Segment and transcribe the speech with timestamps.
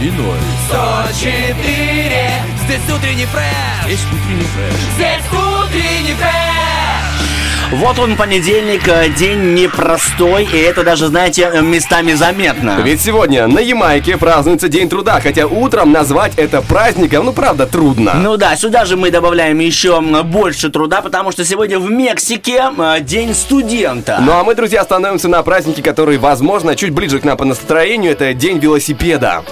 [0.00, 0.38] И ноль.
[0.68, 2.32] 104
[2.64, 4.74] Здесь утренний фреш Есть утренний фреш.
[4.96, 6.67] Здесь утренний фреш
[7.70, 12.80] Вот он понедельник, э, день непростой, и это даже, знаете, э, местами заметно.
[12.82, 18.14] Ведь сегодня на Ямайке празднуется День труда, хотя утром назвать это праздником, ну правда, трудно.
[18.14, 22.64] Ну да, сюда же мы добавляем еще больше труда, потому что сегодня в Мексике
[23.02, 24.18] День студента.
[24.22, 28.12] Ну а мы, друзья, остановимся на празднике, который, возможно, чуть ближе к нам по настроению.
[28.12, 29.42] Это День велосипеда.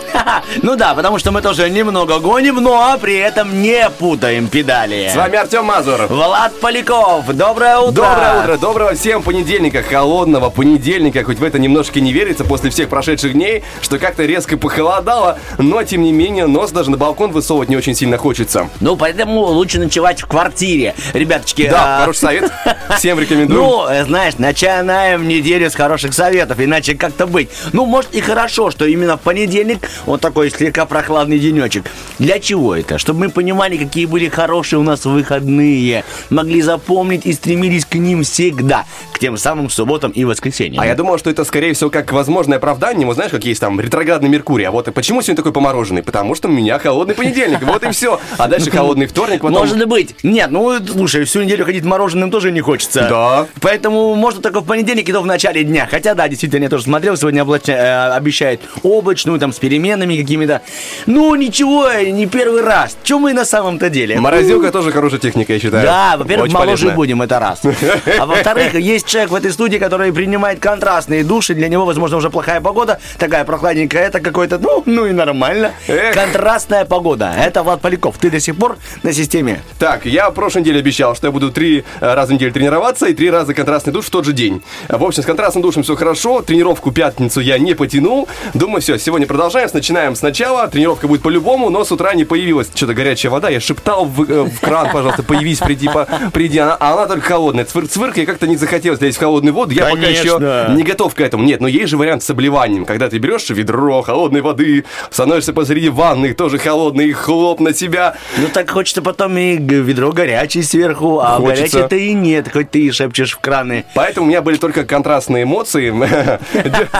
[0.63, 5.11] Ну да, потому что мы тоже немного гоним, но при этом не путаем педали.
[5.13, 6.07] С вами Артем Мазур.
[6.07, 8.06] Влад Поляков, доброе утро.
[8.09, 12.89] Доброе утро, доброго всем понедельника, холодного понедельника, хоть в это немножко не верится после всех
[12.89, 17.69] прошедших дней, что как-то резко похолодало, но тем не менее нос даже на балкон высовывать
[17.69, 18.69] не очень сильно хочется.
[18.81, 20.95] Ну, поэтому лучше ночевать в квартире.
[21.15, 22.53] Ребяточки, Да, а, хороший совет,
[22.97, 23.61] всем рекомендую.
[23.61, 27.51] Ну, э, знаешь, начинаем неделю с хороших советов, иначе как-то быть.
[27.73, 31.91] Ну, может и хорошо, что именно в понедельник вот такой слегка прохладный денечек.
[32.21, 32.99] Для чего это?
[32.99, 38.23] Чтобы мы понимали, какие были хорошие у нас выходные, могли запомнить и стремились к ним
[38.23, 40.83] всегда, к тем самым субботам и воскресеньям.
[40.83, 43.07] А я думал, что это, скорее всего, как возможное оправдание.
[43.07, 44.65] Вот знаешь, как есть там ретроградный Меркурий.
[44.65, 46.03] А вот и почему сегодня такой помороженный?
[46.03, 47.63] Потому что у меня холодный понедельник.
[47.63, 48.21] Вот и все.
[48.39, 49.41] А дальше холодный вторник.
[49.43, 49.59] Потом...
[49.59, 50.17] Может быть.
[50.23, 53.07] Нет, ну, слушай, всю неделю ходить мороженым тоже не хочется.
[53.09, 53.47] Да.
[53.61, 55.89] Поэтому можно только в понедельник и то в начале дня.
[55.91, 60.63] Хотя, да, действительно, я тоже смотрел, сегодня облач- э, обещает облачную, там, с переменами какими-то.
[61.07, 62.97] Ну, ничего, не первый раз.
[63.03, 64.19] Чем мы на самом-то деле?
[64.21, 65.85] Морозилка тоже хорошая техника, я считаю.
[65.85, 67.61] Да, во-первых, моложе будем, это раз.
[68.19, 71.55] А во-вторых, есть человек в этой студии, который принимает контрастные души.
[71.55, 75.73] Для него, возможно, уже плохая погода, такая прохладненькая, это какой-то, ну, ну и нормально.
[75.89, 76.15] Эх.
[76.15, 77.33] Контрастная погода.
[77.39, 78.17] Это Влад Поляков.
[78.19, 81.51] Ты до сих пор на системе Так, я в прошлой неделе обещал, что я буду
[81.51, 84.63] три э, раза в неделю тренироваться и три раза контрастный душ в тот же день.
[84.89, 86.43] В общем, с контрастным душем все хорошо.
[86.43, 88.29] Тренировку пятницу я не потянул.
[88.55, 89.69] Думаю, все, сегодня продолжаем.
[89.73, 90.69] Начинаем сначала.
[90.69, 93.49] Тренировка будет по-любому, но с утра не появилась что-то горячая вода.
[93.49, 96.59] Я шептал в, э, в кран, пожалуйста, появись, приди, по, приди.
[96.59, 97.65] Она, а она только холодная.
[97.77, 99.73] Цвырк-цвырк, и как-то не захотелось лезть в холодную воду.
[99.73, 100.75] Я пока еще Конечно.
[100.75, 101.45] не готов к этому.
[101.45, 102.85] Нет, но есть же вариант с обливанием.
[102.87, 108.15] Когда ты берешь ведро холодной воды, становишься посреди ванны, тоже холодный, и хлоп на себя.
[108.39, 111.63] Ну так хочется потом и ведро горячее сверху, а Хочется.
[111.63, 113.85] горячее-то и нет, хоть ты и шепчешь в краны.
[113.95, 115.91] Поэтому у меня были только контрастные эмоции.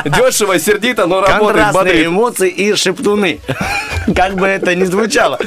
[0.05, 3.41] Дешево, сердито, но работает, Контрастные эмоции и шептуны.
[4.15, 5.39] Как бы это ни звучало.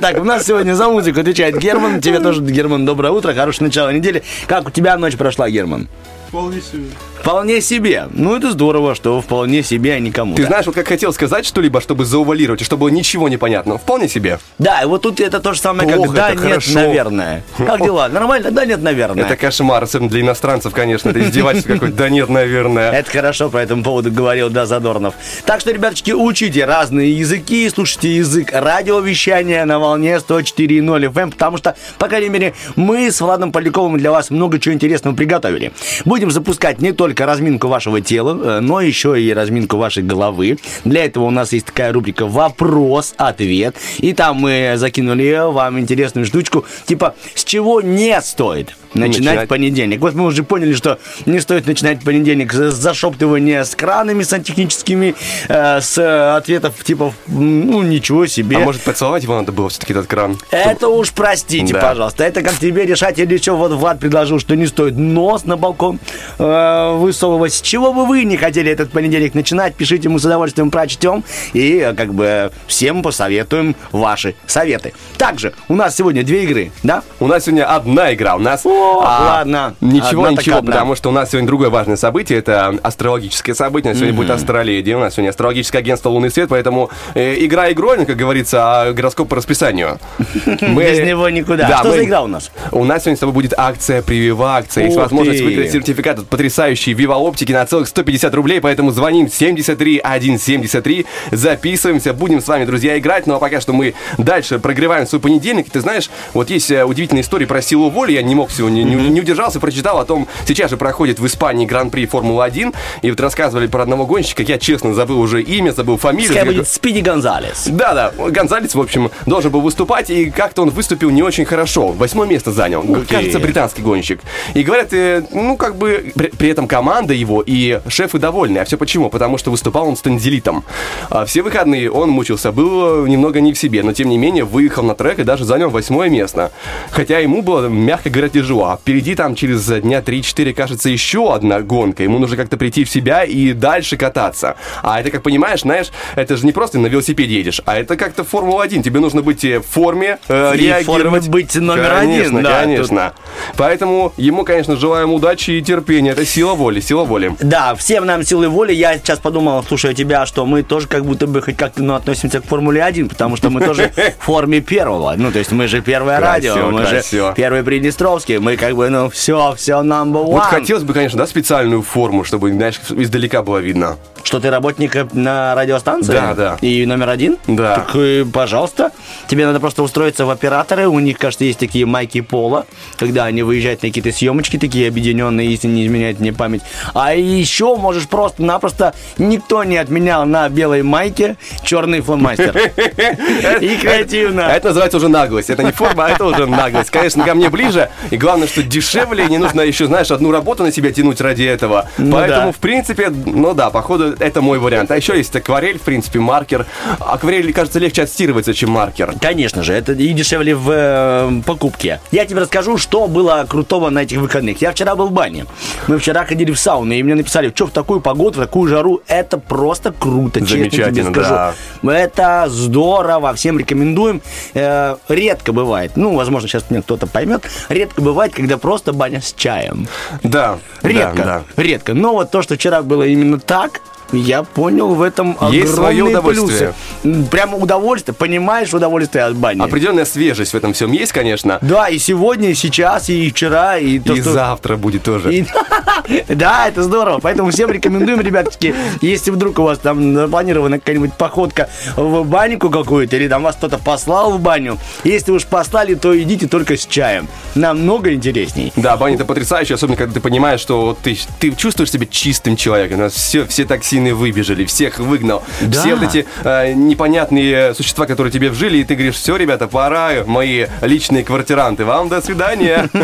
[0.00, 2.00] Так, у нас сегодня за музыку отвечает Герман.
[2.00, 4.22] Тебе тоже, Герман, доброе утро, хорошее начало недели.
[4.46, 5.88] Как у тебя ночь прошла, Герман?
[6.28, 6.86] Вполне себе.
[7.20, 8.08] Вполне себе.
[8.12, 10.34] Ну, это здорово, что вполне себе, а не кому.
[10.36, 13.76] Ты знаешь, вот как хотел сказать что-либо, чтобы заувалировать, и чтобы было ничего не понятно.
[13.76, 14.38] Вполне себе.
[14.58, 16.72] Да, и вот тут это то же самое, Плохо, как да, нет, хорошо.
[16.74, 17.44] наверное.
[17.58, 18.08] Как дела?
[18.08, 18.50] Нормально?
[18.50, 19.24] Да, нет, наверное.
[19.24, 21.10] Это кошмар, особенно для иностранцев, конечно.
[21.10, 21.96] Это издевательство какое-то.
[21.96, 22.90] Да нет, наверное.
[23.00, 25.14] Это хорошо, по этому поводу говорил, да, Задорнов.
[25.44, 31.76] Так что, ребяточки, учите разные языки, слушайте язык радиовещания на волне 104.0 FM, потому что,
[31.98, 35.72] по крайней мере, мы с Владом Поляковым для вас много чего интересного приготовили.
[36.06, 40.58] Будем запускать не только разминку вашего тела, э, но еще и разминку вашей головы.
[40.84, 46.64] Для этого у нас есть такая рубрика «Вопрос-ответ», и там мы закинули вам интересную штучку,
[46.86, 49.48] типа «С чего не стоит начинать, Начинать.
[49.48, 55.14] понедельник?» Вот мы уже поняли, что не стоит начинать понедельник с зашептывания с кранами сантехническими,
[55.48, 58.56] э, с ответов типа «ну ничего себе».
[58.56, 60.38] А может, поцеловать его надо было все-таки этот кран?
[60.50, 61.80] Это уж простите, Да.
[61.80, 62.24] пожалуйста.
[62.24, 63.56] Это как тебе решать или что?
[63.56, 65.98] Вот Влад предложил, что не стоит нос на балкон
[66.38, 67.52] э, высовывать.
[67.54, 69.74] С чего бы вы не хотели этот понедельник начинать?
[69.74, 74.92] Пишите, мы с удовольствием прочтем и как бы всем посоветуем ваши советы.
[75.18, 77.02] Также у нас сегодня две игры, да?
[77.20, 78.36] У нас сегодня одна игра.
[78.36, 78.64] У нас...
[78.64, 79.74] О, а, ладно.
[79.80, 80.72] Ничего, Одна ничего, одна.
[80.72, 82.38] потому что у нас сегодня другое важное событие.
[82.38, 83.90] Это астрологическое событие.
[83.90, 84.92] У нас Сегодня будет астроледи.
[84.92, 89.28] У нас сегодня астрологическое агентство «Лунный свет», поэтому э, игра игрой, как говорится, а гороскоп
[89.28, 89.98] по расписанию.
[90.60, 91.68] Мы- Без него никуда.
[91.68, 92.50] Да, что мы- за игра у нас?
[92.72, 94.84] У нас сегодня с тобой будет акция «Прививакция».
[94.84, 99.28] Есть Ух возможность выиграть сертификат от потрясающей Viva оптики на целых 150 рублей, поэтому звоним
[99.28, 103.26] 73 173, записываемся, будем с вами, друзья, играть.
[103.26, 105.70] Ну а пока что мы дальше прогреваем свой понедельник.
[105.70, 108.84] Ты знаешь, вот есть э, удивительная история про силу воли, я не мог всего не,
[108.84, 113.20] не, не удержался, прочитал о том, сейчас же проходит в Испании Гран-при Формулы-1, и вот
[113.20, 116.28] рассказывали про одного гонщика, я честно забыл уже имя, забыл фамилию.
[116.28, 117.68] Пускай будет Спиди Гонзалес.
[117.68, 121.88] Да-да, Гонзалес, в общем, должен был выступать, и как-то он выступил не очень хорошо.
[121.88, 122.82] Восьмое место занял.
[122.82, 123.04] Ты.
[123.06, 124.20] Кажется, британский гонщик.
[124.54, 128.58] И говорят, э, ну, как бы, при, при этом команда его и шефы довольны.
[128.58, 129.10] А все почему?
[129.10, 130.64] Потому что выступал он с танзелитом.
[131.10, 134.82] А все выходные он мучился, был немного не в себе, но тем не менее выехал
[134.82, 136.52] на трек и даже занял восьмое место.
[136.90, 138.59] Хотя ему было, мягко говоря, тяжело.
[138.64, 142.02] А впереди там через дня 3-4, кажется, еще одна гонка.
[142.02, 144.56] Ему нужно как-то прийти в себя и дальше кататься.
[144.82, 148.24] А это, как понимаешь, знаешь, это же не просто на велосипеде едешь, а это как-то
[148.24, 148.82] Формула-1.
[148.82, 151.02] Тебе нужно быть э, в форме, э, И реагировать.
[151.02, 153.12] форме быть номер конечно, один, да, Конечно,
[153.56, 156.10] Поэтому ему, конечно, желаем удачи и терпения.
[156.10, 157.34] Это сила воли, сила воли.
[157.40, 158.72] Да, всем нам силы воли.
[158.72, 162.40] Я сейчас подумал, слушая тебя, что мы тоже как будто бы хоть как-то ну, относимся
[162.40, 165.14] к Формуле 1, потому что мы тоже в форме первого.
[165.16, 167.02] Ну, то есть мы же первое радио, мы же
[167.36, 168.38] первый Приднестровский.
[168.38, 170.32] Мы как бы, ну, все, все number one.
[170.32, 173.96] Вот хотелось бы, конечно, да, специальную форму, чтобы, знаешь, издалека было видно.
[174.22, 176.12] Что ты работник э, на радиостанции?
[176.12, 176.58] Да, да.
[176.60, 177.38] И номер один?
[177.46, 177.76] Да.
[177.76, 178.92] Так, э, пожалуйста.
[179.28, 180.88] Тебе надо просто устроиться в операторы.
[180.88, 182.66] У них, кажется, есть такие майки пола,
[182.96, 186.62] когда они выезжают на какие-то съемочки, такие объединенные, если не изменяет мне память.
[186.94, 192.56] А еще можешь просто-напросто, никто не отменял на белой майке черный фломастер.
[193.60, 194.42] И креативно.
[194.42, 195.50] Это называется уже наглость.
[195.50, 196.90] Это не форма, а это уже наглость.
[196.90, 197.90] Конечно, ко мне ближе.
[198.10, 199.26] И главное, что дешевле.
[199.26, 201.88] Не нужно еще, знаешь, одну работу на себя тянуть ради этого.
[201.98, 202.52] Ну Поэтому, да.
[202.52, 204.90] в принципе, ну да, походу, это мой вариант.
[204.90, 206.66] А еще есть акварель, в принципе, маркер.
[206.98, 209.14] Акварель, кажется, легче отстирывается, чем маркер.
[209.20, 212.00] Конечно же, это и дешевле в э, покупке.
[212.10, 214.60] Я тебе расскажу, что было крутого на этих выходных.
[214.60, 215.46] Я вчера был в бане.
[215.86, 219.02] Мы вчера ходили в сауну, и мне написали, что в такую погоду, в такую жару,
[219.06, 221.30] это просто круто, честно тебе скажу.
[221.30, 221.54] да.
[221.82, 224.22] Это здорово, всем рекомендуем.
[224.54, 229.32] Э, редко бывает, ну, возможно, сейчас меня кто-то поймет, редко бывает, когда просто баня с
[229.32, 229.88] чаем.
[230.22, 231.24] Да, Редко, да,
[231.56, 231.62] да.
[231.62, 231.94] редко.
[231.94, 233.80] Но вот то, что вчера было именно так,
[234.12, 236.74] я понял в этом Есть свое огромные удовольствие.
[237.02, 237.24] плюсы.
[237.30, 239.60] Прямо удовольствие, понимаешь удовольствие от бани.
[239.60, 241.58] Определенная свежесть в этом всем есть, конечно.
[241.62, 244.32] Да, и сегодня, и сейчас, и вчера, и то, И что...
[244.32, 245.34] завтра будет тоже.
[245.34, 245.46] И-
[246.28, 247.20] Да, это здорово.
[247.22, 253.16] Поэтому всем рекомендуем, ребятки, если вдруг у вас там запланирована какая-нибудь походка в баньку какую-то,
[253.16, 257.28] или там вас кто-то послал в баню, если уж послали, то идите только с чаем.
[257.54, 258.72] Намного интересней.
[258.76, 262.98] Да, баня это потрясающе, особенно когда ты понимаешь, что ты, ты чувствуешь себя чистым человеком.
[262.98, 265.42] У нас все, все токсины выбежали, всех выгнал.
[265.60, 265.80] Да.
[265.80, 270.24] Все вот эти э, непонятные существа, которые тебе вжили, и ты говоришь, все, ребята, пора,
[270.26, 272.88] мои личные квартиранты, вам до свидания.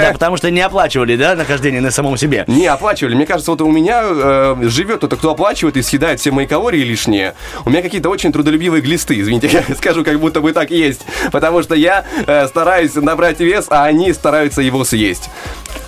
[0.00, 2.44] Да, потому что не оплачивали, да, нахождение на самом себе.
[2.46, 3.14] Не оплачивали.
[3.14, 6.80] Мне кажется, вот у меня э, живет кто-то, кто оплачивает и съедает все мои калории
[6.80, 7.34] лишние.
[7.64, 11.02] У меня какие-то очень трудолюбивые глисты, извините, я скажу, как будто бы так есть.
[11.32, 15.30] Потому что я э, стараюсь набрать вес, а они стараются его съесть.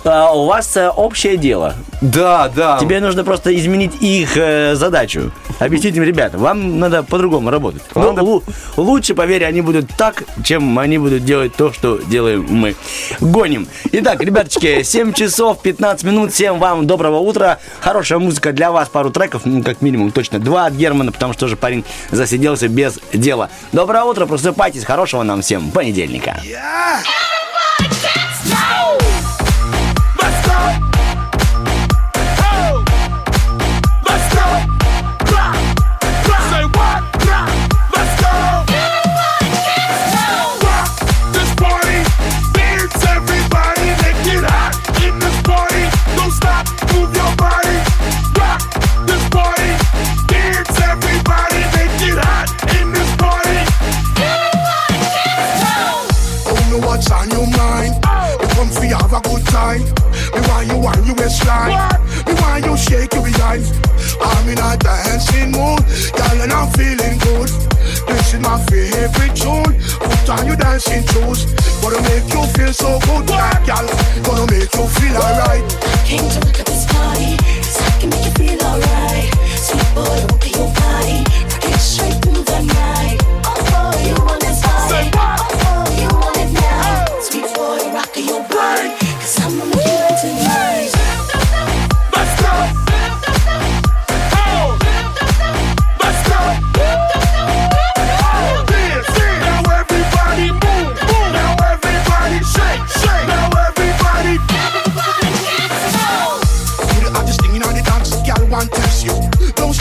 [0.05, 1.75] А, у вас э, общее дело.
[2.01, 2.77] Да, да.
[2.79, 5.31] Тебе нужно просто изменить их э, задачу.
[5.59, 7.81] Объяснить им, ребята, вам надо по-другому работать.
[7.95, 8.43] Ну, Надо- лу-
[8.77, 12.75] лучше, поверь, они будут так, чем они будут делать то, что делаем мы.
[13.19, 13.67] Гоним.
[13.91, 16.31] Итак, ребяточки, 7 часов 15 минут.
[16.33, 17.59] Всем вам доброго утра.
[17.79, 18.89] Хорошая музыка для вас.
[18.89, 22.99] Пару треков, ну, как минимум, точно два от Германа, потому что же парень засиделся без
[23.13, 23.49] дела.
[23.71, 24.83] Доброе утро, просыпайтесь.
[24.85, 26.39] Хорошего нам всем понедельника.
[27.81, 28.32] Let's
[58.93, 59.81] have a good time.
[60.33, 61.73] Me want you want you waistline.
[62.25, 63.65] Me want you shake your behind.
[64.21, 65.81] I'm in a dancing mood,
[66.13, 67.49] girl, and I'm feeling good.
[68.07, 69.73] This is my favorite tune.
[69.99, 71.45] Put on your dancing shoes.
[71.81, 73.87] Gonna make you feel so good, girl.
[74.23, 75.63] Gonna make you feel alright.
[76.05, 79.29] Came to look at this party, 'cause I can make you feel alright.
[79.57, 82.92] Sweet boy, at your body, rock it straight through the night.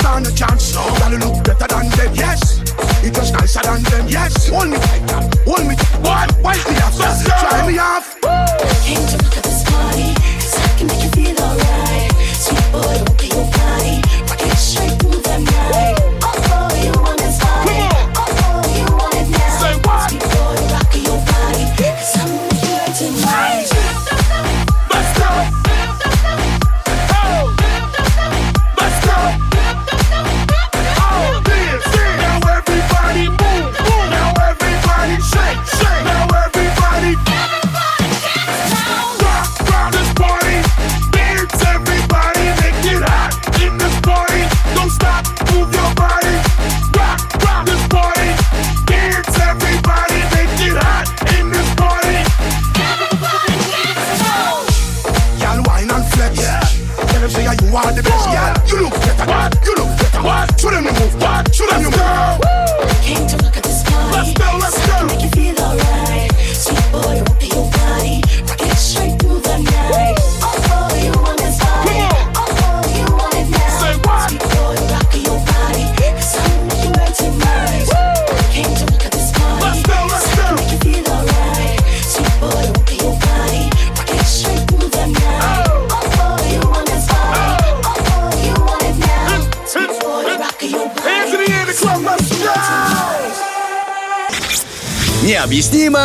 [0.02, 0.74] stand a chance.
[0.74, 0.82] No.
[0.98, 2.60] Gotta look better than them, yes.
[3.06, 4.48] It was nicer than them, yes.
[4.48, 5.02] Hold me tight,
[5.46, 6.00] hold me tight.
[6.02, 6.28] What?
[6.42, 6.96] Wipe me off.
[6.98, 8.06] Try me off.
[8.82, 10.10] Came to look at this party,
[10.42, 12.10] cause I can make you feel alright.
[12.44, 13.11] Sweet boy,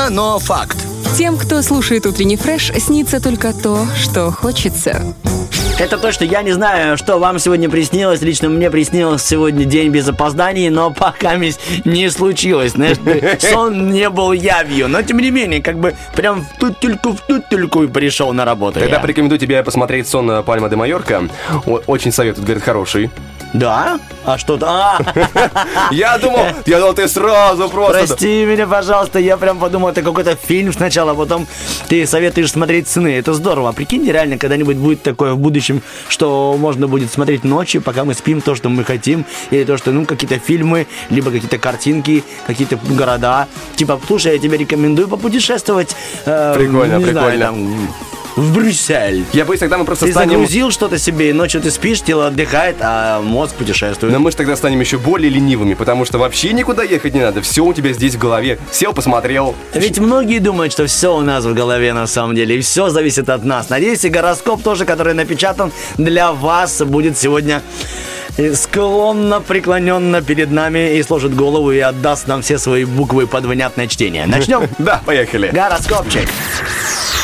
[0.09, 0.77] Но факт.
[1.17, 5.01] Тем, кто слушает утренний фреш, снится только то, что хочется.
[5.79, 6.23] Это точно.
[6.23, 8.21] Я не знаю, что вам сегодня приснилось.
[8.21, 12.71] Лично мне приснилось сегодня день без опозданий, но пока не случилось.
[12.71, 12.97] Знаешь,
[13.39, 14.87] сон не был явью.
[14.87, 18.79] Но тем не менее, как бы прям в тутельку, в тутельку и пришел на работу.
[18.79, 18.99] Тогда я.
[18.99, 21.23] порекомендую тебе посмотреть сон э, Пальма де Майорка.
[21.85, 23.11] Очень советуют, говорят, хороший.
[23.53, 23.99] Да?
[24.25, 24.65] А что-то...
[24.69, 24.99] А,
[25.91, 28.05] Я думал, я думал, ты сразу просто...
[28.07, 29.19] прости меня, пожалуйста.
[29.19, 31.47] Я прям подумал, это какой-то фильм сначала, а потом
[31.87, 33.17] ты советуешь смотреть сны.
[33.17, 33.71] Это здорово.
[33.71, 38.41] Прикинь, реально, когда-нибудь будет такое в будущем, что можно будет смотреть ночью, пока мы спим
[38.41, 43.47] то, что мы хотим, или то, что, ну, какие-то фильмы, либо какие-то картинки, какие-то города.
[43.75, 45.95] Типа, слушай, я тебе рекомендую попутешествовать.
[46.25, 47.45] э, Прикольно, знаю, прикольно.
[47.45, 47.87] там,
[48.37, 49.25] в Брюссель.
[49.33, 50.33] Я боюсь, тогда мы просто Ты станем...
[50.33, 54.13] загрузил что-то себе, и ночью ты спишь, тело отдыхает, а мозг путешествует.
[54.13, 57.41] Но мы же тогда станем еще более ленивыми, потому что вообще никуда ехать не надо.
[57.41, 58.59] Все у тебя здесь в голове.
[58.71, 59.55] Сел, посмотрел.
[59.73, 63.27] Ведь многие думают, что все у нас в голове на самом деле, и все зависит
[63.27, 63.69] от нас.
[63.69, 67.63] Надеюсь, и гороскоп тоже, который напечатан для вас, будет сегодня
[68.37, 73.45] э, склонно, преклоненно перед нами и сложит голову и отдаст нам все свои буквы под
[73.45, 74.25] внятное чтение.
[74.25, 74.67] Начнем?
[74.77, 75.49] Да, поехали.
[75.49, 76.29] Гороскопчик.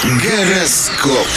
[0.03, 1.27] Гороскоп.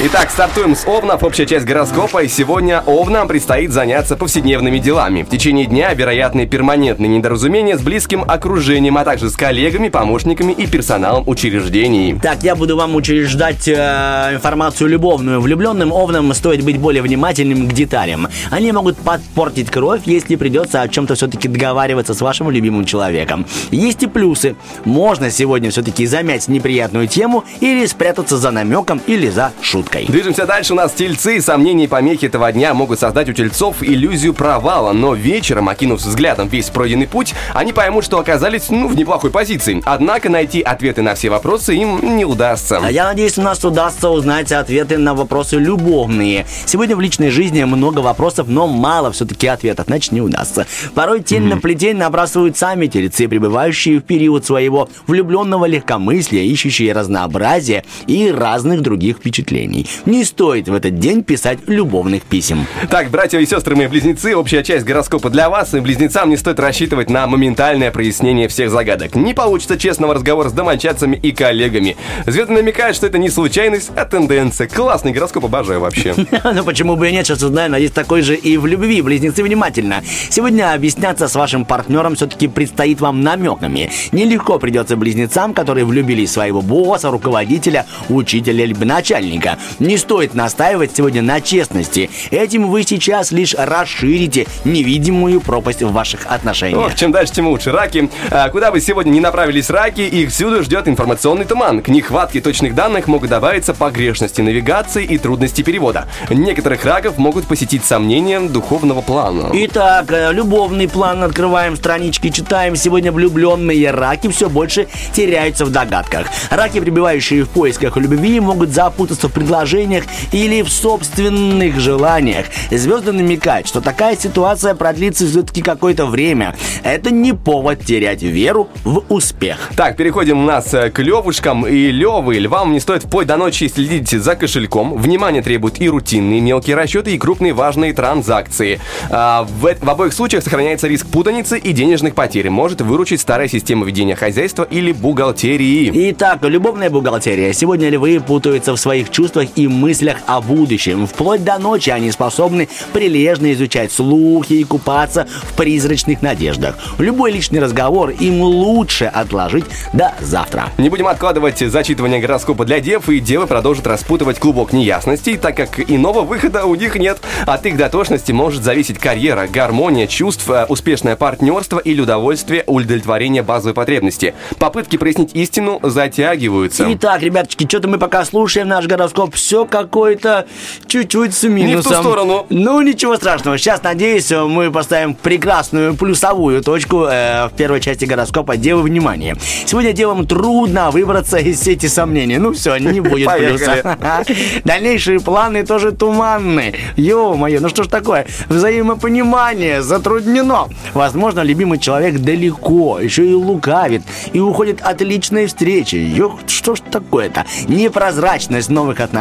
[0.00, 1.22] Итак, стартуем с Овнов.
[1.22, 2.24] Общая часть гороскопа.
[2.24, 5.22] И сегодня Овнам предстоит заняться повседневными делами.
[5.22, 10.66] В течение дня вероятны перманентные недоразумения с близким окружением, а также с коллегами, помощниками и
[10.66, 12.18] персоналом учреждений.
[12.20, 15.40] Так, я буду вам учреждать э, информацию любовную.
[15.40, 18.28] Влюбленным овнам стоит быть более внимательным к деталям.
[18.50, 23.46] Они могут подпортить кровь, если придется о чем-то все-таки договариваться с вашим любимым человеком.
[23.70, 24.56] Есть и плюсы.
[24.84, 29.81] Можно сегодня все-таки замять неприятную тему или спрятаться за намеком или за шуткой.
[30.08, 30.72] Движемся дальше.
[30.72, 31.40] У нас тельцы.
[31.40, 34.92] Сомнения и помехи этого дня могут создать у тельцов иллюзию провала.
[34.92, 39.82] Но вечером, окинув взглядом весь пройденный путь, они поймут, что оказались ну, в неплохой позиции.
[39.84, 42.80] Однако найти ответы на все вопросы им не удастся.
[42.82, 46.46] А я надеюсь, у нас удастся узнать ответы на вопросы любовные.
[46.66, 50.66] Сегодня в личной жизни много вопросов, но мало все-таки ответов, значит не удастся.
[50.94, 57.84] Порой тень на плетень набрасывают сами тельцы, пребывающие в период своего влюбленного легкомыслия, ищущие разнообразие
[58.06, 59.61] и разных других впечатлений.
[60.06, 62.66] Не стоит в этот день писать любовных писем.
[62.90, 65.74] Так, братья и сестры мои близнецы, общая часть гороскопа для вас.
[65.74, 69.14] И близнецам не стоит рассчитывать на моментальное прояснение всех загадок.
[69.14, 71.96] Не получится честного разговора с домочадцами и коллегами.
[72.26, 74.68] Звезды намекают, что это не случайность, а тенденция.
[74.68, 76.14] Классный гороскоп, обожаю вообще.
[76.54, 79.00] Ну почему бы и нет, сейчас узнаем, надеюсь, такой же и в любви.
[79.00, 80.02] Близнецы, внимательно.
[80.28, 83.90] Сегодня объясняться с вашим партнером все-таки предстоит вам намеками.
[84.12, 89.51] Нелегко придется близнецам, которые влюбились в своего босса, руководителя, учителя либо начальника.
[89.78, 92.10] Не стоит настаивать сегодня на честности.
[92.30, 96.86] Этим вы сейчас лишь расширите невидимую пропасть в ваших отношениях.
[96.86, 97.72] Ох, чем дальше, тем лучше.
[97.72, 98.10] Раки.
[98.30, 101.82] А, куда бы сегодня не направились раки, их всюду ждет информационный туман.
[101.82, 106.08] К нехватке точных данных могут добавиться погрешности навигации и трудности перевода.
[106.30, 109.50] Некоторых раков могут посетить сомнения духовного плана.
[109.52, 112.76] Итак, э, любовный план открываем странички, читаем.
[112.76, 116.26] Сегодня влюбленные раки все больше теряются в догадках.
[116.50, 122.46] Раки, пребывающие в поисках любви, могут запутаться в предложениях или в собственных желаниях.
[122.70, 126.54] Звезды намекают, что такая ситуация продлится все-таки какое-то время.
[126.84, 129.70] Это не повод терять веру в успех.
[129.76, 132.38] Так, переходим у нас э, к левушкам и левы.
[132.38, 134.96] Львам не стоит вплоть до ночи следить за кошельком.
[134.96, 138.80] Внимание требуют и рутинные мелкие расчеты, и крупные важные транзакции.
[139.10, 142.48] А, в, в обоих случаях сохраняется риск путаницы и денежных потерь.
[142.48, 145.90] Может выручить старая система ведения хозяйства или бухгалтерии.
[146.10, 147.52] Итак, любовная бухгалтерия.
[147.52, 151.06] Сегодня львы путаются в своих чувствах и мыслях о будущем.
[151.06, 156.76] Вплоть до ночи они способны прилежно изучать слухи и купаться в призрачных надеждах.
[156.98, 160.70] Любой личный разговор им лучше отложить до завтра.
[160.78, 165.80] Не будем откладывать зачитывание гороскопа для дев, и девы продолжат распутывать клубок неясностей, так как
[165.90, 167.20] иного выхода у них нет.
[167.46, 173.74] От их дотошности может зависеть карьера, гармония чувств, э, успешное партнерство или удовольствие удовлетворения базовой
[173.74, 174.34] потребности.
[174.58, 176.86] Попытки прояснить истину затягиваются.
[176.94, 180.46] Итак, ребяточки, что-то мы пока слушаем наш гороскоп гороскоп все какое-то
[180.86, 182.02] чуть-чуть с минусом.
[182.02, 182.46] сторону.
[182.50, 183.58] Ну, ничего страшного.
[183.58, 189.36] Сейчас, надеюсь, мы поставим прекрасную плюсовую точку э, в первой части гороскопа «Девы, внимание».
[189.66, 192.38] Сегодня девам трудно выбраться из сети сомнений.
[192.38, 193.98] Ну все, не будет плюса.
[194.64, 196.74] Дальнейшие планы тоже туманны.
[196.96, 198.26] Ё-моё, ну что ж такое?
[198.48, 200.68] Взаимопонимание затруднено.
[200.94, 204.02] Возможно, любимый человек далеко, еще и лукавит,
[204.32, 205.96] и уходит от личной встречи.
[205.96, 207.44] Ё, что ж такое-то?
[207.68, 209.11] Непрозрачность новых отношений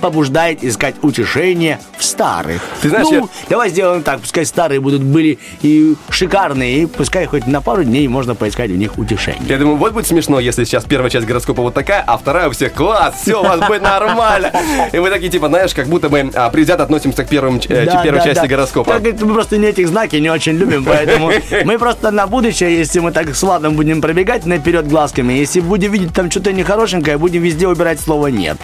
[0.00, 2.60] побуждает искать утешение в старых.
[2.82, 7.26] Ты знаешь, ну, я- давай сделаем так, пускай старые будут были и шикарные, и пускай
[7.26, 9.42] хоть на пару дней можно поискать в них утешение.
[9.48, 12.52] Я думаю, вот будет смешно, если сейчас первая часть гороскопа вот такая, а вторая у
[12.52, 14.52] всех класс, все, у вас будет нормально.
[14.92, 18.02] И мы такие, типа, знаешь, как будто мы а, предвзято относимся к первым, э, Да,
[18.02, 18.48] первой да, части да.
[18.48, 18.92] гороскопа.
[18.92, 21.30] Так, это мы просто не этих знаки не очень любим, поэтому
[21.64, 25.92] мы просто на будущее, если мы так с Владом будем пробегать наперед глазками, если будем
[25.92, 28.58] видеть там что-то нехорошенькое, будем везде убирать слово «нет».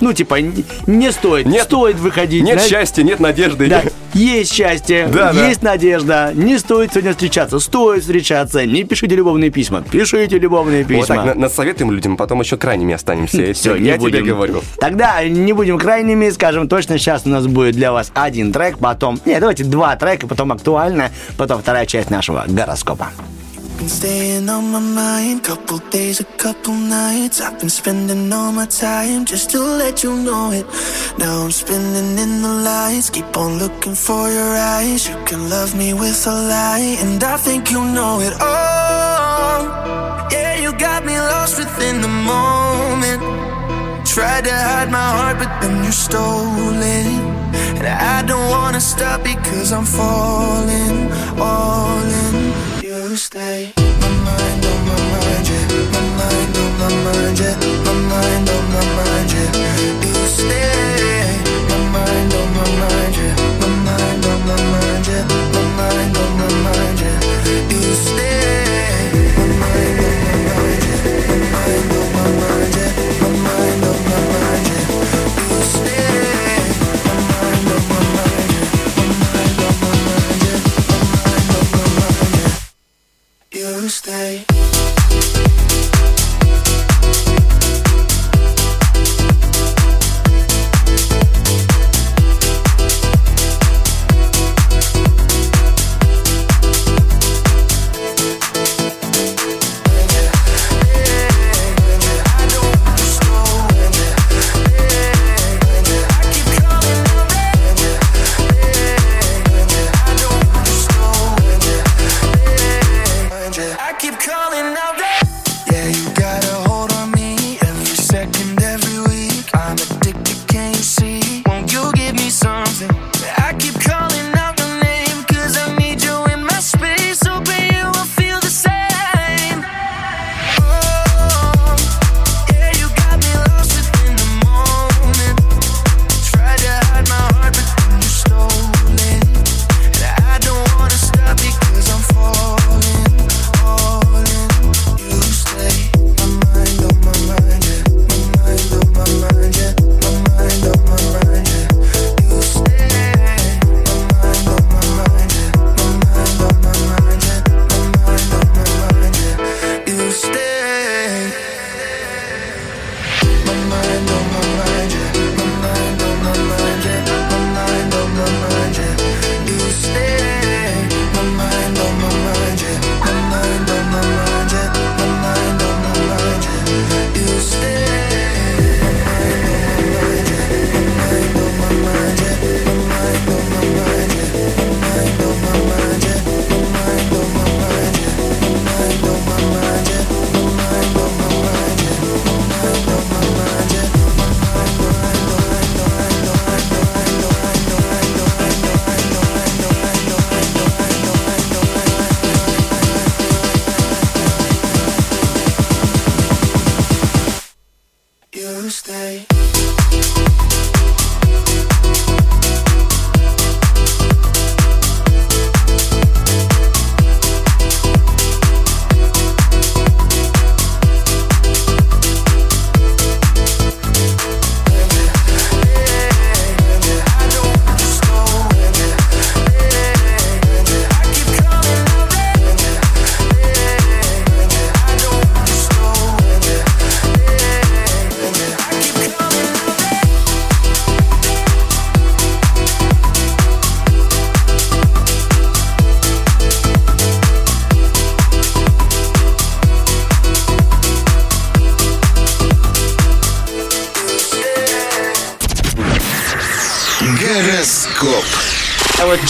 [0.00, 1.64] Ну, типа, н- не стоит, Нет.
[1.64, 2.42] стоит выходить.
[2.42, 3.66] Нет знаешь, счастья, нет надежды.
[3.68, 3.82] Да,
[4.14, 5.46] есть счастье, Да, да.
[5.48, 6.32] есть надежда.
[6.34, 8.64] Не стоит сегодня встречаться, стоит встречаться.
[8.66, 10.98] Не пишите любовные письма, пишите любовные письма.
[11.00, 13.52] Вот так, на- насоветуем людям, потом еще крайними останемся.
[13.54, 14.18] Все, не я будем.
[14.18, 14.62] тебе говорю.
[14.78, 19.20] Тогда не будем крайними, скажем точно, сейчас у нас будет для вас один трек, потом...
[19.24, 23.08] Нет, давайте два трека, потом актуально, потом вторая часть нашего гороскопа.
[23.80, 27.40] Been staying on my mind couple days a couple nights.
[27.40, 30.66] I've been spending all my time just to let you know it.
[31.18, 35.08] Now i'm spinning in the lights keep on looking for your eyes.
[35.08, 39.62] You can love me with a lie and i think you know it all.
[40.30, 43.20] Yeah you got me lost within the moment.
[44.06, 47.06] Tried to hide my heart but then you stole it.
[47.78, 50.96] And i don't wanna stop because i'm falling
[51.40, 52.39] all in
[53.10, 55.66] you stay my mind on my mind yeah.
[55.90, 57.56] My mind on my mind yeah.
[57.84, 59.50] My mind on my mind yeah.
[60.06, 61.19] You stay
[84.10, 84.49] Bye.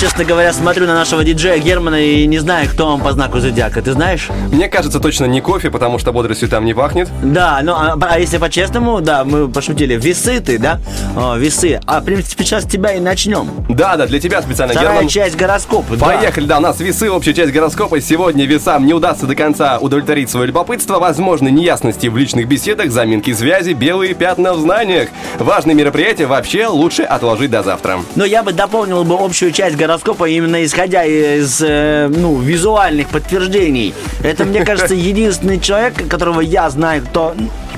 [0.00, 3.82] Честно говоря, смотрю на нашего диджея Германа и не знаю, кто он по знаку зодиака.
[3.82, 4.28] Ты знаешь?
[4.50, 7.10] Мне кажется, точно не кофе, потому что бодростью там не пахнет.
[7.22, 9.96] Да, ну а, а если по-честному, да, мы пошутили.
[9.96, 10.80] Весы ты, да?
[11.14, 11.80] О, весы.
[11.84, 13.50] А, принципе, сейчас тебя и начнем.
[13.68, 15.08] Да, да, для тебя специально, Вторая Герман.
[15.08, 15.96] часть гороскопа.
[15.98, 16.06] да.
[16.06, 18.00] Поехали, да, у нас весы, общая часть гороскопа.
[18.00, 20.98] Сегодня весам не удастся до конца удовлетворить свое любопытство.
[20.98, 25.10] Возможны неясности в личных беседах, заминки связи, белые пятна в знаниях.
[25.38, 27.98] Важные мероприятия вообще лучше отложить до завтра.
[28.16, 29.89] Но я бы дополнил бы общую часть гороскопа
[30.26, 33.94] именно исходя из э, ну, визуальных подтверждений.
[34.22, 37.34] Это, мне кажется, единственный человек, которого я знаю, кто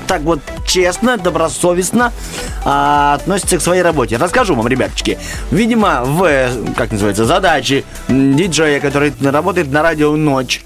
[0.07, 2.11] так вот честно, добросовестно
[2.65, 4.17] а, относится к своей работе.
[4.17, 5.17] Расскажу вам, ребяточки.
[5.49, 10.63] Видимо, в, как называется, задаче м, диджея, который работает на радио ночь,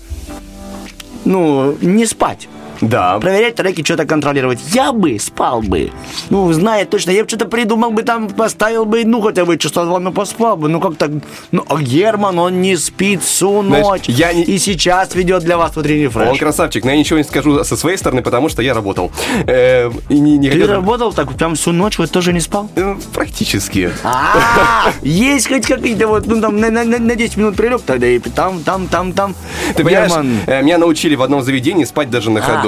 [1.26, 2.48] ну, не спать.
[2.82, 3.20] Да.
[3.20, 4.60] Проверять треки, что-то контролировать.
[4.74, 5.92] Я бы спал бы.
[6.30, 9.86] Ну, зная точно, я бы что-то придумал бы там, поставил бы, ну, хотя бы часа
[9.86, 10.70] два, ну, поспал бы.
[10.70, 11.12] Ну, как-то,
[11.52, 14.04] ну, а Герман, он не спит всю Знаешь, ночь.
[14.10, 16.38] я не- И сейчас ведет для вас утренний Он фреш.
[16.40, 19.12] красавчик, но я ничего не скажу со своей стороны, потому что я работал.
[19.48, 22.70] Э, и не, не Ты хотел- работал так прям всю ночь, вот тоже не спал?
[22.76, 23.90] Э, Практически.
[24.04, 28.20] А, есть хоть какие-то вот, ну, там, на, на- на 10 минут прилег, тогда и
[28.20, 29.36] там, там, там, там.
[29.76, 30.38] Ты понимаешь, Герман.
[30.48, 32.67] э, меня научили в одном заведении спать даже на ходу.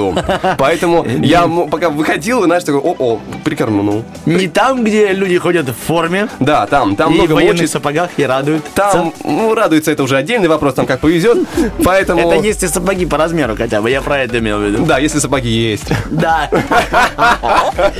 [0.58, 4.04] Поэтому я пока выходил, и знаешь, такой, о-о, прикорнул.
[4.26, 6.28] Не там, где люди ходят в форме.
[6.40, 7.66] Да, там, там в много мочи.
[7.66, 8.64] сапогах и радуют.
[8.74, 11.38] Там, ну, радуется это уже отдельный вопрос, там как повезет.
[11.84, 12.30] Поэтому...
[12.32, 14.84] Это если сапоги по размеру хотя бы, я про это имел в виду.
[14.84, 15.92] Да, если сапоги есть.
[16.10, 16.48] Да.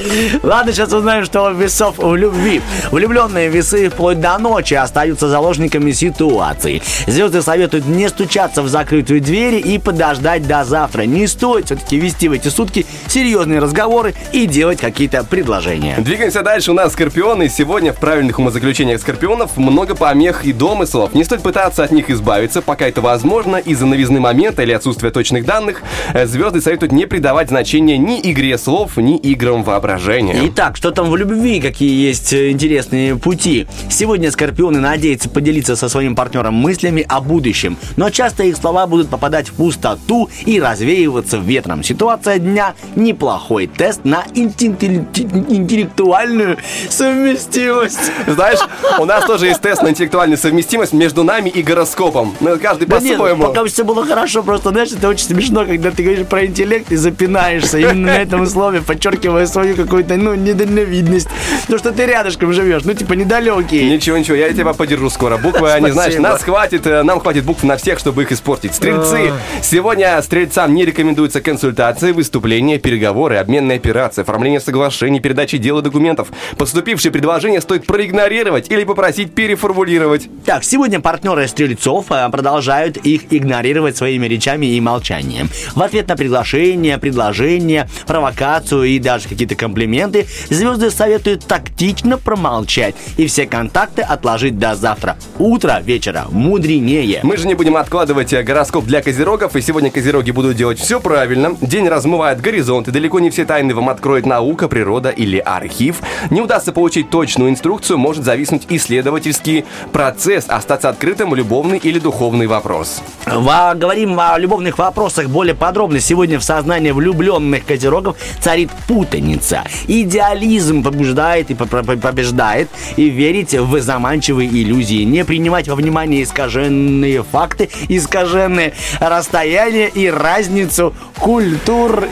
[0.42, 2.62] Ладно, сейчас узнаем, что весов в любви.
[2.90, 6.82] Влюбленные весы вплоть до ночи остаются заложниками ситуации.
[7.06, 11.02] Звезды советуют не стучаться в закрытую дверь и подождать до завтра.
[11.02, 15.96] Не стоит все-таки вести в эти сутки серьезные разговоры и делать какие-то предложения.
[15.98, 16.70] Двигаемся дальше.
[16.70, 17.48] У нас скорпионы.
[17.48, 21.14] Сегодня в правильных умозаключениях скорпионов много помех и домыслов.
[21.14, 23.56] Не стоит пытаться от них избавиться, пока это возможно.
[23.56, 25.82] Из-за новизны момента или отсутствия точных данных
[26.14, 30.40] э, звезды советуют не придавать значения ни игре слов, ни играм воображения.
[30.44, 33.66] Итак, что там в любви, какие есть э, интересные пути?
[33.88, 39.08] Сегодня скорпионы надеются поделиться со своим партнером мыслями о будущем, но часто их слова будут
[39.08, 41.79] попадать в пустоту и развеиваться ветром.
[41.82, 47.98] Ситуация дня– неплохой тест на интеллектуальную совместимость.
[48.26, 48.58] Знаешь,
[48.98, 52.34] у нас тоже есть тест на интеллектуальную совместимость между нами и гороскопом.
[52.40, 53.44] Ну, каждый Да по-своему.
[53.44, 56.96] пока все было хорошо, просто, знаешь, это очень смешно, когда ты говоришь про интеллект и
[56.96, 61.28] запинаешься именно на этом слове, подчеркивая свою какую-то, ну, недальновидность.
[61.68, 63.90] То, что ты рядышком живешь, ну, типа, недалекий.
[63.90, 65.36] Ничего, ничего, я тебя поддержу скоро.
[65.36, 68.74] Буквы, они, знаешь, нас хватит, э, нам хватит букв на всех, чтобы их испортить.
[68.74, 69.32] Стрельцы.
[69.62, 71.40] Сегодня стрельцам не рекомендуются
[71.70, 76.28] консультации, выступления, переговоры, обменные операции, оформление соглашений, передачи дела документов.
[76.58, 80.28] Поступившие предложения стоит проигнорировать или попросить переформулировать.
[80.44, 85.48] Так, сегодня партнеры стрельцов э, продолжают их игнорировать своими речами и молчанием.
[85.76, 93.28] В ответ на приглашение, предложение, провокацию и даже какие-то комплименты звезды советуют тактично промолчать и
[93.28, 95.16] все контакты отложить до завтра.
[95.38, 97.20] Утро вечера мудренее.
[97.22, 101.00] Мы же не будем откладывать э, гороскоп для козерогов, и сегодня козероги будут делать все
[101.00, 101.56] правильно.
[101.60, 106.00] День размывает горизонт, и далеко не все тайны вам откроет наука, природа или архив.
[106.30, 113.02] Не удастся получить точную инструкцию, может зависнуть исследовательский процесс, остаться открытым любовный или духовный вопрос.
[113.26, 116.00] Во- говорим о любовных вопросах более подробно.
[116.00, 119.62] Сегодня в сознании влюбленных козерогов царит путаница.
[119.86, 125.04] Идеализм побуждает и по- по- побеждает, и верить в заманчивые иллюзии.
[125.04, 131.49] Не принимать во внимание искаженные факты, искаженные расстояния и разницу культур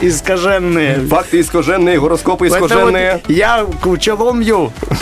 [0.01, 0.95] искаженные.
[1.07, 3.21] Факты искаженные, гороскопы искаженные.
[3.25, 4.71] вот я кучеломью.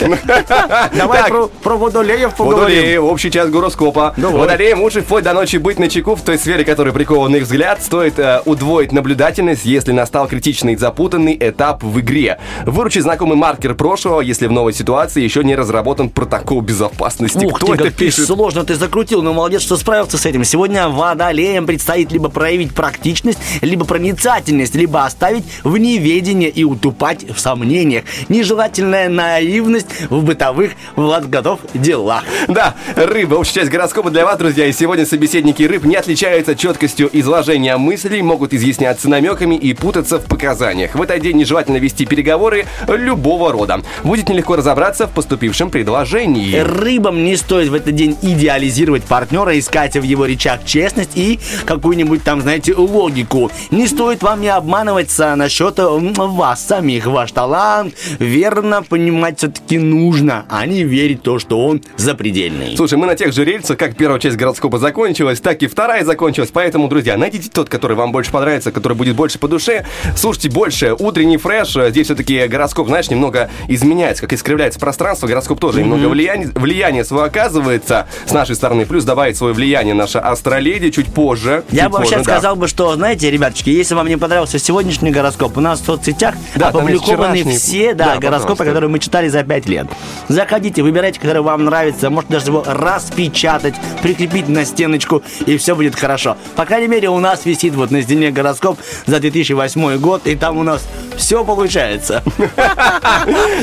[0.96, 1.28] Давай Так.
[1.28, 2.76] про, про водолеев поговорим.
[2.76, 4.14] Водолеи, общая часть гороскопа.
[4.16, 4.40] Давай.
[4.40, 7.82] Водолеям лучше вплоть до ночи быть на чеку в той сфере, которой прикован их взгляд.
[7.82, 12.38] Стоит э, удвоить наблюдательность, если настал критичный запутанный этап в игре.
[12.66, 17.44] Выручи знакомый маркер прошлого, если в новой ситуации еще не разработан протокол безопасности.
[17.46, 18.26] Ух Кто ты, это как пишет?
[18.26, 20.44] сложно ты закрутил, но молодец, что справился с этим.
[20.44, 24.27] Сегодня водолеям предстоит либо проявить практичность, либо проницательность,
[24.74, 28.04] либо оставить в неведении и утупать в сомнениях.
[28.28, 32.24] Нежелательная наивность в бытовых, Влад готов, делах.
[32.46, 34.66] Да, рыба, общая часть гороскопа для вас, друзья.
[34.66, 40.24] И сегодня собеседники рыб не отличаются четкостью изложения мыслей, могут изъясняться намеками и путаться в
[40.24, 40.94] показаниях.
[40.94, 43.80] В этот день нежелательно вести переговоры любого рода.
[44.04, 46.58] Будет нелегко разобраться в поступившем предложении.
[46.58, 52.22] Рыбам не стоит в этот день идеализировать партнера, искать в его речах честность и какую-нибудь
[52.24, 53.50] там, знаете, логику.
[53.70, 57.04] Не стоит стоит вам не обманываться насчет м, вас самих.
[57.04, 62.74] Ваш талант верно понимать все-таки нужно, а не верить то, что он запредельный.
[62.74, 66.48] Слушай, мы на тех же рельсах, как первая часть гороскопа закончилась, так и вторая закончилась.
[66.50, 69.84] Поэтому, друзья, найдите тот, который вам больше понравится, который будет больше по душе.
[70.16, 70.94] Слушайте больше.
[70.98, 71.76] Утренний фреш.
[71.90, 75.26] Здесь все-таки гороскоп, знаешь, немного изменяется, как искривляется пространство.
[75.26, 78.86] Гороскоп тоже немного влияние, влияние свое оказывается с нашей стороны.
[78.86, 81.62] Плюс добавит свое влияние наша астроледи чуть позже.
[81.70, 82.32] Я Чуть бы вообще позже, да.
[82.36, 86.36] сказал бы, что, знаете, ребяточки, если вам не понравился сегодняшний гороскоп, у нас в соцсетях
[86.54, 89.88] Да, опубликованы все да, Да, гороскопы, которые мы читали за 5 лет.
[90.28, 95.96] Заходите, выбирайте, который вам нравится, можете даже его распечатать, прикрепить на стеночку, и все будет
[95.96, 96.36] хорошо.
[96.54, 100.58] По крайней мере, у нас висит вот на стене гороскоп за 2008 год, и там
[100.58, 102.22] у нас все получается.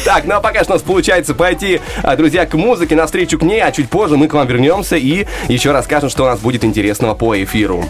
[0.04, 3.44] Так, ну а пока что у нас получается пойти, а, друзья, к музыке, навстречу к
[3.44, 6.64] ней, а чуть позже мы к вам вернемся и еще расскажем, что у нас будет
[6.64, 7.86] интересного по эфиру.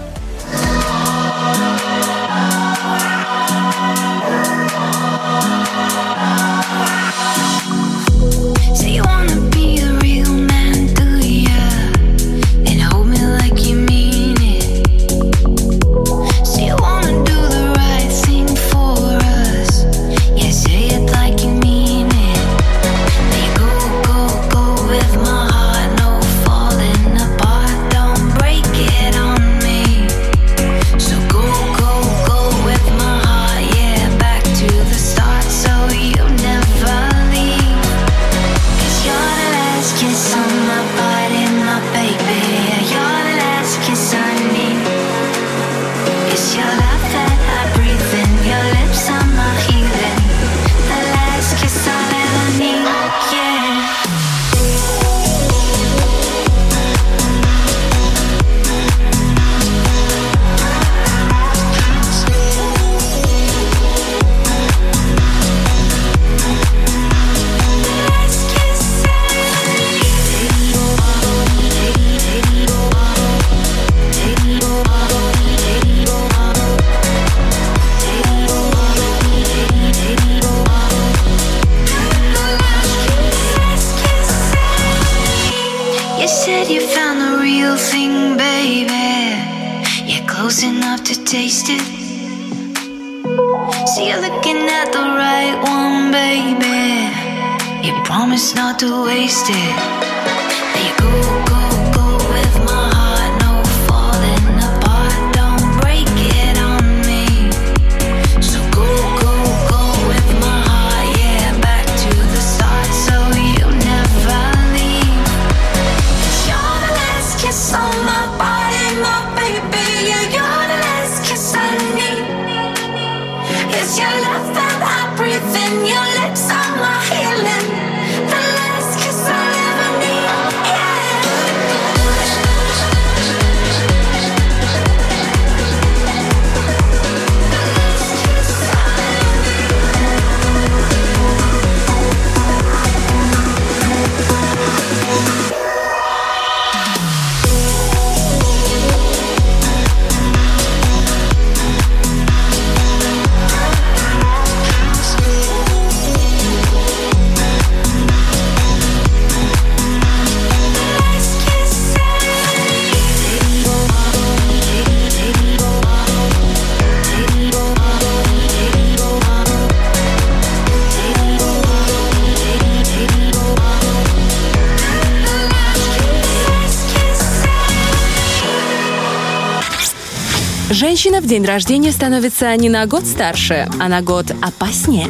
[181.26, 185.08] В день рождения становится не на год старше, а на год опаснее.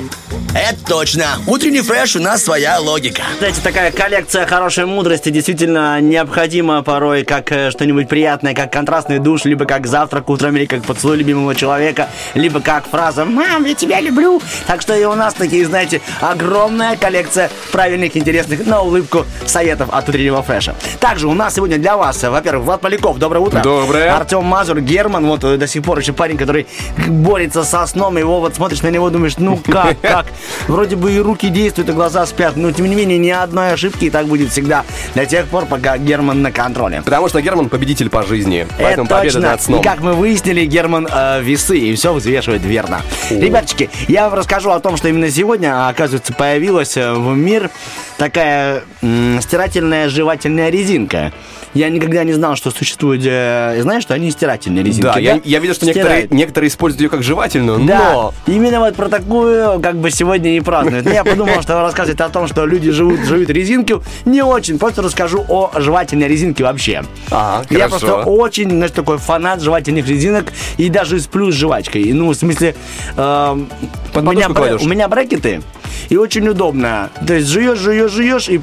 [0.56, 1.26] Это точно.
[1.48, 3.24] Утренний фреш у нас своя логика.
[3.40, 9.44] Знаете, такая коллекция хорошей мудрости действительно необходима порой как э, что-нибудь приятное, как контрастный душ,
[9.44, 14.00] либо как завтрак утром, или как поцелуй любимого человека, либо как фраза «Мам, я тебя
[14.00, 14.42] люблю».
[14.66, 20.08] Так что и у нас такие, знаете, огромная коллекция правильных, интересных, на улыбку советов от
[20.08, 20.74] утреннего фреша.
[21.02, 23.60] Также у нас сегодня для вас, э, во-первых, Влад Поляков, доброе утро.
[23.62, 24.16] Доброе.
[24.16, 26.68] Артем Мазур, Герман, вот э, до сих пор еще парень, который
[27.08, 30.28] борется со сном, его вот смотришь на него, думаешь, ну как, как?
[30.68, 34.06] Вроде бы и руки действуют, и глаза спят, но тем не менее ни одной ошибки,
[34.06, 34.84] и так будет всегда
[35.16, 37.02] до тех пор, пока Герман на контроле.
[37.04, 38.68] Потому что Герман победитель по жизни.
[38.80, 39.50] Поэтому Это победа точно.
[39.50, 39.82] над сном.
[39.82, 43.02] И как мы выяснили, Герман э, весы и все взвешивает верно.
[43.30, 47.72] Ребяточки, я вам расскажу о том, что именно сегодня, оказывается, появилась э, в мир
[48.18, 51.34] такая м, стирательная жевательная резинка.
[51.74, 55.04] Я никогда не знал, что существует, э, знаешь, что они стирательные резинки.
[55.04, 58.34] Да, я, я видел, что некоторые, некоторые используют ее как жевательную, Да, но...
[58.48, 61.06] именно вот про такую как бы сегодня и празднуют.
[61.06, 64.78] Но я подумал, что рассказывать о том, что люди живут, жуют резинки, не очень.
[64.80, 67.04] Просто расскажу о жевательной резинке вообще.
[67.32, 68.08] Ага, Я хорошо.
[68.08, 72.12] просто очень, знаешь, такой фанат жевательных резинок и даже сплю с жвачкой.
[72.14, 72.76] Ну, в смысле,
[73.18, 73.70] эм,
[74.14, 74.82] Под у, меня, кладешь?
[74.82, 75.62] у меня брекеты,
[76.10, 77.10] и очень удобно.
[77.26, 78.60] То есть жуешь, жуешь, жуешь, и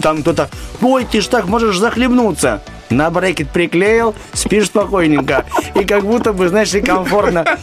[0.00, 0.48] там кто-то,
[0.80, 2.62] ой, ты ж так можешь захлебнуться.
[2.92, 5.46] На брекет приклеил, спишь спокойненько.
[5.74, 7.58] И как будто бы, знаешь, и комфортно.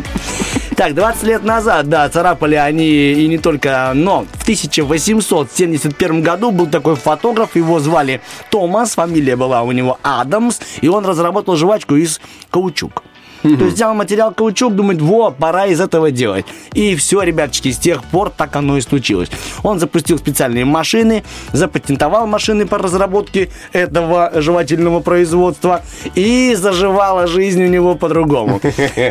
[0.75, 6.67] Так, 20 лет назад, да, царапали они и не только, но в 1871 году был
[6.67, 12.21] такой фотограф, его звали Томас, фамилия была у него Адамс, и он разработал жвачку из
[12.51, 13.04] каучук.
[13.57, 16.45] То есть взял материал каучук, думает, во, пора из этого делать.
[16.73, 19.29] И все, ребяточки, с тех пор так оно и случилось.
[19.63, 25.81] Он запустил специальные машины, запатентовал машины по разработке этого жевательного производства,
[26.15, 28.59] и заживала жизнь у него по-другому.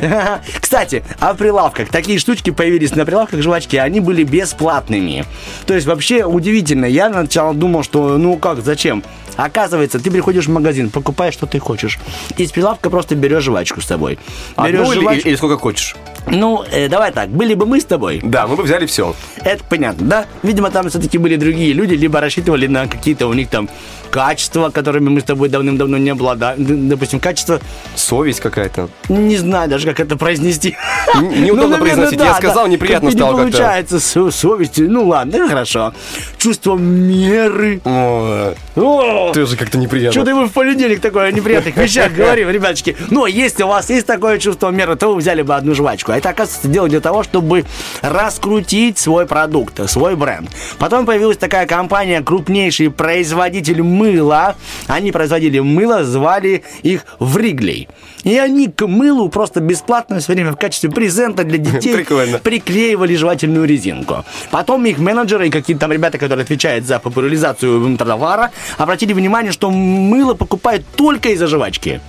[0.61, 1.88] Кстати, о прилавках.
[1.88, 5.25] Такие штучки появились на прилавках жвачки, они были бесплатными.
[5.66, 6.87] То есть вообще удивительно.
[6.87, 9.05] Я сначала думал, что ну как, зачем?
[9.37, 11.99] Оказывается, ты приходишь в магазин, покупаешь, что ты хочешь.
[12.37, 14.18] И с прилавка просто берешь жвачку с собой.
[14.57, 15.97] Берешь Одну или, жвачку- или сколько хочешь?
[16.27, 19.15] Ну, э, давай так, были бы мы с тобой, Да, мы бы взяли все.
[19.45, 20.27] это понятно, да?
[20.43, 23.69] Видимо, там все-таки были другие люди, либо рассчитывали на какие-то у них там
[24.11, 26.89] качества, которыми мы с тобой давным-давно не обладаем.
[26.89, 27.61] Допустим, качество,
[27.97, 28.89] Совесть какая-то.
[29.09, 30.77] не знаю даже, как это произнести.
[31.15, 32.21] Н- неудобно Ну, произносить.
[32.21, 33.59] Я сказал, неприятно стало не как-то.
[33.59, 34.83] получается с совести.
[34.83, 35.93] Ну ладно, хорошо.
[36.39, 37.81] Чувство меры.
[37.85, 40.13] О, Тоже как-то неприятно.
[40.13, 42.97] что ты вы в понедельник такое о неприятных вещах говорим, ребяточки.
[43.11, 46.13] Но если у вас есть такое чувство меры, то вы взяли бы одну жвачку.
[46.14, 47.64] А это, оказывается, дело для того, чтобы
[48.00, 50.48] раскрутить свой продукт, свой бренд.
[50.79, 54.55] Потом появилась такая компания, крупнейший производитель мыла.
[54.87, 57.88] Они производили мыло, звали их Вриглей.
[58.22, 62.38] И они к мылу просто бесплатно все время в качестве презента для детей Прикольно.
[62.38, 64.25] приклеивали жевательную резинку.
[64.52, 69.69] Потом их менеджеры и какие-то там ребята, которые отвечают за популяризацию товара, обратили внимание, что
[69.69, 72.00] мыло покупают только из-за жвачки.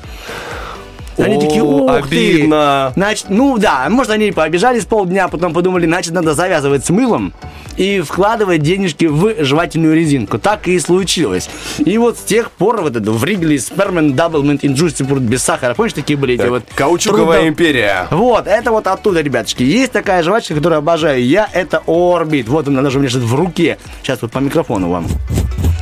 [1.18, 2.38] Они О, такие, ты.
[2.38, 2.91] обидно.
[2.95, 7.34] Значит, ну да, может, они пообижались полдня, потом подумали, значит, надо завязывать с мылом
[7.78, 10.38] и вкладывать денежки в жевательную резинку.
[10.39, 11.49] Так и случилось.
[11.78, 15.74] И вот с тех пор вот это Wrigley, Spearmint, Doublemint, и Juicy, без сахара.
[15.74, 16.63] Помнишь, такие были эти Так, вот...
[16.76, 18.07] Каучуковая трудно- империя.
[18.11, 19.63] вот, это вот оттуда, ребяточки.
[19.63, 22.48] Есть такая жвачка, которую обожаю я, это Orbit.
[22.47, 23.78] Вот она даже у меня сейчас в руке.
[24.01, 25.07] Сейчас вот по микрофону вам.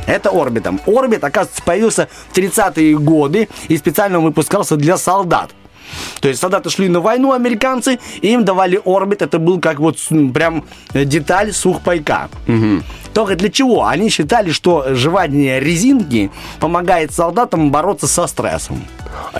[0.06, 0.80] Это Orbit ом.
[0.86, 5.50] Orbit, оказывается, появился в 30-е годы и специально выпускался для солдат.
[6.20, 9.22] То есть солдаты шли на войну, американцы, и им давали Orbit.
[9.22, 9.98] Это был как вот
[10.32, 12.28] прям э, деталь сухпайка.
[13.12, 13.86] Только для чего?
[13.86, 18.82] Они считали, что жевание резинки помогает солдатам бороться со стрессом.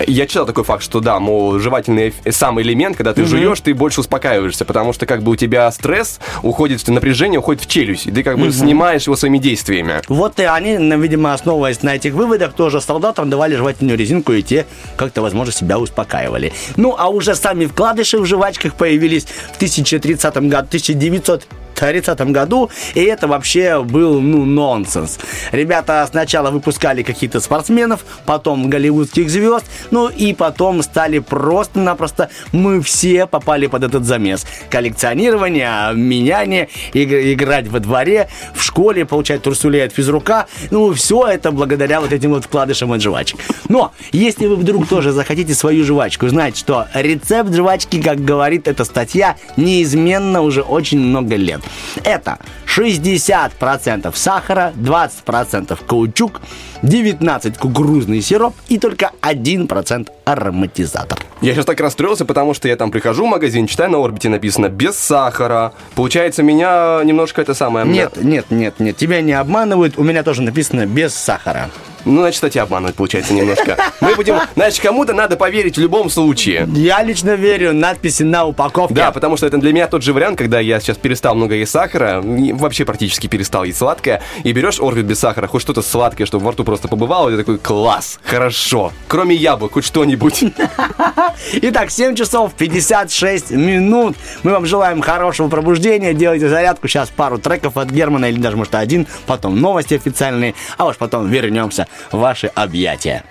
[0.07, 3.73] Я читал такой факт, что да, мол, жевательный эф- сам элемент, когда ты жуешь, ты
[3.73, 8.07] больше успокаиваешься, потому что как бы у тебя стресс уходит, в напряжение уходит в челюсть,
[8.07, 10.01] и ты как бы снимаешь его своими действиями.
[10.07, 14.65] Вот и они, видимо, основываясь на этих выводах, тоже солдатам давали жевательную резинку, и те
[14.95, 16.44] как-то, возможно, себя успокаивали.
[16.75, 20.67] Ну, а уже сами вкладыши в жвачках появились в 1030 году,
[21.75, 25.19] 30 году, и это вообще был, ну, нонсенс.
[25.51, 33.27] Ребята сначала выпускали каких-то спортсменов, потом голливудских звезд, ну и потом стали просто-напросто, мы все
[33.27, 34.45] попали под этот замес.
[34.69, 41.51] Коллекционирование, меняние, иг- играть во дворе, в школе, получать турсулей от физрука, ну, все это
[41.51, 43.39] благодаря вот этим вот вкладышам от жвачек.
[43.69, 48.85] Но, если вы вдруг тоже захотите свою жвачку, знайте, что рецепт жвачки, как говорит эта
[48.85, 51.61] статья, неизменно уже очень много лет.
[52.03, 56.41] Это 60% сахара, 20% каучук,
[56.81, 61.19] 19% кукурузный сироп и только 1% ароматизатор.
[61.41, 64.69] Я сейчас так расстроился, потому что я там прихожу в магазин, читаю на орбите написано
[64.69, 65.73] без сахара.
[65.95, 67.85] Получается, меня немножко это самое...
[67.85, 71.69] Нет, нет, нет, нет, тебя не обманывают, у меня тоже написано без сахара.
[72.05, 73.77] Ну, значит, кстати, обманывать получается немножко.
[73.99, 74.39] Мы будем...
[74.55, 76.67] Значит, кому-то надо поверить в любом случае.
[76.73, 78.93] Я лично верю надписи на упаковке.
[78.93, 81.71] Да, потому что это для меня тот же вариант, когда я сейчас перестал много есть
[81.71, 86.45] сахара, вообще практически перестал есть сладкое, и берешь орбит без сахара, хоть что-то сладкое, чтобы
[86.45, 88.91] во рту просто побывало, и ты такой, класс, хорошо.
[89.07, 90.43] Кроме яблок, хоть что-нибудь.
[91.53, 94.15] Итак, 7 часов 56 минут.
[94.43, 96.13] Мы вам желаем хорошего пробуждения.
[96.13, 96.87] Делайте зарядку.
[96.87, 99.07] Сейчас пару треков от Германа или даже, может, один.
[99.25, 100.55] Потом новости официальные.
[100.77, 103.23] А уж потом вернемся ваши объятия.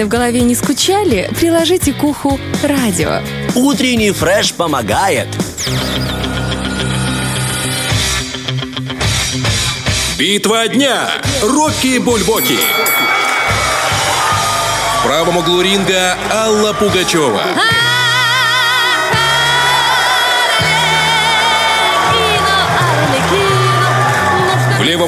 [0.00, 3.20] В голове не скучали, приложите к уху радио.
[3.54, 5.28] Утренний фреш помогает.
[10.18, 11.10] Битва дня.
[11.42, 12.58] Рокки Бульбоки.
[14.98, 17.42] В правом углу ринга Алла Пугачева.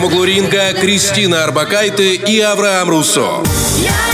[0.02, 3.42] правом углу ринга Кристина Арбакайте и Авраам Руссо.
[3.42, 4.11] К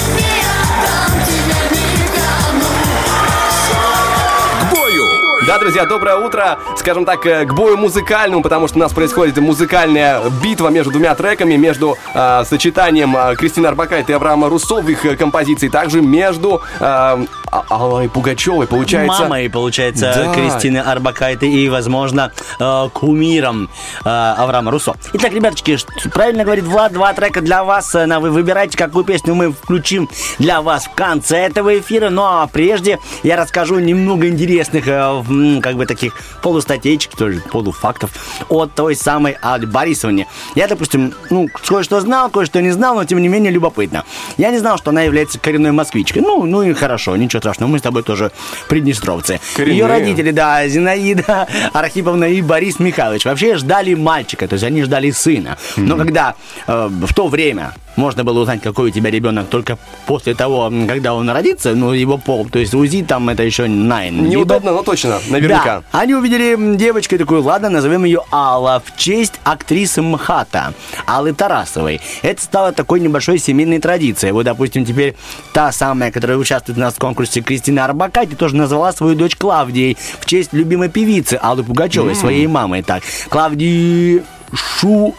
[5.49, 6.59] Да, друзья, доброе утро.
[6.76, 11.14] Скажем так, э, к бою музыкальному, потому что у нас происходит музыкальная битва между двумя
[11.14, 16.03] треками, между э, сочетанием э, Кристины Арбакайте и Авраама Руссо в их э, композиции, также
[16.03, 17.24] между э, А-
[17.68, 19.22] Аллой Пугачевой, получается.
[19.22, 20.34] Мамой, получается, Да.
[20.34, 23.68] Кристины Арбакайте и, возможно, э, кумиром
[24.05, 24.94] э, Авраама Руссо.
[25.14, 25.76] Итак, ребяточки,
[26.12, 27.94] правильно говорит Влад, два трека для вас.
[27.94, 32.11] Э, на- Вы выбирайте, какую песню мы включим для вас в конце этого эфира.
[32.11, 38.11] Ну, а прежде я расскажу немного интересных, э, как бы таких полустатейчик, тоже полуфактов
[38.49, 40.26] от той самой Али Борисовне.
[40.55, 44.05] Я, допустим, ну, кое-что знал, кое-что не знал, но, тем не менее, любопытно.
[44.36, 46.22] Я не знал, что она является коренной москвичкой.
[46.22, 48.30] Ну, ну и хорошо, ничего страшного, мы с тобой тоже
[48.68, 49.41] приднестровцы.
[49.57, 49.78] Коренные.
[49.78, 55.11] Ее родители, да, Зинаида Архиповна и Борис Михайлович, вообще ждали мальчика, то есть они ждали
[55.11, 55.59] сына.
[55.76, 56.34] Но когда
[56.66, 59.76] э, в то время можно было узнать, какой у тебя ребенок только
[60.07, 64.28] после того, когда он родится, ну, его пол, то есть УЗИ там это еще найн.
[64.28, 65.82] Неудобно, но точно, наверняка.
[65.92, 65.99] да.
[65.99, 70.72] Они увидели девочку и такую, ладно, назовем ее Алла в честь актрисы МХАТа,
[71.07, 72.01] Аллы Тарасовой.
[72.22, 74.32] Это стало такой небольшой семейной традицией.
[74.32, 75.16] Вот, допустим, теперь
[75.53, 79.96] та самая, которая участвует у нас в конкурсе Кристина Арбакайте, тоже назвала свою дочь Клавдией
[80.20, 82.82] в честь любимой певицы Аллы Пугачевой, своей мамы.
[82.82, 84.22] Так, Клавдии
[84.55, 85.14] Шу...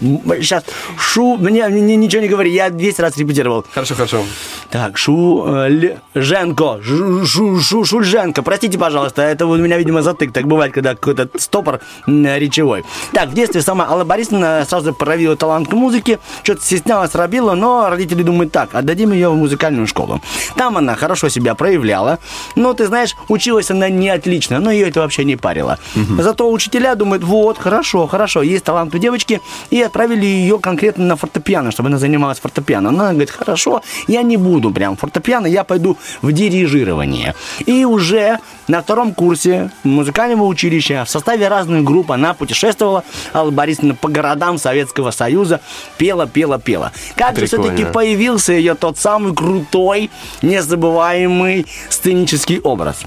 [0.00, 0.64] Сейчас,
[0.98, 1.36] Шу...
[1.36, 3.64] Мне, мне ничего не говори, я 200 раз репетировал.
[3.72, 4.24] Хорошо, хорошо.
[4.70, 5.44] Так, Шу...
[5.46, 6.80] э, Женко.
[6.82, 8.42] Шу, шу, шу, Шульженко.
[8.42, 10.32] Простите, пожалуйста, это у меня, видимо, затык.
[10.32, 12.84] Так бывает, когда какой-то стопор речевой.
[13.12, 16.18] Так, в детстве сама Алла Борисовна сразу проявила талант к музыке.
[16.42, 20.20] Что-то стеснялась, робила, но родители думают так, отдадим ее в музыкальную школу.
[20.56, 22.18] Там она хорошо себя проявляла.
[22.56, 25.78] Но, ты знаешь, училась она не отлично, но ее это вообще не парило.
[26.18, 29.40] Зато учителя думают, вот, хорошо, хорошо, есть талант у девочки,
[29.70, 32.90] и отправили ее конкретно на фортепиано, чтобы она занималась фортепиано.
[32.90, 37.34] Она говорит, хорошо, я не буду прям фортепиано, я пойду в дирижирование.
[37.66, 43.94] И уже на втором курсе музыкального училища в составе разных групп она путешествовала, Алла Борисовна,
[43.94, 45.60] по городам Советского Союза,
[45.96, 46.92] пела, пела, пела.
[47.16, 50.10] Как же все-таки появился ее тот самый крутой,
[50.42, 53.04] незабываемый сценический образ.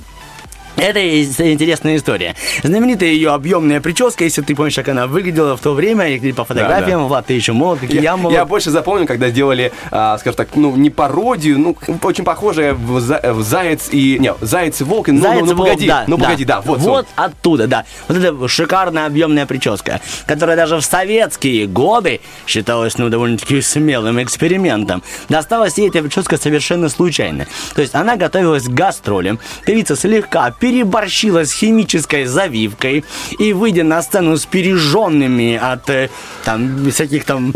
[0.81, 2.35] Это интересная история.
[2.63, 6.43] Знаменитая ее объемная прическа, если ты помнишь, как она выглядела в то время, и по
[6.43, 8.35] фотографиям, Влад, ты еще молод, как я, Я, молод.
[8.35, 12.99] я больше запомнил, когда сделали, а, скажем так, ну, не пародию, ну, очень похожее в,
[12.99, 14.17] За- в Заяц и...
[14.19, 16.61] Не, Заяц и Волк, и- ну, Заяц ну, ну, волк, погоди, да, ну, погоди, да,
[16.61, 16.79] вот.
[16.79, 17.85] Вот оттуда, да.
[18.07, 25.03] Вот эта шикарная объемная прическа, которая даже в советские годы считалась, ну, довольно-таки смелым экспериментом.
[25.29, 27.45] Досталась ей эта прическа совершенно случайно.
[27.75, 29.39] То есть она готовилась к гастролям.
[29.63, 33.03] Певица слегка переборщила с химической завивкой
[33.37, 36.09] и, выйдя на сцену с пережженными от э,
[36.45, 37.51] там всяких там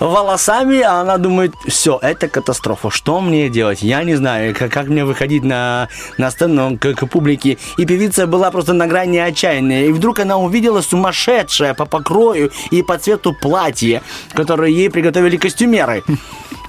[0.00, 2.90] волосами, она думает, все, это катастрофа.
[2.90, 3.82] Что мне делать?
[3.82, 5.88] Я не знаю, как, как мне выходить на,
[6.18, 7.58] на сцену к, к публике.
[7.78, 9.86] И певица была просто на грани отчаяния.
[9.86, 14.02] И вдруг она увидела сумасшедшее по покрою и по цвету платье,
[14.34, 16.02] которое ей приготовили костюмеры.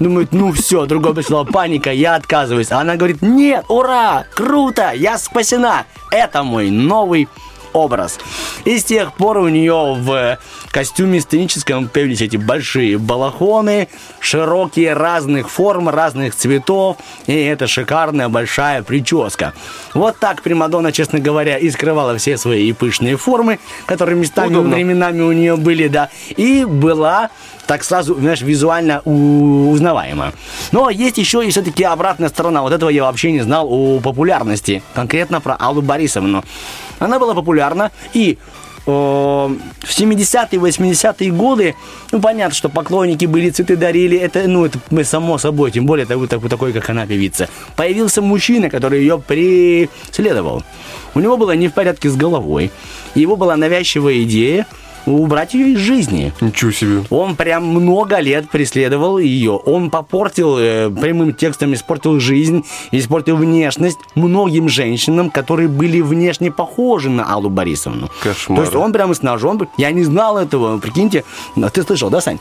[0.00, 2.70] Думает, ну все, другой пришла паника, я отказываюсь.
[2.72, 5.53] А она говорит, нет, ура, круто, я спасена.
[6.10, 7.28] Это мой новый
[7.74, 8.18] образ.
[8.64, 10.38] И с тех пор у нее в
[10.70, 13.88] костюме сценическом появились эти большие балахоны,
[14.20, 16.96] широкие разных форм, разных цветов,
[17.26, 19.52] и это шикарная большая прическа.
[19.92, 24.76] Вот так Примадонна, честно говоря, и скрывала все свои пышные формы, которые местами, Удобно.
[24.76, 27.30] временами у нее были, да, и была
[27.66, 30.32] так сразу, знаешь, визуально узнаваема.
[30.72, 32.62] Но есть еще и все-таки обратная сторона.
[32.62, 34.82] Вот этого я вообще не знал о популярности.
[34.94, 36.44] Конкретно про Аллу Борисовну.
[37.04, 38.38] Она была популярна и
[38.86, 41.74] э, в 70-е, 80-е годы,
[42.12, 46.06] ну, понятно, что поклонники были, цветы дарили, это, ну, это мы само собой, тем более
[46.06, 47.48] такой, такой, такой, как она, певица.
[47.76, 50.62] Появился мужчина, который ее преследовал.
[51.14, 52.70] У него было не в порядке с головой.
[53.14, 54.66] Его была навязчивая идея
[55.06, 56.32] убрать ее из жизни.
[56.40, 57.04] Ничего себе.
[57.10, 59.52] Он прям много лет преследовал ее.
[59.52, 67.10] Он попортил, э, прямым текстом испортил жизнь, испортил внешность многим женщинам, которые были внешне похожи
[67.10, 68.08] на Аллу Борисовну.
[68.22, 68.58] Кошмар.
[68.58, 69.68] То есть он прямо с ножом...
[69.76, 71.24] Я не знал этого, прикиньте.
[71.56, 72.38] Но Ты слышал, да, Сань?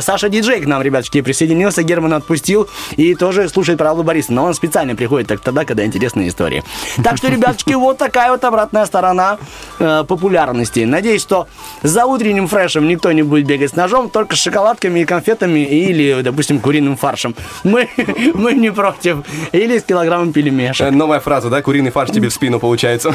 [0.00, 4.42] Саша Диджей к нам, ребяточки, присоединился, Герман отпустил и тоже слушает про Аллу Борисовну.
[4.42, 6.64] Но он специально приходит так тогда, когда интересные истории.
[7.04, 9.38] Так что, ребяточки, вот такая вот обратная сторона
[9.78, 10.80] э, популярности.
[10.80, 11.46] Надеюсь, что
[11.82, 15.60] за за утренним фрешем никто не будет бегать с ножом, только с шоколадками и конфетами
[15.60, 17.36] или, допустим, куриным фаршем.
[17.62, 17.88] Мы,
[18.34, 19.18] мы не против.
[19.52, 20.88] Или с килограммом пельмешек.
[20.88, 21.62] Э, Новая фраза, да?
[21.62, 23.14] Куриный фарш тебе в спину получается.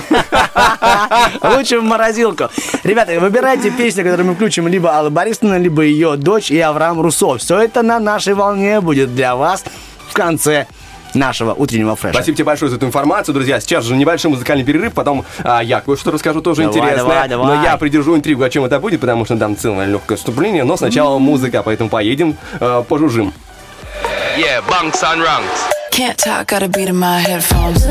[1.44, 2.46] Лучше в морозилку.
[2.86, 7.42] Ребята, выбирайте песню, которую мы включим либо Алла Борисовна, либо ее дочь и Авраам Русов.
[7.42, 9.66] Все это на нашей волне будет для вас
[10.08, 10.66] в конце
[11.18, 12.14] нашего утреннего фреша.
[12.14, 13.60] Спасибо тебе большое за эту информацию, друзья.
[13.60, 17.04] Сейчас же небольшой музыкальный перерыв, потом а, я кое-что расскажу тоже Давай, интересное.
[17.04, 17.58] давай, давай.
[17.58, 20.64] Но я придержу интригу, о чем это будет, потому что там целое легкое вступление.
[20.64, 23.34] Но сначала музыка, поэтому поедем, э, пожужжим.
[24.38, 25.78] Yeah, bunks and ranks.
[25.92, 27.88] Can't talk, got a beat in my headphones.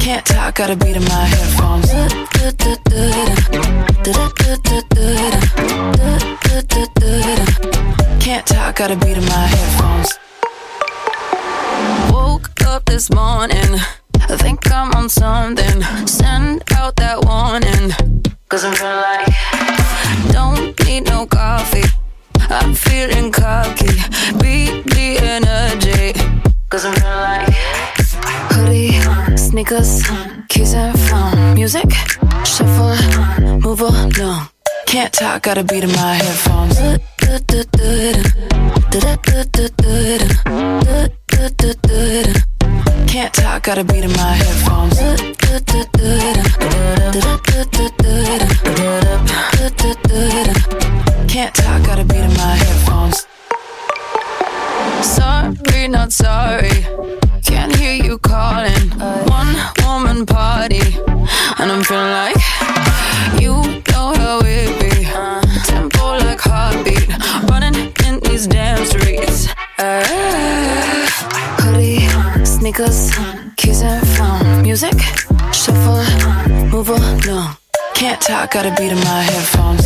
[0.00, 1.90] Can't talk, got a beat in my headphones.
[8.20, 10.18] Can't talk, got a beat in my headphones.
[12.12, 13.78] Woke up this morning,
[14.28, 15.82] I think I'm on something.
[16.06, 17.92] Send out that warning,
[18.48, 21.84] cause I'm feeling like don't need no coffee.
[22.50, 23.86] I'm feeling cocky.
[24.40, 26.12] Beat the energy.
[26.68, 27.83] Cause I'm feeling like
[28.54, 28.92] hoodie,
[29.36, 30.02] sneakers,
[30.48, 31.54] keys and phone.
[31.54, 31.90] Music,
[32.44, 32.94] shuffle,
[33.60, 34.48] move along.
[34.86, 36.76] Can't talk, got a beat in my headphones.
[43.10, 44.98] Can't talk, got a beat in my headphones.
[51.28, 53.26] Can't talk, got a beat in my headphones.
[55.02, 57.23] Sorry, not sorry.
[57.64, 58.90] Can't hear you calling.
[59.24, 59.56] One
[59.86, 60.82] woman party,
[61.58, 62.36] and I'm feeling like
[63.40, 63.54] you
[63.88, 65.06] know how it be.
[65.64, 67.08] Tempo like heartbeat,
[67.48, 69.48] running in these damn streets.
[69.78, 70.04] Uh,
[71.62, 72.06] hoodie,
[72.44, 73.10] sneakers,
[73.56, 74.60] keys and phone.
[74.60, 75.00] Music,
[75.50, 76.04] shuffle,
[76.68, 77.56] move along.
[77.94, 79.84] Can't talk, got a beat in my headphones.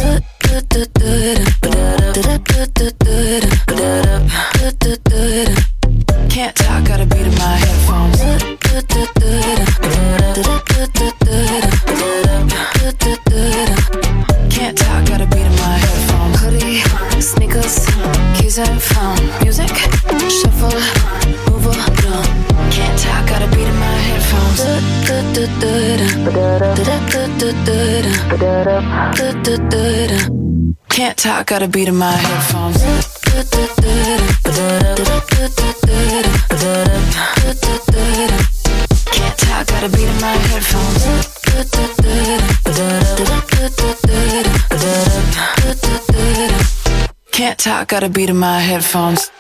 [6.29, 8.19] Can't talk, gotta beat in my headphones.
[14.51, 16.41] Can't talk, gotta beat in my headphones.
[16.41, 16.83] Hoodie,
[17.21, 17.87] sneakers,
[18.37, 19.19] keys and phone.
[19.43, 19.69] Music,
[20.39, 20.81] shuffle,
[21.51, 22.27] move along.
[22.71, 24.61] Can't talk, gotta beat in my headphones.
[25.09, 26.97] Da da da da da da
[27.39, 27.73] da da
[28.37, 28.83] da
[29.17, 29.77] da da
[30.07, 30.39] da
[30.99, 32.83] can't talk, got a beat in my headphones.
[39.13, 41.05] Can't talk, got a beat in my headphones.
[47.31, 49.31] Can't talk, got a beat in my headphones.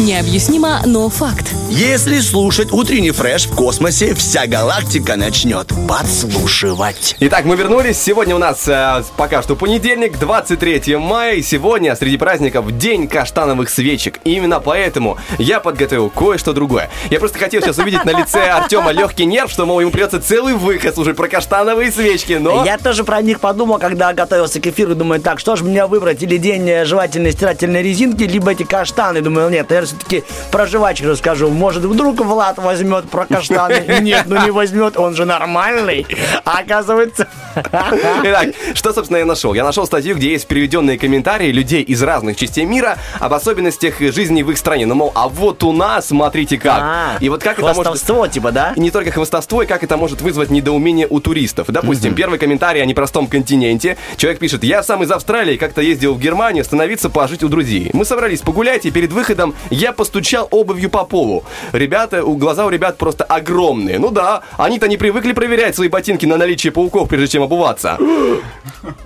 [0.00, 1.46] Необъяснимо, но факт.
[1.68, 7.16] Если слушать утренний фреш в космосе, вся галактика начнет подслушивать.
[7.20, 7.98] Итак, мы вернулись.
[7.98, 11.34] Сегодня у нас э, пока что понедельник, 23 мая.
[11.34, 14.18] И сегодня среди праздников День каштановых свечек.
[14.24, 16.90] И именно поэтому я подготовил кое-что другое.
[17.10, 20.54] Я просто хотел сейчас увидеть на лице Артема легкий нерв, что, мол, ему придется целый
[20.54, 22.34] выход слушать про каштановые свечки.
[22.34, 24.94] Но Я тоже про них подумал, когда готовился к эфиру.
[24.94, 26.22] Думаю, так, что же мне выбрать?
[26.22, 29.20] Или день э, жевательной стирательной резинки, либо эти каштаны.
[29.20, 31.48] Думаю, нет, наверное, все-таки про жвачки расскажу.
[31.48, 33.84] Может, вдруг Влад возьмет про каштаны?
[34.00, 36.06] Нет, ну не возьмет, он же нормальный.
[36.44, 37.26] А оказывается...
[37.54, 39.54] Итак, что, собственно, я нашел?
[39.54, 44.42] Я нашел статью, где есть переведенные комментарии людей из разных частей мира об особенностях жизни
[44.42, 44.86] в их стране.
[44.86, 46.78] Ну, мол, а вот у нас, смотрите как.
[46.80, 47.82] А, и вот как это может...
[47.82, 48.72] Хвастовство, типа, да?
[48.76, 51.66] И не только хвостовство, и как это может вызвать недоумение у туристов.
[51.68, 53.96] Допустим, первый комментарий о непростом континенте.
[54.16, 57.90] Человек пишет, я сам из Австралии, как-то ездил в Германию остановиться пожить у друзей.
[57.92, 61.44] Мы собрались погулять, и перед выходом я постучал обувью по полу.
[61.72, 63.98] Ребята, у глаза у ребят просто огромные.
[63.98, 67.98] Ну да, они-то не привыкли проверять свои ботинки на наличие пауков, прежде чем обуваться.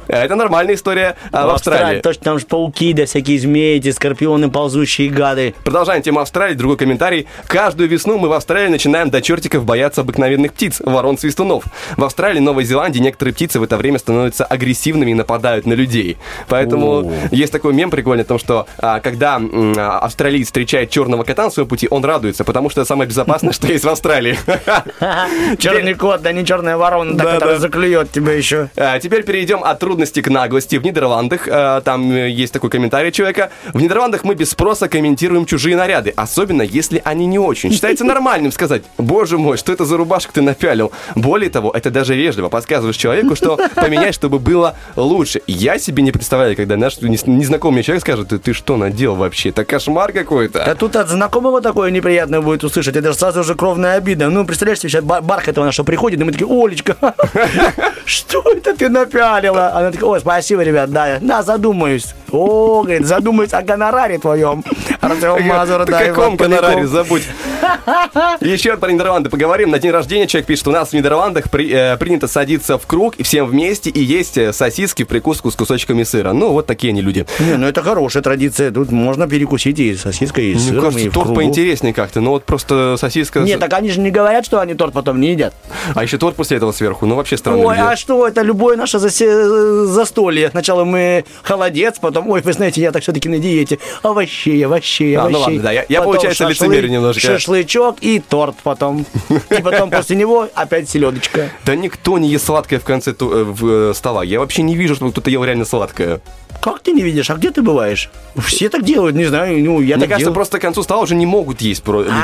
[0.08, 2.00] Это нормальная история а, в Австралии.
[2.00, 5.54] Точно там же пауки, да всякие змеи, эти скорпионы, ползущие гады.
[5.64, 6.54] Продолжаем тему Австралии.
[6.54, 7.26] Другой комментарий.
[7.46, 11.64] Каждую весну мы в Австралии начинаем до чертиков бояться обыкновенных птиц, ворон-свистунов.
[11.96, 16.16] В Австралии Новой Зеландии некоторые птицы в это время становятся агрессивными и нападают на людей.
[16.48, 17.12] Поэтому О.
[17.32, 21.44] есть такой мем прикольный о том, что а, когда м, а, австралиец встречает черного кота
[21.44, 24.38] на своем пути, он радуется, потому что это самое безопасное, что есть в Австралии.
[25.58, 28.70] Черный кот, да не черная ворона, которая заклюет тебя еще.
[28.76, 30.76] А, Теперь перейдем от трудности к наглости.
[30.76, 35.46] В Нидерландах, э, там э, есть такой комментарий человека, в Нидерландах мы без спроса комментируем
[35.46, 37.72] чужие наряды, особенно если они не очень.
[37.72, 40.92] Считается нормальным сказать, боже мой, что это за рубашку ты напялил.
[41.14, 42.48] Более того, это даже вежливо.
[42.48, 45.40] Подсказываешь человеку, что поменять, чтобы было лучше.
[45.46, 49.50] Я себе не представляю, когда наш незнакомый человек скажет, ты, что надел вообще?
[49.50, 50.35] Это кошмар какой-то.
[50.40, 50.64] Это?
[50.64, 52.96] Да тут от знакомого такое неприятное будет услышать.
[52.96, 54.28] Это же сразу же кровная обида.
[54.28, 56.96] Ну, представляешь сейчас Бар- Бархатова наша приходит, и мы такие, Олечка,
[58.04, 59.72] что это ты напялила?
[59.74, 62.14] Она такая, ой, спасибо, ребят, да, да, задумаюсь.
[62.32, 64.64] О, говорит, задумаюсь о гонораре твоем.
[65.00, 67.22] Артем Мазур, да, каком гонораре, забудь.
[68.40, 69.70] Еще про Нидерланды поговорим.
[69.70, 73.14] На день рождения человек пишет, у нас в Нидерландах при- э, принято садиться в круг
[73.16, 76.32] и всем вместе и есть э, сосиски в прикуску с кусочками сыра.
[76.32, 77.26] Ну, вот такие они люди.
[77.38, 78.70] Не, ну это хорошая традиция.
[78.70, 79.94] Тут можно перекусить и
[80.26, 81.40] сосиской, и Мне сыром, и кажется, в торт кругу.
[81.40, 82.20] поинтереснее как-то.
[82.20, 83.42] Ну, вот просто сосиска...
[83.44, 85.54] с- Нет, так они же не говорят, что они торт потом не едят.
[85.94, 87.06] А еще торт после этого сверху.
[87.06, 87.64] Ну, вообще странно.
[87.64, 90.50] Ой, а что, это любое наше засе- застолье.
[90.50, 93.78] Сначала мы холодец, потом, ой, вы знаете, я так все-таки на диете.
[94.02, 95.42] Овощей, овощей, А, ну овощей.
[95.56, 97.20] ладно, да, я- я, Потом получается, шашлык, лицемерю немножко.
[97.20, 99.06] Шашлычок и торт потом.
[99.50, 101.50] И потом после него опять селедочка.
[101.64, 104.24] Да никто не ест сладкое в конце э, э, стола.
[104.24, 106.20] Я вообще не вижу, чтобы кто-то ел реально сладкое.
[106.60, 107.30] Как ты не видишь?
[107.30, 108.10] А где ты бываешь?
[108.38, 111.26] Все так делают, не знаю, ну, я так кажется, просто к концу стола уже не
[111.26, 112.14] могут есть про люди.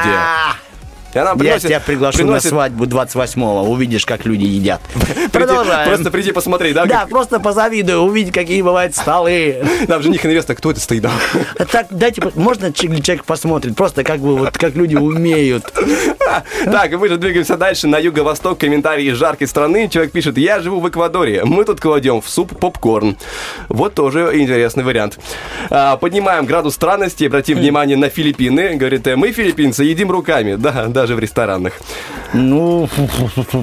[1.14, 4.80] А, И она Я приносит- тебя приглашу приносит- на свадьбу 28-го, увидишь, как люди едят.
[5.32, 5.88] Продолжаем.
[5.88, 6.86] Просто приди посмотри, да?
[6.86, 9.64] Да, просто позавидую, увидеть, какие бывают столы.
[9.86, 11.02] Там жених и невеста, кто это стоит?
[11.02, 11.10] да?
[11.70, 15.72] Так, дайте, можно человек посмотрит, просто как бы вот, как люди умеют.
[16.64, 18.58] Так, мы же двигаемся дальше на юго-восток.
[18.58, 19.88] Комментарий из жаркой страны.
[19.90, 21.44] Человек пишет, я живу в Эквадоре.
[21.44, 23.18] Мы тут кладем в суп попкорн.
[23.68, 25.18] Вот тоже интересный вариант.
[25.68, 27.24] А, Поднимаем градус странности.
[27.24, 28.76] Обратим внимание на Филиппины.
[28.76, 30.54] Говорит, «Э, мы, филиппинцы, едим руками.
[30.54, 31.72] Да, даже в ресторанах.
[32.32, 32.88] Ну,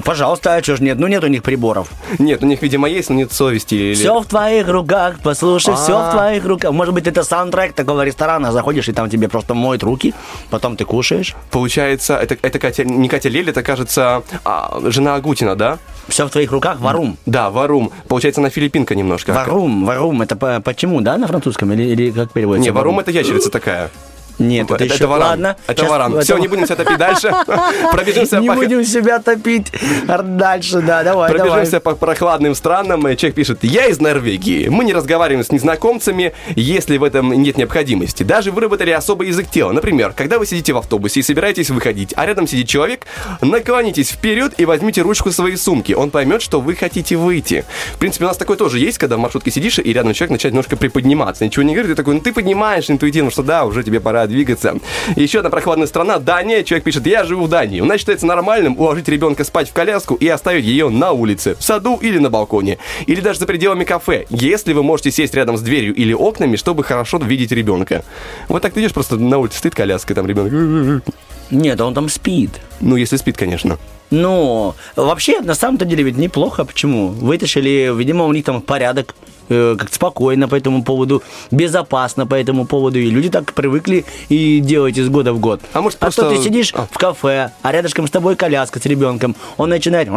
[0.04, 0.98] пожалуйста, а что ж нет?
[0.98, 1.88] Ну, нет у них приборов.
[2.18, 3.74] Нет, у них, видимо, есть, но нет совести.
[3.74, 6.08] или- Все в твоих руках, послушай, все А.
[6.08, 6.72] в твоих руках.
[6.72, 8.52] Может быть, это саундтрек такого ресторана.
[8.52, 10.14] Заходишь, и там тебе просто моют руки,
[10.50, 11.34] потом ты кушаешь.
[11.50, 15.78] Получается, это, это Катя, не Катя Лель, это, кажется, а, жена Агутина, да?
[16.08, 17.16] Все в твоих руках, варум.
[17.26, 17.90] Да, Варум.
[18.08, 19.32] Получается, она филиппинка немножко.
[19.32, 21.72] Варум, варум, это по- почему, да, на французском?
[21.72, 22.70] Или, или как переводится?
[22.70, 23.90] Не, Варум это ящерица такая.
[24.40, 25.28] Нет, это, еще варан.
[25.28, 25.56] ладно.
[25.66, 26.12] Это Щас- варан.
[26.14, 27.32] это Все, не будем себя топить дальше.
[27.92, 28.54] Пробежимся Не по...
[28.54, 29.70] будем себя топить
[30.06, 31.30] дальше, да, давай, давай.
[31.30, 33.02] Пробежимся по прохладным странам.
[33.02, 34.68] Человек пишет, я из Норвегии.
[34.68, 38.22] Мы не разговариваем с незнакомцами, если в этом нет необходимости.
[38.22, 39.72] Даже выработали особый язык тела.
[39.72, 43.06] Например, когда вы сидите в автобусе и собираетесь выходить, а рядом сидит человек,
[43.42, 45.92] наклонитесь вперед и возьмите ручку своей сумки.
[45.92, 47.64] Он поймет, что вы хотите выйти.
[47.94, 50.54] В принципе, у нас такое тоже есть, когда в маршрутке сидишь, и рядом человек начинает
[50.54, 51.44] немножко приподниматься.
[51.44, 54.76] Ничего не говорит, ты такой, ну ты поднимаешь интуитивно, что да, уже тебе пора двигаться.
[55.16, 56.62] Еще одна прохладная страна, Дания.
[56.62, 57.80] Человек пишет, я живу в Дании.
[57.80, 61.62] У нас считается нормальным уложить ребенка спать в коляску и оставить ее на улице, в
[61.62, 62.78] саду или на балконе.
[63.06, 66.84] Или даже за пределами кафе, если вы можете сесть рядом с дверью или окнами, чтобы
[66.84, 68.04] хорошо видеть ребенка.
[68.48, 71.02] Вот так ты идешь просто на улице, стоит коляска, там ребенок.
[71.50, 72.50] Нет, он там спит.
[72.80, 73.78] Ну, если спит, конечно.
[74.10, 76.64] Но вообще, на самом-то деле, ведь неплохо.
[76.64, 77.08] Почему?
[77.08, 79.14] Вытащили, видимо, у них там порядок,
[79.48, 82.98] э, как спокойно по этому поводу, безопасно по этому поводу.
[82.98, 85.60] И люди так привыкли и делать из года в год.
[85.72, 86.86] А может, а просто- то ты сидишь А.
[86.90, 89.36] в кафе, а рядышком с тобой коляска с ребенком.
[89.56, 90.08] Он начинает.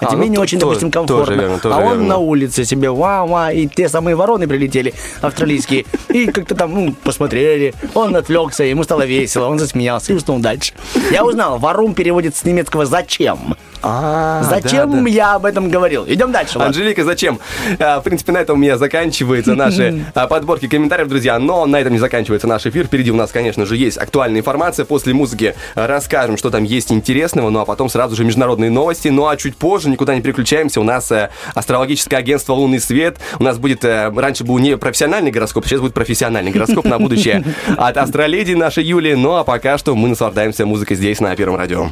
[0.00, 1.40] А, А, тебе ну, не то- очень, то- допустим, тоже комфортно.
[1.40, 2.04] верно, тоже а он верно.
[2.06, 7.74] на улице себе ва-ва, и те самые вороны прилетели, австралийские, и как-то там, ну, посмотрели,
[7.94, 10.72] он отвлекся, ему стало весело, он засмеялся и уснул дальше.
[11.12, 13.56] Я узнал, варум переводится с немецкого «зачем».
[13.82, 16.04] А, Зачем я об этом говорил?
[16.06, 16.58] Идем дальше.
[16.58, 16.66] ладно.
[16.66, 17.40] Анжелика, зачем?
[17.78, 21.38] А, В принципе, на этом у меня заканчиваются наши а, подборки комментариев, друзья.
[21.38, 22.84] Но на этом не заканчивается наш эфир.
[22.86, 24.84] Впереди у нас, конечно же, есть актуальная информация.
[24.84, 27.48] После музыки а, расскажем, что там есть интересного.
[27.48, 29.08] Ну а потом сразу же международные новости.
[29.08, 33.18] Ну а чуть позже, никуда не переключаемся, у нас э, астрологическое агентство «Лунный свет».
[33.38, 37.44] У нас будет, э, раньше был не профессиональный гороскоп, сейчас будет профессиональный гороскоп на будущее
[37.76, 39.14] от астроледи нашей Юли.
[39.14, 41.90] Ну а пока что мы наслаждаемся музыкой здесь, на Первом радио.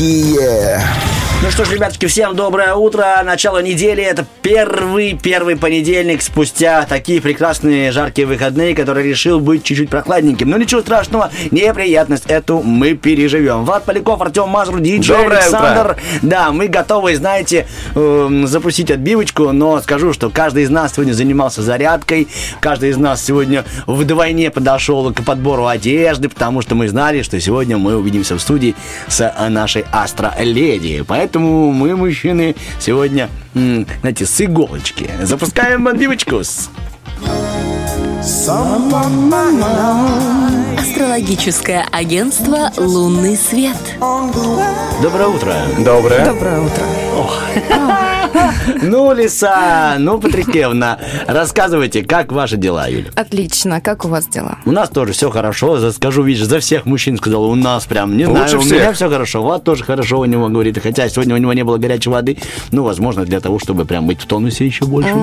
[0.00, 0.29] Уф, какие!
[1.80, 3.22] Ребятки, всем доброе утро.
[3.24, 4.02] Начало недели.
[4.02, 10.50] Это первый, первый понедельник спустя такие прекрасные жаркие выходные, который решил быть чуть-чуть прохладненьким.
[10.50, 13.64] Но ничего страшного, неприятность эту мы переживем.
[13.64, 15.96] Влад Поляков, Артем Мазур, диджей Доброе Александр.
[16.20, 21.62] Да, мы готовы, знаете, эм, запустить отбивочку, но скажу, что каждый из нас сегодня занимался
[21.62, 22.28] зарядкой,
[22.60, 27.78] каждый из нас сегодня вдвойне подошел к подбору одежды, потому что мы знали, что сегодня
[27.78, 28.74] мы увидимся в студии
[29.08, 31.02] с э, нашей Астро-леди.
[31.08, 35.10] Поэтому мы, мужчины, сегодня, знаете, с иголочки.
[35.22, 36.42] Запускаем отбивочку.
[40.78, 43.76] Астрологическое агентство «Лунный свет».
[45.02, 45.54] Доброе утро.
[45.78, 46.24] Доброе.
[46.24, 46.84] Доброе утро.
[48.82, 53.10] Ну, Лиса, ну, Патрикевна, рассказывайте, как ваши дела, Юля?
[53.14, 53.80] Отлично.
[53.80, 54.58] Как у вас дела?
[54.64, 55.90] У нас тоже все хорошо.
[55.90, 58.72] Скажу, видишь, за всех мужчин сказал, у нас прям, не знаю, Лучше у всех.
[58.80, 59.42] меня все хорошо.
[59.42, 60.78] Влад тоже хорошо у него говорит.
[60.82, 62.38] Хотя сегодня у него не было горячей воды.
[62.72, 65.14] Ну, возможно, для того, чтобы прям быть в тонусе еще больше.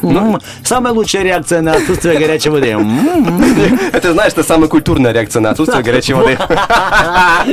[0.00, 2.68] Ну, самая лучшая реакция на отсутствие горячей воды.
[2.70, 3.78] М.
[3.92, 6.36] Это, знаешь, это самая культурная реакция на отсутствие горячей воды.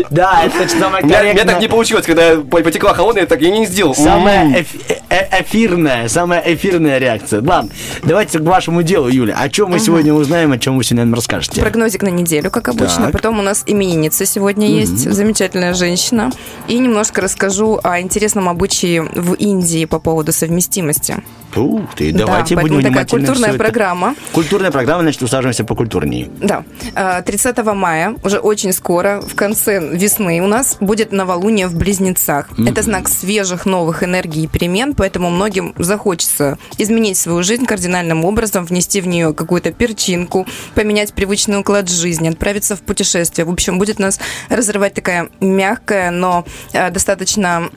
[0.09, 3.65] Да, это самое У меня, так не получилось, когда по- потекла холодная, так я не
[3.65, 3.95] сделал.
[3.95, 4.53] Самая М.
[4.55, 4.75] эф-
[5.09, 7.41] э- эфирная, самая эфирная реакция.
[7.41, 7.69] Ладно,
[8.03, 9.35] давайте к вашему делу, Юля.
[9.39, 11.61] О чем мы сегодня узнаем, о чем вы сегодня нам расскажете?
[11.61, 13.09] Прогнозик на неделю, как обычно.
[13.11, 16.31] Потом у нас именинница сегодня есть, замечательная женщина.
[16.67, 21.17] И немножко расскажу о интересном обычае в Индии по поводу совместимости.
[21.55, 24.15] Ух ты, Да, давайте будем такая внимательно культурная программа.
[24.31, 26.29] Культурная программа, значит, усаживаемся покультурнее.
[26.41, 26.63] Да,
[26.95, 32.49] Э, 30 мая, уже очень скоро, в конце весны у нас будет новолуние в Близнецах.
[32.57, 38.65] Это знак свежих новых энергий и перемен, поэтому многим захочется изменить свою жизнь кардинальным образом,
[38.65, 43.45] внести в нее какую-то перчинку, поменять привычный уклад жизни, отправиться в путешествие.
[43.45, 44.19] В общем, будет нас
[44.49, 47.69] разрывать такая мягкая, но э, достаточно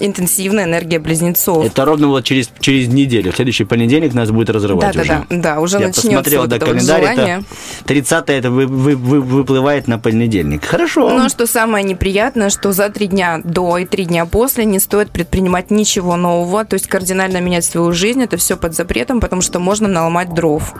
[0.00, 1.64] интенсивная энергия Близнецов.
[1.64, 3.32] Это ровно вот через, через неделю.
[3.32, 5.08] В следующий понедельник нас будет разрывать Да, уже.
[5.08, 7.36] да, да, да, уже Я начнется посмотрел, вот да, это вот календарь, желание.
[7.38, 10.64] это 30 это вы, вы- вы- выплывает на понедельник.
[10.64, 11.08] Хорошо.
[11.10, 14.78] Ну, а что самое неприятное, что за три дня до и три дня после не
[14.78, 19.42] стоит предпринимать ничего нового, то есть кардинально менять свою жизнь, это все под запретом, потому
[19.42, 20.74] что можно наломать дров.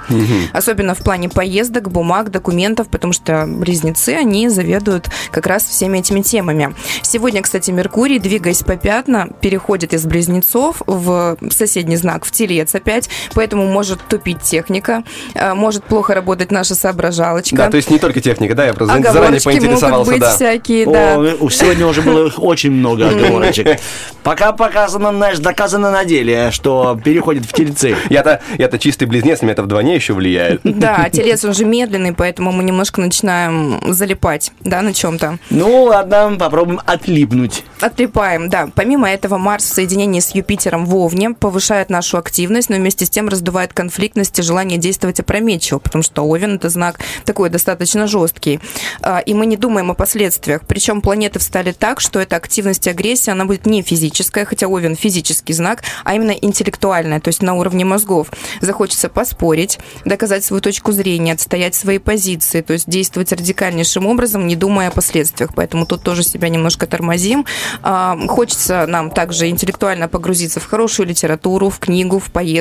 [0.52, 6.22] Особенно в плане поездок, бумаг, документов, потому что близнецы, они заведуют как раз всеми этими
[6.22, 6.74] темами.
[7.02, 13.08] Сегодня, кстати, Меркурий, двигаясь по пятна, переходит из близнецов в соседний знак, в телец опять,
[13.34, 15.04] поэтому может тупить техника,
[15.34, 17.56] э, может плохо работать наша соображалочка.
[17.56, 20.34] Да, то есть не только техника, да, я просто заранее Оговорочки могут поинтересовался, быть да.
[20.34, 21.34] всякие, О, да.
[21.40, 23.78] у- сегодня уже было очень много оговорочек.
[24.22, 27.96] Пока показано, знаешь, доказано на деле, что переходит в тельцы.
[28.10, 30.60] Я-то, я-то чистый близнец, на меня это вдвойне еще влияет.
[30.64, 35.38] Да, телец он же медленный, поэтому мы немножко начинаем залипать, да, на чем-то.
[35.50, 37.64] Ну, ладно, попробуем отлипнуть.
[37.80, 38.68] Отлипаем, да.
[38.74, 43.10] Помимо этого, Марс в соединении с Юпитером в Овне повышает нашу активность, но вместе с
[43.10, 48.60] тем раздувает конфликтность и желание действовать опрометчиво, потому что Овен– это знак такой достаточно жесткий.
[49.02, 50.62] А, И мы не думаем о последствиях.
[50.66, 54.96] Причем планеты встали так, что эта активность и агрессия, она будет не физическая, хотя Овен–
[54.98, 58.28] физический знак, а именно интеллектуальная, то есть на уровне мозгов.
[58.60, 64.56] Захочется поспорить, доказать свою точку зрения, отстоять свои позиции, то есть действовать радикальнейшим образом, не
[64.56, 65.50] думая о последствиях.
[65.54, 67.44] Поэтому тут тоже себя немножко тормозим.
[67.82, 72.57] А, Хочется нам также интеллектуально погрузиться в хорошую литературу, в книгу, в поездку,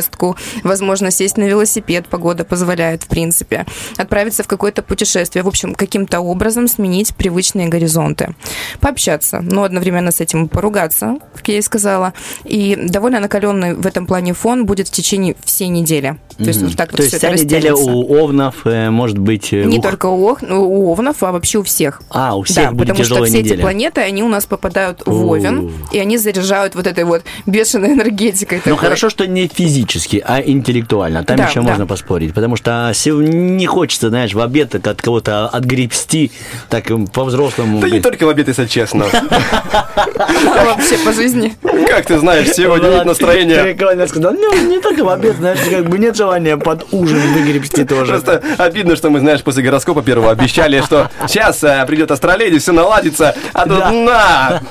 [0.64, 3.66] возможно, сесть на велосипед, погода позволяет, в принципе,
[3.98, 8.36] отправиться в какое-то путешествие, в общем, каким-то образом сменить привычные горизонты,
[8.80, 12.14] пообщаться, но одновременно с этим поругаться, как я и сказала,
[12.46, 16.18] и довольно накаленный в этом плане фон будет в течение всей недели.
[16.38, 19.52] То есть вот так То вот есть вся это неделя у овнов э, может быть...
[19.54, 22.02] э, Не ух- только у, ох- ну, у овнов, а вообще у всех.
[22.12, 23.54] А, у всех да, будет потому что все неделя.
[23.56, 25.26] эти планеты, они у нас попадают в.
[25.28, 28.60] Овен, и они заряжают вот этой вот бешеной энергетикой.
[28.60, 28.78] Ну такой.
[28.78, 29.87] хорошо, что не физически,
[30.26, 31.24] а интеллектуально.
[31.24, 31.68] Там Да, еще да.
[31.68, 32.34] можно поспорить.
[32.34, 36.32] Потому что сев- не хочется, знаешь, в обед от кого-то отгребсти,
[36.70, 37.80] так по-взрослому.
[37.80, 39.06] Да не только в обед, если честно.
[39.12, 41.56] А вообще по жизни.
[41.88, 43.64] Как ты знаешь, сегодня нет настроения.
[43.64, 44.34] Прикольно сказал.
[44.34, 48.12] Ну, не только в обед, знаешь, как бы нет желания под ужин выгребсти тоже.
[48.14, 52.72] Просто обидно, что мы, знаешь, после гороскопа первого обещали, что сейчас э, придет астроледи, все
[52.72, 53.92] наладится, а тут Да.
[53.92, 54.62] на!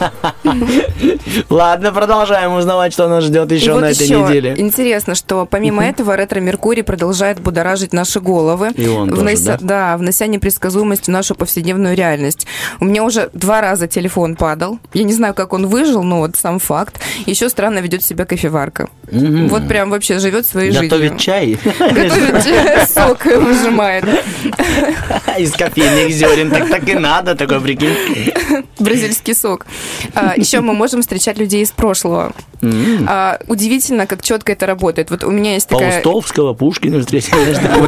[1.49, 4.55] Ладно, продолжаем узнавать, что нас ждет еще на этой неделе.
[4.57, 9.96] интересно, что помимо этого ретро-меркурий продолжает будоражить наши головы, И он тоже, внося, да?
[9.96, 12.46] внося непредсказуемость в нашу повседневную реальность.
[12.80, 14.78] У меня уже два раза телефон падал.
[14.94, 17.00] Я не знаю, как он выжил, но вот сам факт.
[17.26, 18.88] Еще странно ведет себя кофеварка.
[19.11, 19.48] Мгм.
[19.48, 21.18] Вот прям вообще живет своей Готовит жизнью.
[21.18, 21.59] чай.
[21.78, 24.04] Готовит чай, сок выжимает.
[25.38, 26.50] Из кофейных зерен.
[26.50, 27.94] Так так и надо, такой прикинь.
[28.78, 29.66] Бразильский сок.
[30.14, 32.32] А, Еще мы можем встречать людей из прошлого.
[33.07, 34.86] А, Удивительно, как четко это работает.
[35.11, 35.93] Вот у меня есть такая...
[35.93, 37.37] Паустовского, Пушкина встретил.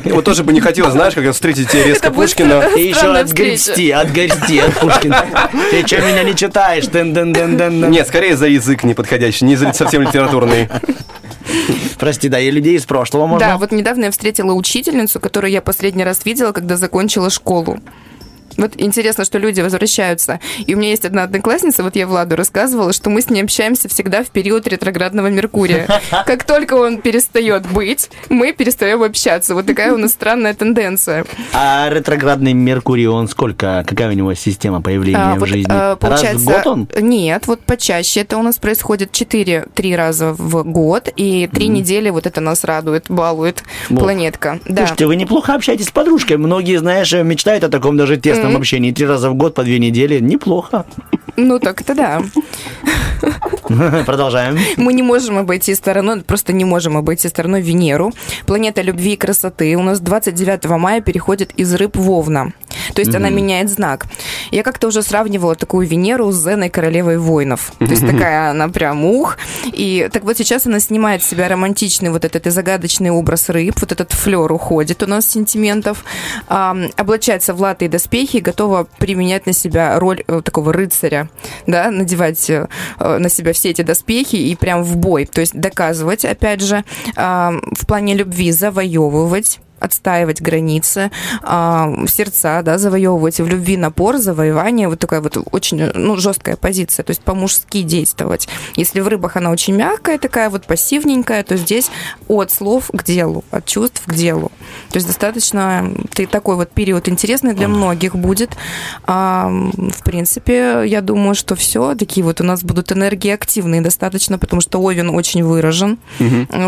[0.05, 2.69] Вот, тоже бы не хотелось, знаешь, как встретить тебе резко Пушкина.
[2.77, 5.25] И еще Странная отгрести, отгрести от Пушкина.
[5.71, 6.89] Ты что, меня не читаешь?
[6.89, 10.69] Нет, скорее за язык неподходящий, не за совсем литературный.
[11.99, 13.47] Прости, да, и людей из прошлого можно.
[13.47, 17.79] Да, вот недавно я встретила учительницу, которую я последний раз видела, когда закончила школу.
[18.59, 20.41] Вот интересно, что люди возвращаются.
[20.67, 23.89] И у меня есть одна одноклассница, вот я Владу рассказывала, что мы с ней общаемся
[23.89, 25.87] всегда в период ретроградного Меркурия.
[26.27, 29.55] Как только он перестает быть, мы перестаем общаться.
[29.55, 31.25] Вот такая у нас странная тенденция.
[31.53, 33.85] А ретроградный Меркурий, он сколько?
[33.87, 35.71] Какая у него система появления А, в вот, жизни?
[35.71, 36.89] Раз получается, в год он?
[37.01, 38.21] Нет, вот почаще.
[38.21, 43.05] Это у нас происходит 4-3 раза в год, и 3 недели вот это нас радует,
[43.09, 44.01] балует Вот.
[44.01, 44.59] планетка.
[44.67, 44.79] Да.
[44.79, 46.39] Слушайте, вы неплохо общаетесь с подружкой.
[46.39, 48.93] Многие, знаешь, мечтают о таком даже тесном общении.
[48.93, 50.21] Три раза в год по две недели.
[50.21, 50.85] Неплохо.
[51.37, 52.23] Ну, так это да.
[54.07, 54.59] Продолжаем.
[54.77, 58.13] Мы не можем обойти стороной, просто не можем обойти стороной Венеру.
[58.47, 62.53] Планета любви и красоты у нас 29 мая переходит из рыб в Овна.
[62.95, 64.07] То есть она меняет знак.
[64.51, 67.73] Я как-то уже сравнивала такую Венеру с Зеной королевой воинов.
[67.79, 69.37] То есть такая она прям ух.
[69.67, 73.75] И так вот сейчас она снимает с себя романтичный вот этот и загадочный образ рыб.
[73.81, 76.05] Вот этот флер уходит у нас сентиментов.
[76.49, 81.29] Ам, облачается в латы и доспехи и готова применять на себя роль э, такого рыцаря.
[81.67, 82.69] Да, надевать э,
[82.99, 85.27] э, на себя все эти доспехи и прям в бой.
[85.27, 86.85] То есть доказывать, опять же,
[87.17, 91.11] в плане любви завоевывать отстаивать границы,
[91.43, 97.05] а, сердца, да, завоевывать, в любви напор, завоевание, вот такая вот очень, ну, жесткая позиция,
[97.05, 98.49] то есть по-мужски действовать.
[98.77, 101.91] Если в рыбах она очень мягкая, такая вот пассивненькая, то здесь
[102.29, 104.51] от слов к делу, от чувств к делу.
[104.91, 108.57] То есть достаточно ты такой вот период интересный для многих будет.
[109.07, 114.39] А, в принципе, я думаю, что все, такие вот у нас будут энергии активные достаточно,
[114.39, 115.99] потому что Овен очень выражен,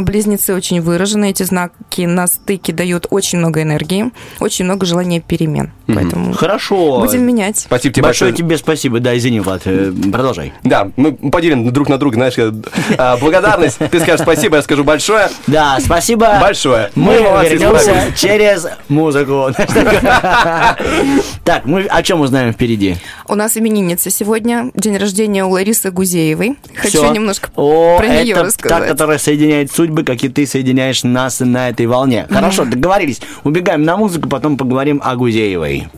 [0.02, 5.70] близнецы очень выражены, эти знаки на стыке дают очень много энергии, очень много желания перемен.
[5.86, 7.00] Поэтому Хорошо.
[7.00, 7.58] будем менять.
[7.58, 8.48] Спасибо тебе Большое большое.
[8.48, 9.00] тебе спасибо.
[9.00, 10.52] Да, извини, Влад, э, продолжай.
[10.62, 12.52] Да, мы поделим друг на друга, знаешь, э,
[13.20, 13.78] благодарность.
[13.78, 15.28] Ты скажешь спасибо, я скажу большое.
[15.46, 16.38] Да, спасибо.
[16.40, 16.90] Большое.
[16.94, 18.18] Мы вернемся справились.
[18.18, 19.48] через музыку.
[21.44, 22.96] Так, мы о чем узнаем впереди?
[23.26, 26.56] У нас именинница сегодня, день рождения у Ларисы Гузеевой.
[26.76, 28.88] Хочу немножко про нее это та, рассказать.
[28.88, 32.26] которая соединяет судьбы, как и ты соединяешь нас на этой волне.
[32.30, 32.89] Хорошо, договорились.
[33.44, 35.88] Убегаем на музыку, потом поговорим о Гузеевой.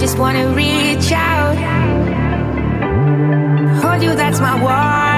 [0.00, 1.56] Just wanna reach out.
[3.82, 5.09] Hold you, that's my one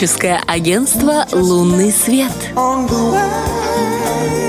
[0.00, 2.32] Астрологическое агентство «Лунный свет».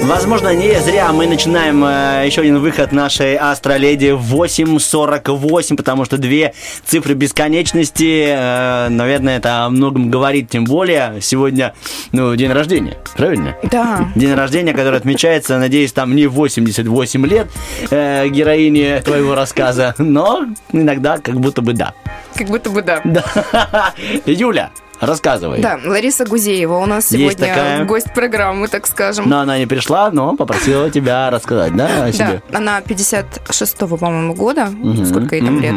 [0.04, 6.18] Возможно, не зря мы начинаем э, еще один выход нашей астроледи в 8.48, потому что
[6.18, 6.54] две
[6.86, 11.74] цифры бесконечности, э, наверное, это о многом говорит, тем более сегодня,
[12.14, 13.58] ну, день рождения, правильно?
[13.64, 14.10] Да.
[14.16, 17.48] День рождения, который отмечается, надеюсь, там не в 88 лет
[17.90, 21.94] э, героине твоего рассказа, но иногда как будто бы да.
[22.38, 23.02] Как будто бы да.
[23.04, 23.94] Да.
[24.26, 24.72] Юля,
[25.02, 25.62] рассказывай.
[25.62, 27.86] Да, Лариса Гузеева у нас Есть сегодня такая.
[27.86, 29.28] гость программы, так скажем.
[29.28, 32.42] Но она не пришла, но попросила тебя рассказать, да, о себе?
[32.50, 34.70] Да, она 56-го, по-моему, года.
[35.06, 35.76] Сколько ей там лет?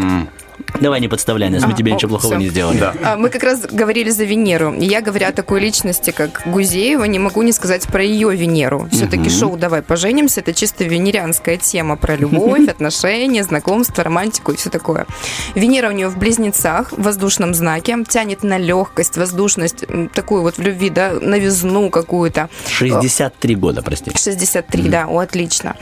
[0.81, 2.41] Давай не подставляй нас, мы А, тебе о, ничего плохого всё.
[2.41, 2.93] не сделали.
[3.03, 4.73] А, Мы как раз говорили за Венеру.
[4.75, 8.89] И я, говоря о такой личности, как Гузеева, не могу не сказать про ее Венеру.
[8.93, 9.31] Все-таки Мгм.
[9.31, 15.07] шоу «Давай поженимся»— это чисто венерианская тема про любовь, отношения, знакомство, романтику и все такое.
[15.55, 20.61] Венера у нее в близнецах, в воздушном знаке, тянет на легкость, воздушность, такую вот в
[20.63, 22.49] любви, да, новизну какую-то.
[22.69, 24.11] 63 года, прости.
[24.15, 25.77] 63, да, о, отлично.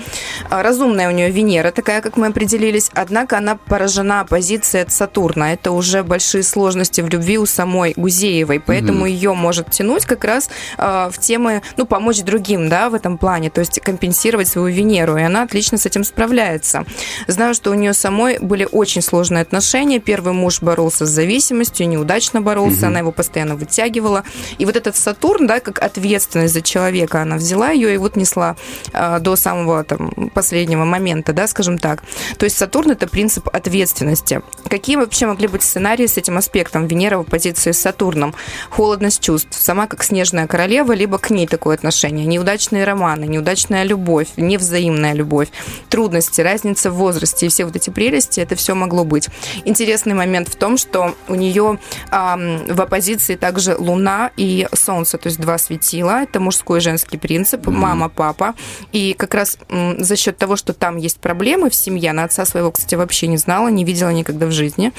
[0.51, 5.53] А, Разумная у нее Венера, такая, как мы определились, однако она поражена оппозицией от Сатурна.
[5.53, 9.07] Это уже большие сложности в любви у самой Гузеевой, поэтому Мгм.
[9.07, 10.49] ее может тянуть как раз
[10.79, 15.17] а, в темы, ну, помочь другим, да, в этом плане, то есть компенсировать свою Венеру,
[15.17, 16.85] и она отлично с этим справляется.
[17.27, 19.99] Знаю, что у нее самой были очень сложные отношения.
[19.99, 22.87] Первый муж боролся с зависимостью, неудачно боролся, Мгм.
[22.87, 24.25] она его постоянно вытягивала.
[24.59, 28.57] И вот этот Сатурн, да, как ответственность за человека, она взяла ее и вот несла
[28.93, 32.03] а, до самого там, последнего момента, да, скажем так.
[32.39, 34.43] То есть Сатурн это принцип ответственности.
[34.69, 38.35] Какие вообще могли быть сценарии с этим аспектом Венера в оппозиции с Сатурном?
[38.71, 42.27] Холодность чувств, сама как снежная королева, либо к ней такое отношение.
[42.27, 45.49] Неудачные романы, неудачная любовь, невзаимная любовь,
[45.89, 49.29] трудности, разница в возрасте и все вот эти прелести, это все могло быть.
[49.65, 51.79] Интересный момент в том, что у нее
[52.11, 56.23] ам, в оппозиции также Луна и Солнце, то есть два светила.
[56.23, 58.55] Это мужской и женский принцип, мама, папа.
[58.93, 62.45] И как раз м, за счет того, что там есть проблемы в семье, она отца
[62.45, 64.93] своего, кстати, вообще не знала, не видела никогда в жизни.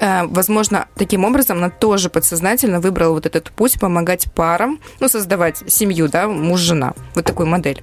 [0.00, 5.62] Э, Возможно, таким образом она тоже подсознательно выбрала вот этот путь помогать парам, ну, создавать
[5.66, 6.94] семью, да, муж-жена.
[7.14, 7.82] Вот такую модель.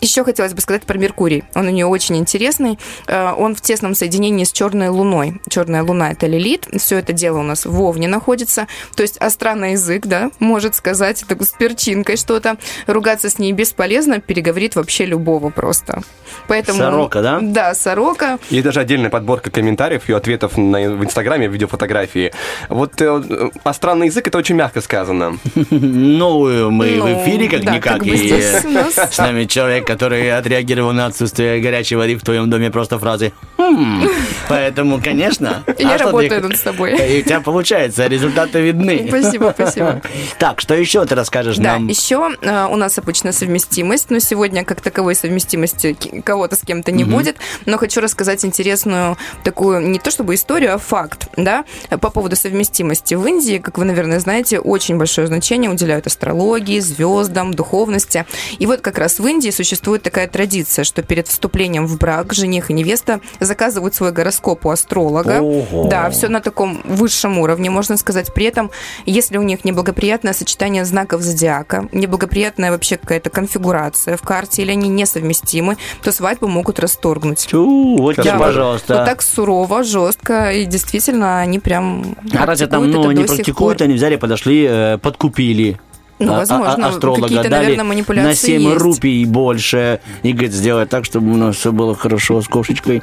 [0.00, 1.44] Еще хотелось бы сказать про Меркурий.
[1.54, 2.78] Он у нее очень интересный.
[3.06, 5.40] Э, Он в тесном соединении с черной луной.
[5.48, 6.68] Черная луна это Лилит.
[6.78, 8.66] Все это дело у нас в Овне находится.
[8.94, 12.56] То есть остранный язык, да, может сказать так, с перчинкой что-то.
[12.86, 16.02] Ругаться с ней бесполезно, переговорит вообще любого просто.
[16.48, 17.38] Поэтому, Сорока, да?
[17.40, 18.38] Да, сорока.
[18.50, 22.32] Есть даже отдельная подборка комментариев и ответов на, в Инстаграме, видеофотографии.
[22.68, 25.38] Вот э, э, а странный язык это очень мягко сказано.
[25.70, 29.12] Ну, мы Ну, в эфире да, как-никак.
[29.12, 34.06] с нами человек, который отреагировал на отсутствие горячей воды в твоем доме просто фразой «Хм».
[34.48, 35.62] Поэтому, конечно.
[35.78, 36.96] Я а работаю ты- над собой.
[36.96, 39.06] И у тебя получается, результаты видны.
[39.08, 40.00] Спасибо, спасибо.
[40.38, 41.86] Так, что еще ты расскажешь Да, нам?
[41.88, 47.04] еще э, у нас обычно совместимость, но сегодня как таковой совместимости кого-то с кем-то не
[47.04, 47.12] Мгм.
[47.14, 52.36] будет, но хочу рассказать интересную такую, не то чтобы историю, а факт, да, по поводу
[52.36, 53.14] совместимости.
[53.14, 58.26] В Индии, как вы, наверное, знаете, очень большое значение уделяют астрологии, звездам, духовности.
[58.58, 62.70] И вот как раз в Индии существует такая традиция, что перед вступлением в брак жених
[62.70, 65.40] и невеста заказывают свой гороскоп у астролога.
[65.40, 65.88] Ого.
[65.88, 68.32] Да, все на таком высшем уровне, можно сказать.
[68.34, 68.70] При этом,
[69.04, 74.88] если у них неблагоприятное сочетание знаков зодиака, неблагоприятная вообще какая-то конфигурация в карте, или они
[74.88, 77.46] несовместимы, то свадьбу могут расторгнуть.
[77.52, 78.96] вот тебе, Да, пожалуйста.
[78.96, 83.84] Вот так сурово, жестко, и действительно они прям А разве там ну, не практикуют, пор.
[83.86, 85.78] они взяли, подошли, э, подкупили.
[86.18, 88.80] Ну, а- а- возможно, астролога какие-то, дали наверное, манипуляции на 7 есть.
[88.82, 90.00] рупий больше.
[90.22, 93.02] И говорит, сделай так, чтобы у нас все было хорошо с кошечкой.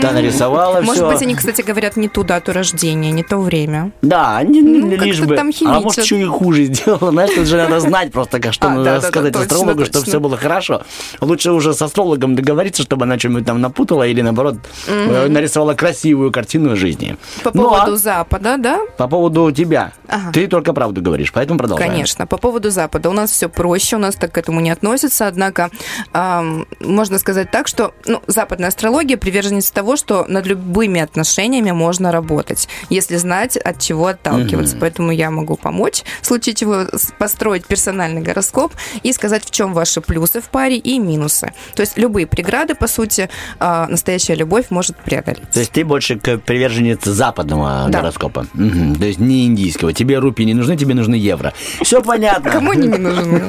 [0.00, 1.10] Да, нарисовала Может все.
[1.12, 3.90] быть, они, кстати, говорят не ту дату рождения, не то время.
[4.02, 5.36] Да, они Ну, лишь бы.
[5.36, 7.10] а может, еще и хуже сделала.
[7.10, 10.82] Знаешь, тут же надо знать просто, что А, надо сказать астрологу, чтобы все было хорошо.
[11.20, 14.56] Лучше уже с астрологом договориться, чтобы она что-нибудь там напутала или, наоборот,
[14.86, 17.16] э, нарисовала красивую картину жизни.
[17.42, 18.80] По Ну, а поводу Запада, да?
[18.96, 19.92] по поводу тебя.
[20.32, 21.90] Ты только правду говоришь, поэтому продолжаем.
[21.90, 22.26] Конечно.
[22.26, 23.08] По поводу Запада.
[23.08, 25.26] У нас все проще, у нас так к этому не относятся.
[25.26, 25.70] Однако,
[26.12, 32.12] ам, можно сказать так, что ну, западная астрология приверженец того, что над любыми отношениями можно
[32.12, 34.74] работать, если знать, от чего отталкиваться.
[34.74, 34.80] Мгм.
[34.80, 36.84] Поэтому я могу помочь в случае чего
[37.18, 41.54] построить персональный гороскоп и сказать, в чем ваши плюсы в паре и минусы.
[41.74, 45.50] То есть любые преграды, по сути, а, настоящая любовь может преодолеть.
[45.50, 48.00] То есть ты больше к приверженец западного Да.
[48.00, 48.46] гороскопа.
[48.52, 48.96] Мгм.
[48.96, 49.94] То есть не индийского.
[49.94, 51.54] Тебе рупии не нужны, тебе нужны евро.
[51.82, 52.33] Все понятно.
[52.40, 52.50] Понятно.
[52.50, 53.42] Кому они не нужны?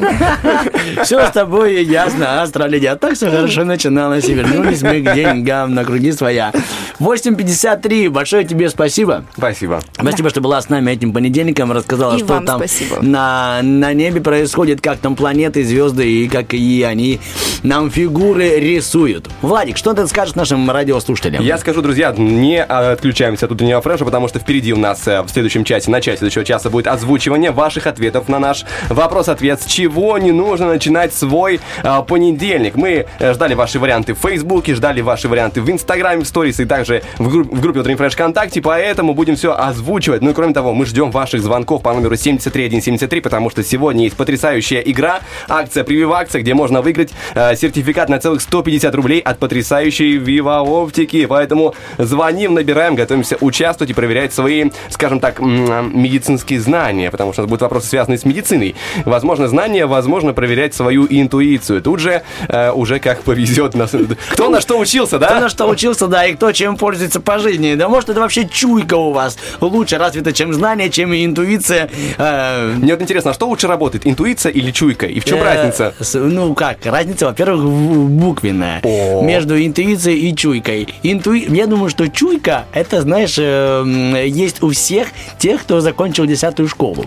[1.04, 2.90] Все с тобой ясно, астроледи.
[3.00, 6.52] Так все хорошо начиналось, и вернулись мы к деньгам на круги своя.
[7.00, 9.26] 8.53, большое тебе спасибо.
[9.36, 9.82] Спасибо.
[9.94, 12.98] Спасибо, что была с нами этим понедельником, рассказала, И что там спасибо.
[13.02, 17.20] на, на небе происходит, как там планеты, звезды, и как и они
[17.64, 19.28] нам фигуры рисуют.
[19.42, 21.44] Владик, что ты скажешь нашим радиослушателям?
[21.44, 25.30] Я скажу, друзья, не отключаемся от утреннего фреша, потому что впереди у нас э, в
[25.30, 29.62] следующем часе, на части следующего часа будет озвучивание ваших ответов на наш вопрос-ответ.
[29.62, 32.76] С чего не нужно начинать свой э, понедельник?
[32.76, 36.66] Мы э, ждали ваши варианты в Фейсбуке, ждали ваши варианты в Инстаграме, в сторис и
[36.66, 40.22] также в, групп- в группе Утренний фреш ВКонтакте, поэтому будем все озвучивать.
[40.22, 44.16] Ну и кроме того, мы ждем ваших звонков по номеру 73173, потому что сегодня есть
[44.16, 50.18] потрясающая игра, акция прививакция, где можно выиграть э, сертификат на целых 150 рублей от потрясающей
[50.18, 51.26] Viva Оптики.
[51.26, 57.42] Поэтому звоним, набираем, готовимся участвовать и проверять свои, скажем так, м, медицинские знания, потому что
[57.42, 58.65] у нас будут вопросы, связанные с медициной.
[59.06, 61.82] Возможно, знания, возможно, проверять свою интуицию.
[61.82, 63.92] Тут же э, уже как повезет нас.
[64.32, 65.28] Кто на что учился, да?
[65.28, 67.76] Кто на что учился, да, и кто чем пользуется по жизни.
[67.76, 71.90] Да может, это вообще чуйка у вас лучше развита, чем знание, чем интуиция.
[72.18, 75.06] Э, Мне вот интересно, а что лучше работает, интуиция или чуйка?
[75.06, 75.94] И в чем э, разница?
[76.00, 77.64] с- Ну как, разница, во-первых,
[78.10, 78.82] буквенная.
[79.22, 80.88] Между интуицией и чуйкой.
[81.04, 81.46] Интуи...
[81.50, 86.68] Я думаю, что чуйка, это, знаешь, э, м, есть у всех тех, кто закончил десятую
[86.68, 87.06] школу.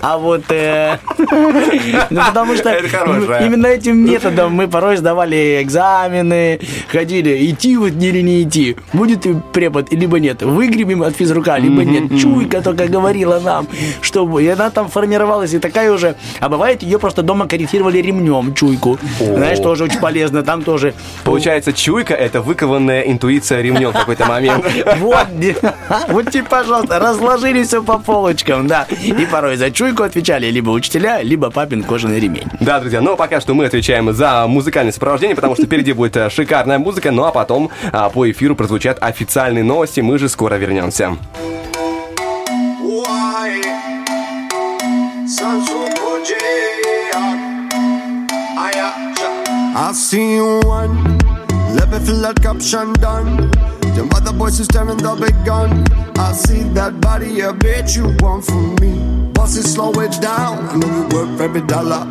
[0.00, 0.44] А вот...
[0.50, 0.98] э,
[2.10, 8.42] Ну, потому что именно этим методом мы порой сдавали экзамены, ходили, идти вот или не
[8.42, 12.20] идти, будет препод, либо нет, выгребем от физрука, либо нет.
[12.20, 13.66] Чуйка только говорила нам,
[14.00, 16.16] что и она там формировалась, и такая уже...
[16.40, 18.98] А бывает, ее просто дома корректировали ремнем, чуйку.
[19.18, 20.94] Знаешь, тоже очень полезно, там тоже...
[21.24, 24.64] Получается, чуйка– это выкованная интуиция ремнем в какой-то момент.
[24.98, 25.26] Вот,
[26.08, 28.86] вот тебе, пожалуйста, разложили все по полочкам, да.
[29.02, 32.46] И порой за чуйку отвечали либо учителя, либо папин кожаный ремень.
[32.60, 36.28] Да, друзья, но пока что мы отвечаем за музыкальное сопровождение, потому что впереди будет э,
[36.28, 41.16] шикарная музыка, ну а потом а, по эфиру прозвучат официальные новости, мы же скоро вернемся.
[49.72, 51.18] I see you one,
[51.74, 53.50] let me feel that caption done.
[53.96, 55.84] Them other boys is the big gun.
[56.18, 59.19] I see that body, I bet you want from me.
[59.40, 60.68] Boss it, slow it down.
[60.68, 62.04] I know you worth every dollar.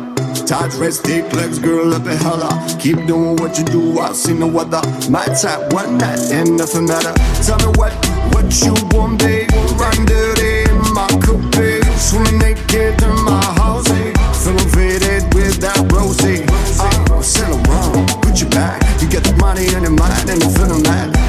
[0.48, 2.50] Tight dress, stick legs, girl, up me holla.
[2.80, 4.82] Keep doing what you do, I see no other.
[5.08, 7.14] My type, one night, and nothing matter.
[7.46, 7.94] Tell me what,
[8.34, 9.48] what you want, babe.
[9.78, 11.86] Run dirty in my coupe.
[12.02, 13.86] Swim naked in my house.
[14.42, 16.42] Feeling faded with that rosy.
[16.82, 18.82] Uh, sail around, put you back.
[19.00, 21.19] You get the money in your mind and you're feeling mad.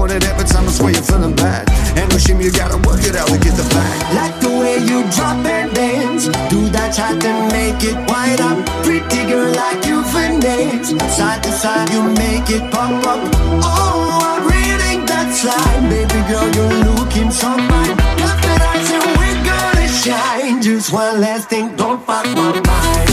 [0.00, 1.68] Want it every time, I swear you're feeling bad.
[1.94, 3.96] Ain't no shame, you gotta work it out to get the back.
[4.16, 6.24] Like the way you drop and dance.
[6.48, 8.64] Do that shot and make it wind up.
[8.80, 10.96] Pretty girl like you finesse.
[11.14, 13.20] Side to side, you make it pop up.
[13.60, 15.84] Oh, I'm reading that slide.
[15.92, 17.96] Baby girl, you're looking so fine.
[18.24, 20.62] Got that eyes and we're gonna shine.
[20.62, 23.09] Just one last thing, don't fuck my mind.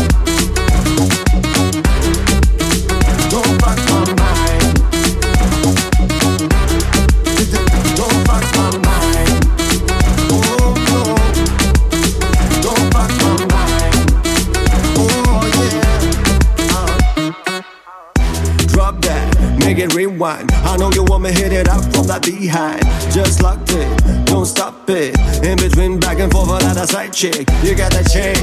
[19.78, 20.52] Make it rewind.
[20.66, 22.82] I know you want me hit it up from that behind.
[23.14, 23.88] Just locked it,
[24.26, 25.14] don't stop it.
[25.44, 27.46] In between back and forth without a side chick.
[27.62, 28.38] You got that chain,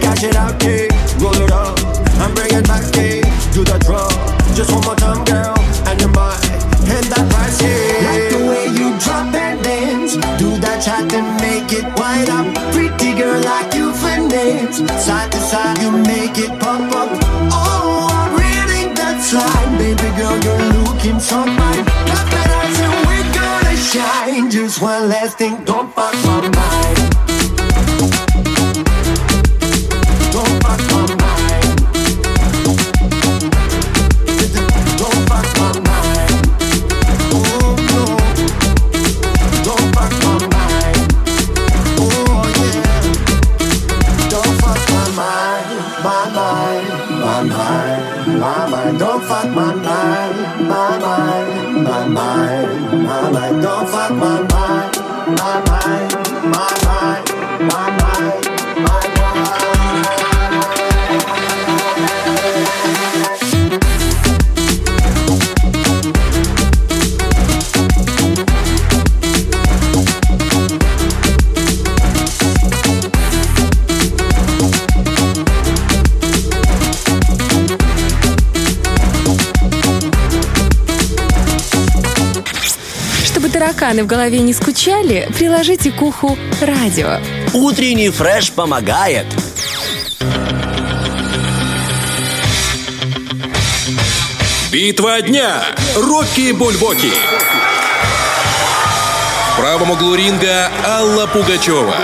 [0.00, 0.92] catch it out, kid.
[1.18, 1.78] Roll it up,
[2.22, 3.24] and bring it back, kid.
[3.52, 4.06] Do the draw,
[4.54, 5.58] just one more time, girl.
[5.90, 6.38] And you might
[6.86, 7.58] hit that price,
[8.06, 10.14] Like the way you drop and dance.
[10.38, 12.46] Do that shot and make it wind up.
[12.70, 14.78] Pretty girl like you finesse.
[15.02, 17.10] Side to side, you make it pop up.
[17.50, 19.65] Oh, I'm reading that slide.
[20.16, 21.84] Girl, you're looking so fine.
[21.84, 24.50] Got that eyes and we're gonna shine.
[24.50, 26.85] Just one last thing, don't fuck my mind.
[83.96, 87.18] Тараканы в голове не скучали, приложите к уху радио.
[87.54, 89.26] Утренний фреш помогает.
[94.70, 95.62] Битва дня.
[95.96, 97.12] Рокки Бульбоки.
[99.52, 101.96] В правом углу ринга Алла Пугачева.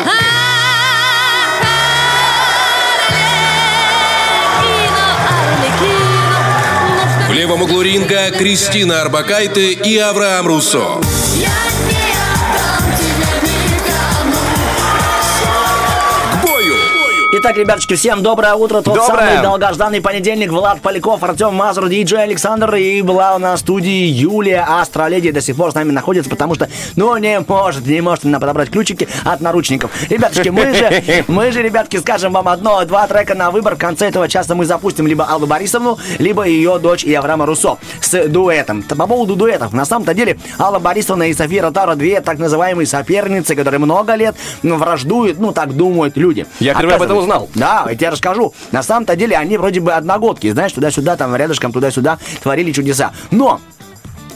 [7.29, 11.01] В левом углу ринга Кристина Арбакайте и Авраам Руссо.
[11.01, 11.72] К
[17.45, 18.83] Итак, ребяточки, всем доброе утро.
[18.83, 19.31] Тот Доброе.
[19.31, 20.53] самый долгожданный понедельник.
[20.53, 22.77] Влад Поляков, Артем Мазур, диджей Александр.
[22.77, 25.33] И была у нас в студии Юлия Астроледи.
[25.33, 28.71] До сих пор с нами находится, потому что, ну, не может, не может она подобрать
[28.71, 29.91] ключики от наручников.
[30.09, 33.75] Ребяточки, мы же, мы же, ребятки, скажем вам одно, два трека на выбор.
[33.75, 37.79] В конце этого часа мы запустим либо Аллу Борисовну, либо ее дочь и Авраама Руссо
[38.01, 38.85] с дуэтом.
[38.85, 43.57] По поводу дуэтов, на самом-то деле, Алла Борисовна и София Ротаро две так называемые соперницы,
[43.57, 46.47] которые много лет ну, враждуют, ну, так думают люди.
[46.61, 47.49] Я впервые об этом Оказывается, узнал.
[47.55, 48.55] Да, я тебе расскажу.
[48.73, 53.13] На самом-то деле они вроде бы одногодки, знаешь, туда-сюда, там рядышком, туда-сюда творили чудеса.
[53.31, 53.61] Но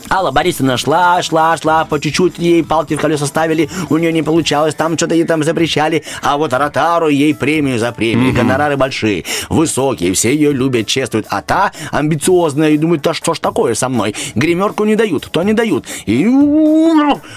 [0.09, 4.23] Алла Борисовна шла, шла, шла, по чуть-чуть ей палки в колеса ставили, у нее не
[4.23, 9.25] получалось, там что-то ей там запрещали, а вот Ротару ей премию за премию, гонорары большие,
[9.49, 13.89] высокие, все ее любят, чествуют, а та амбициозная и думает, да что ж такое со
[13.89, 16.25] мной, гримерку не дают, то не дают, и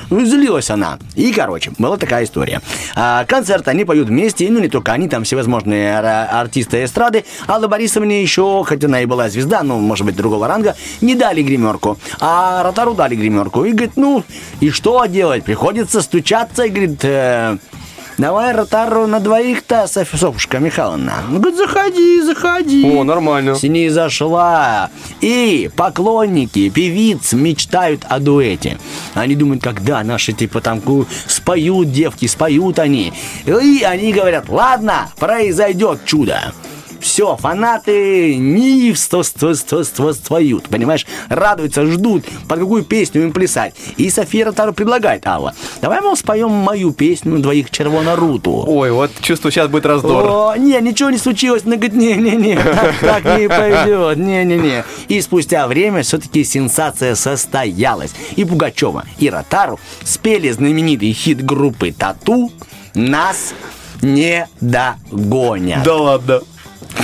[0.10, 1.00] злилась она.
[1.16, 2.62] И, короче, была такая история.
[2.96, 7.68] А, концерт они поют вместе, ну не только они, там всевозможные ар- артисты эстрады, Алла
[7.68, 11.98] Борисовне еще, хоть она и была звезда, ну, может быть, другого ранга, не дали гримерку,
[12.20, 13.64] а Ротару дали гримерку.
[13.66, 14.24] И говорит, ну,
[14.60, 15.44] и что делать?
[15.44, 17.58] Приходится стучаться и говорит, э,
[18.18, 21.14] давай Ротару на двоих-то, Соф- Софушка Михайловна.
[21.30, 22.86] Ну, говорит, заходи, заходи.
[22.98, 23.56] О, нормально.
[23.56, 24.90] С ней зашла.
[25.22, 28.78] И поклонники, певиц мечтают о дуэте.
[29.14, 30.82] Они думают, когда наши, типа, там,
[31.28, 33.14] споют девки, споют они.
[33.46, 36.54] И они говорят, ладно, произойдет чудо.
[37.00, 41.06] Все, фанаты неистовствуют, понимаешь?
[41.30, 43.74] Радуются, ждут, под какую песню им плясать.
[43.98, 48.66] И София Ротару предлагает, Алла, давай, мол, споем мою песню «Двоих червоноруту».
[48.68, 50.26] Ой, вот чувствую, сейчас будет раздор.
[50.28, 51.64] О, не, ничего не случилось.
[51.66, 54.84] Она говорит, не-не-не, так, так не пойдет, не-не-не.
[55.08, 58.14] И спустя время все-таки сенсация состоялась.
[58.36, 62.52] И Пугачева, и Ротару спели знаменитый хит группы «Тату»
[62.94, 63.54] «Нас
[64.02, 65.84] не догонят».
[65.84, 66.42] Да ладно.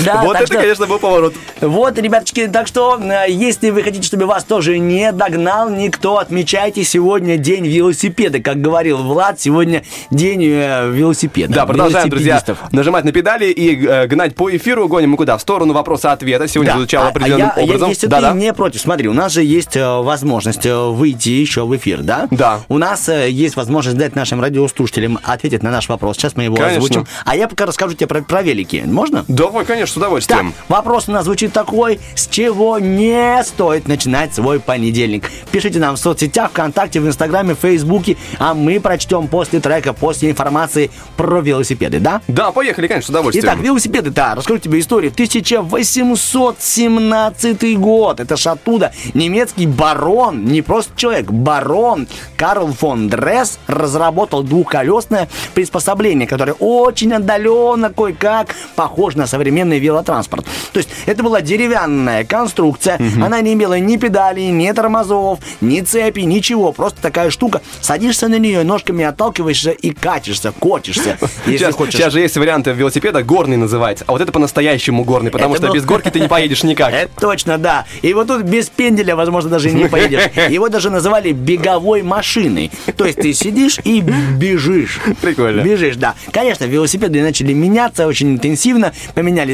[0.04, 1.34] Да, вот это, что- конечно, был поворот.
[1.62, 6.84] Вот, ребяточки, так что, э, если вы хотите, чтобы вас тоже не догнал никто, отмечайте
[6.84, 8.40] сегодня день велосипеда.
[8.40, 11.54] Как говорил Влад, сегодня день э, велосипеда.
[11.54, 14.88] Да, продолжаем, друзья, нажимать на педали и э, гнать по эфиру.
[14.88, 15.38] Гоним мы куда?
[15.38, 16.48] В сторону вопроса-ответа.
[16.48, 16.78] Сегодня Да.
[16.80, 17.90] звучало А- а определенным я, я, образом.
[17.90, 18.34] если да, ты да.
[18.34, 22.28] не против, смотри, у нас же есть э, возможность э, выйти еще в эфир, да?
[22.32, 22.60] Да.
[22.70, 26.18] У нас э, есть возможность дать нашим радиослушателям ответить на наш вопрос.
[26.18, 26.78] Сейчас мы его Конечно.
[26.78, 27.08] озвучим.
[27.26, 28.84] А я пока расскажу тебе про, про велики.
[28.86, 29.24] Можно?
[29.28, 30.54] Давай, конечно, с Так, удовольствием.
[30.70, 35.30] вопрос у нас звучит такой, с чего не стоит начинать свой понедельник.
[35.52, 40.30] Пишите нам в соцсетях, ВКонтакте, в Инстаграме, в Фейсбуке, а мы прочтем после трека, после
[40.32, 42.22] информации про велосипеды, да?
[42.28, 43.46] Да, поехали, конечно, с удовольствием.
[43.46, 45.12] Итак, велосипеды, да, расскажу тебе историю.
[45.12, 48.20] 1817 год.
[48.20, 48.92] Это ж оттуда.
[49.14, 52.08] Немецкий барон, не просто человек, барон
[52.38, 59.28] Карл фон Дресс разработал двухколесное приспособление, которое очень отдаленно кое-как похоже на
[59.66, 60.46] современный велотранспорт.
[60.74, 66.22] То есть это была деревянная конструкция, она не имела ни педалей, ни тормозов, ни цепи,
[66.22, 66.72] ничего.
[66.72, 67.62] Просто такая штука.
[67.82, 71.96] Садишься на нее, ножками отталкиваешься и катишься, котишься, если Сейчас, хочешь.
[71.96, 74.06] сейчас же есть варианты велосипеда, горный называется.
[74.08, 76.94] А вот это по-настоящему горный, потому Это что был- без горки ты не поедешь никак.
[76.94, 77.86] Это точно, да.
[78.02, 80.22] И вот тут без пенделя, возможно, даже и не поедешь.
[80.50, 82.72] Его даже называли беговой машиной.
[82.98, 85.00] То есть ты сидишь и бежишь.
[85.22, 85.62] Прикольно.
[85.62, 86.16] Бежишь, да.
[86.32, 88.94] Конечно, велосипеды начали меняться очень интенсивно.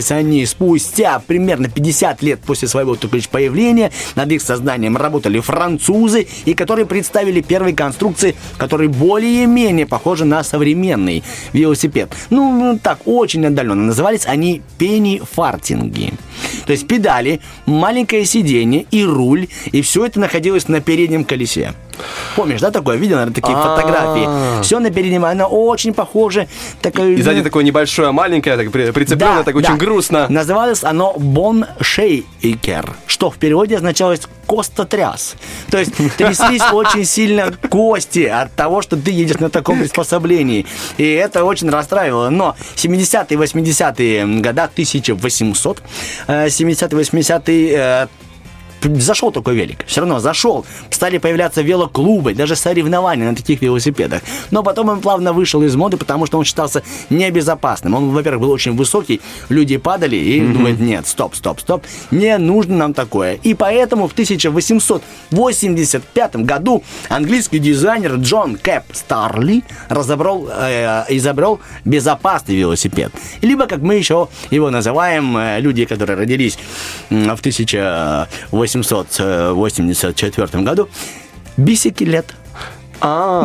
[0.02, 3.92] Поменялись они спустя примерно 50 лет после своего только появления.
[4.16, 11.24] Над их созданием работали французы, и которые представили первые конструкции, которые более-менее похожи на современный
[11.54, 12.10] велосипед.
[12.30, 13.84] Ну, так, очень отдаленно.
[13.84, 16.14] Назывались они пенни-фартинги.
[16.66, 21.74] То есть педали, маленькое сиденье и руль, и все это находилось на переднем колесе.
[22.36, 22.98] Помнишь, да, такое?
[22.98, 24.62] Видел, наверное, такие фотографии.
[24.64, 26.48] Все на переднем, оно очень похоже.
[26.82, 30.28] Такое, И сзади такое небольшое, маленькое, так при- прицепленное, так очень грустно.
[30.30, 35.36] Называлось оно Бон Шейкер, что в переводе означалось костотряс.
[35.70, 40.66] То есть тряслись очень сильно кости от того, что ты едешь на таком приспособлении.
[40.98, 42.30] И это очень расстраивало.
[42.30, 45.82] Но 70-е, 80-е года, 1800,
[46.28, 48.08] э, 70-е, 80-е, э,
[48.84, 50.66] зашел такой велик, все равно зашел.
[50.90, 54.22] Стали появляться велоклубы, даже соревнования на таких велосипедах.
[54.52, 57.96] Но потом он плавно вышел из моды, потому что он считался небезопасным.
[57.96, 62.78] Он, во-первых, был очень высокий, люди падали и думают, нет, стоп, стоп, стоп, не нужно
[62.78, 63.40] нам такое.
[63.44, 73.12] И поэтому в 1885 году английский дизайнер Джон Кэп Старли разобрал, э, изобрел безопасный велосипед.
[73.42, 76.58] Либо, как мы еще его называем, э, люди, которые родились
[77.10, 77.42] в
[78.80, 80.90] 1884 году,
[81.58, 82.34] бисиклет.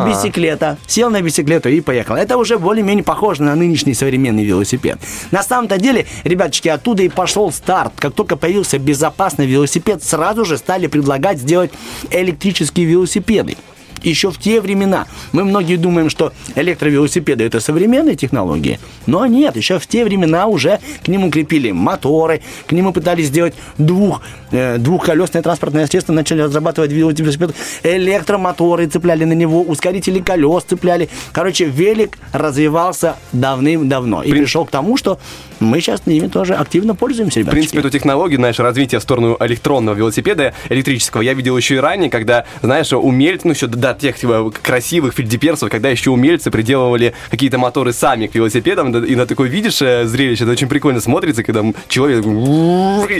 [0.05, 0.77] Бисиклета.
[0.85, 2.15] Сел на бисиклету и поехал.
[2.15, 4.99] Это уже более-менее похоже на нынешний современный велосипед.
[5.31, 7.93] На самом-то деле, ребяточки, оттуда и пошел старт.
[7.97, 11.71] Как только появился безопасный велосипед, сразу же стали предлагать сделать
[12.11, 13.57] электрические велосипеды.
[14.03, 19.79] Еще в те времена мы многие думаем, что электровелосипеды это современные технологии, но нет, еще
[19.79, 24.21] в те времена уже к нему крепили моторы, к нему пытались сделать двух,
[24.51, 31.09] э, двухколесное транспортное средство, начали разрабатывать велосипед, электромоторы цепляли на него, ускорители колес цепляли.
[31.31, 35.19] Короче, велик развивался давным-давно и пришел к тому, что
[35.59, 37.55] мы сейчас ими тоже активно пользуемся, В ребятки.
[37.55, 42.09] принципе, эту технологию, знаешь, развитие в сторону электронного велосипеда, электрического, я видел еще и ранее,
[42.09, 47.57] когда, знаешь, умельцы, ну, еще до тех типа, красивых фельдеперсов, когда еще умельцы приделывали какие-то
[47.57, 51.43] моторы сами к велосипедам, да, и на такое видишь э, зрелище, это очень прикольно смотрится,
[51.43, 52.25] когда человек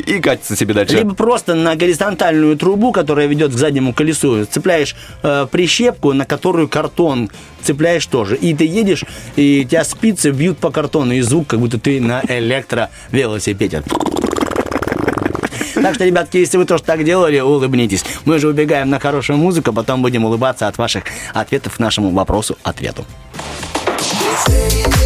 [0.08, 0.96] и катится себе дальше.
[0.98, 6.68] Либо просто на горизонтальную трубу, которая ведет к заднему колесу, цепляешь э, прищепку, на которую
[6.68, 7.30] картон
[7.62, 8.36] цепляешь тоже.
[8.36, 9.04] И ты едешь,
[9.36, 13.84] и тебя спицы бьют по картону, и звук, как будто ты на электровелосипеде.
[15.82, 18.04] Так что, ребятки, если вы тоже так делали, улыбнитесь.
[18.26, 23.06] Мы же убегаем на хорошую музыку, потом будем улыбаться от ваших ответов к нашему вопросу-ответу.
[24.50, 24.97] I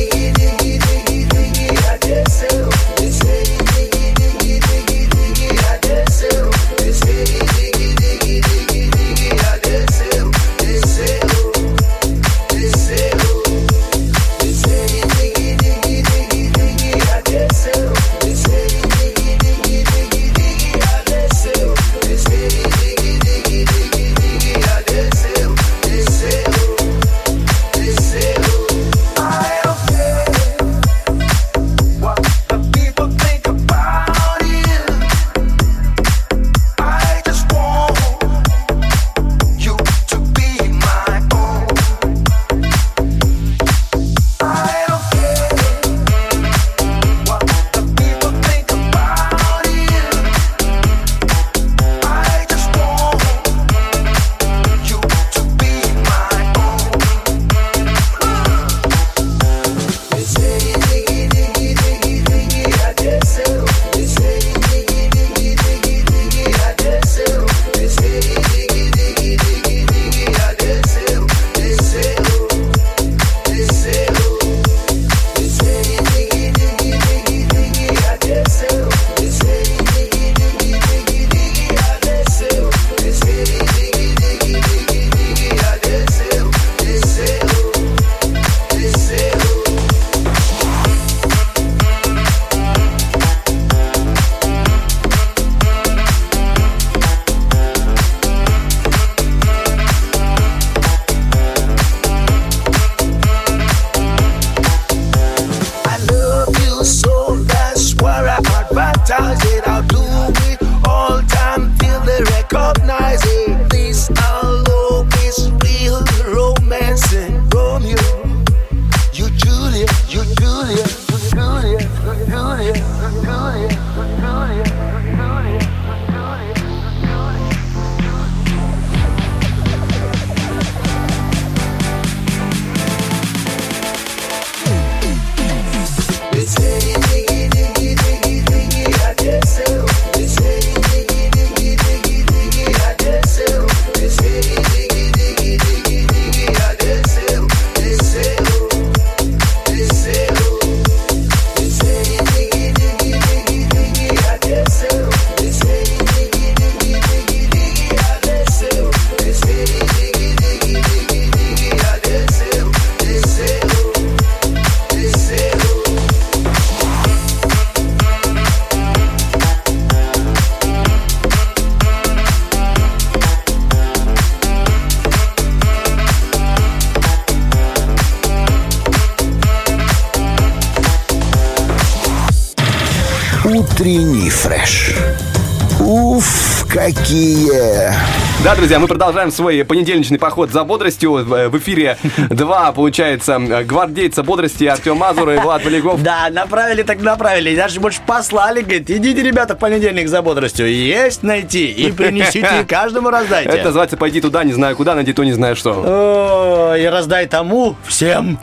[187.11, 187.51] Утренний фреш.
[187.51, 188.10] Уф, какие!
[188.43, 191.11] Да, друзья, мы продолжаем свой понедельничный поход за бодростью.
[191.11, 191.97] В в эфире
[192.31, 196.01] два, получается, гвардейца бодрости Артем Мазур и Влад Валягов.
[196.01, 197.55] Да, направили так направили.
[197.55, 200.67] Даже больше послали, говорит, идите, ребята, в понедельник за бодростью.
[200.73, 203.51] Есть найти и принесите, и каждому раздайте.
[203.51, 206.75] Это называется «Пойди туда, не знаю куда, найди то, не знаю что».
[206.79, 208.39] И раздай тому всем.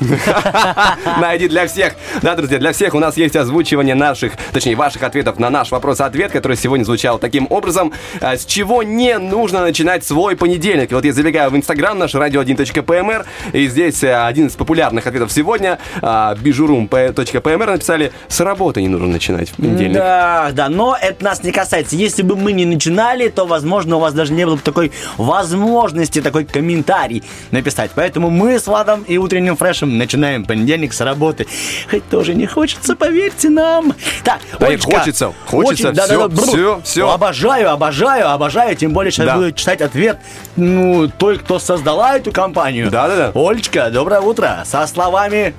[1.20, 1.94] Найди для всех.
[2.20, 6.30] Да, друзья, для всех у нас есть озвучивание наших, точнее, ваших ответов на наш вопрос-ответ,
[6.30, 7.92] который сегодня звучал таким образом.
[8.20, 10.90] А, С чего не нужно начинать свой понедельник?
[10.92, 15.32] И Вот я забегаю в Инстаграм наш radio1.pmr, и здесь а, один из популярных ответов
[15.32, 19.94] сегодня, а, bijurum.pmr написали, с работы не нужно начинать в понедельник.
[19.94, 21.96] Да, да, но это нас не касается.
[21.96, 26.20] Если бы мы не начинали, то, возможно, у вас даже не было бы такой возможности,
[26.20, 27.90] такой комментарий написать.
[27.94, 31.46] Поэтому мы с Владом и утренним фрешем начинаем понедельник с работы.
[31.90, 33.94] Хоть тоже не хочется, поверьте нам.
[34.24, 36.46] Так, Да, Олечка, хочется, хочется, очень- да, да, да, бррр.
[36.46, 37.10] всё, всё.
[37.10, 38.76] Обожаю, обожаю, обожаю.
[38.76, 39.34] Тем более сейчас Да.
[39.36, 40.18] буду читать ответ
[40.56, 42.90] ну, той, кто создала эту компанию.
[42.90, 43.32] Да, да, да.
[43.34, 44.62] Олечка, доброе утро.
[44.64, 45.54] Со словами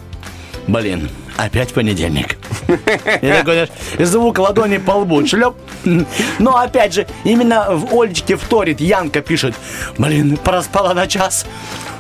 [0.70, 2.38] Блин, опять понедельник.
[2.68, 5.56] И такой, знаешь, звук ладони по лбу, шлеп.
[6.40, 9.56] Но опять же, именно в Олечке вторит, Янка пишет,
[9.98, 11.48] блин, проспала на час.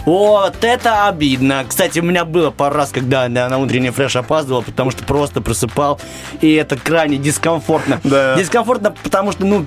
[0.05, 1.65] Вот это обидно.
[1.67, 5.41] Кстати, у меня было пару раз, когда я на утренний фреш опаздывал, потому что просто
[5.41, 5.99] просыпал,
[6.41, 7.99] и это крайне дискомфортно.
[8.03, 8.35] Да.
[8.35, 9.65] Дискомфортно, потому что, ну,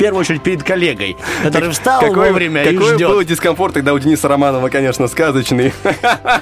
[0.00, 3.08] первую очередь перед коллегой, который встал вовремя и какой ждет.
[3.10, 5.74] был дискомфорт тогда у Дениса Романова, конечно, сказочный.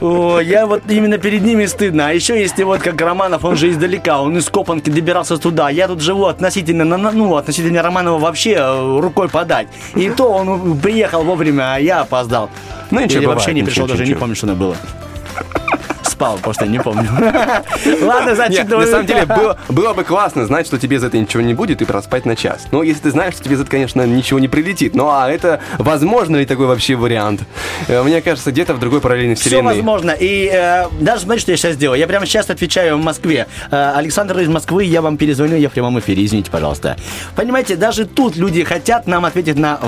[0.01, 2.09] О, я вот именно перед ними стыдно.
[2.09, 5.71] А еще если вот как Романов, он же издалека, он из Копанки добирался туда.
[5.71, 9.67] Я тут живу относительно, ну, относительно Романова вообще э, рукой подать.
[9.97, 12.51] И то он приехал вовремя, а я опоздал.
[12.93, 14.21] Ну, ничего, Или бывает, вообще не ничего, пришел, даже не ничего.
[14.21, 14.77] помню, что это было.
[16.19, 17.09] Спал, просто не помню.
[18.03, 19.25] Ладно, значит, на самом деле
[19.69, 22.67] было, бы классно знать, что тебе за это ничего не будет и проспать на час.
[22.73, 24.97] Но если ты знаешь, что тебе за это, конечно, ничего не прилетит.
[24.97, 27.43] Ну а это возможно ли такой вообще вариант?
[27.87, 29.77] Э, Мне кажется, где-то в другой параллельной Все вселенной.
[29.77, 30.11] возможно.
[30.11, 32.01] И э, даже смотри, что я сейчас сделаю.
[32.01, 33.47] Я прямо сейчас отвечаю в Москве.
[33.71, 36.25] Э, Александр из Москвы, я вам перезвоню, я в прямом эфире.
[36.25, 36.97] Извините, пожалуйста.
[37.37, 39.79] Понимаете, даже тут люди хотят нам ответить на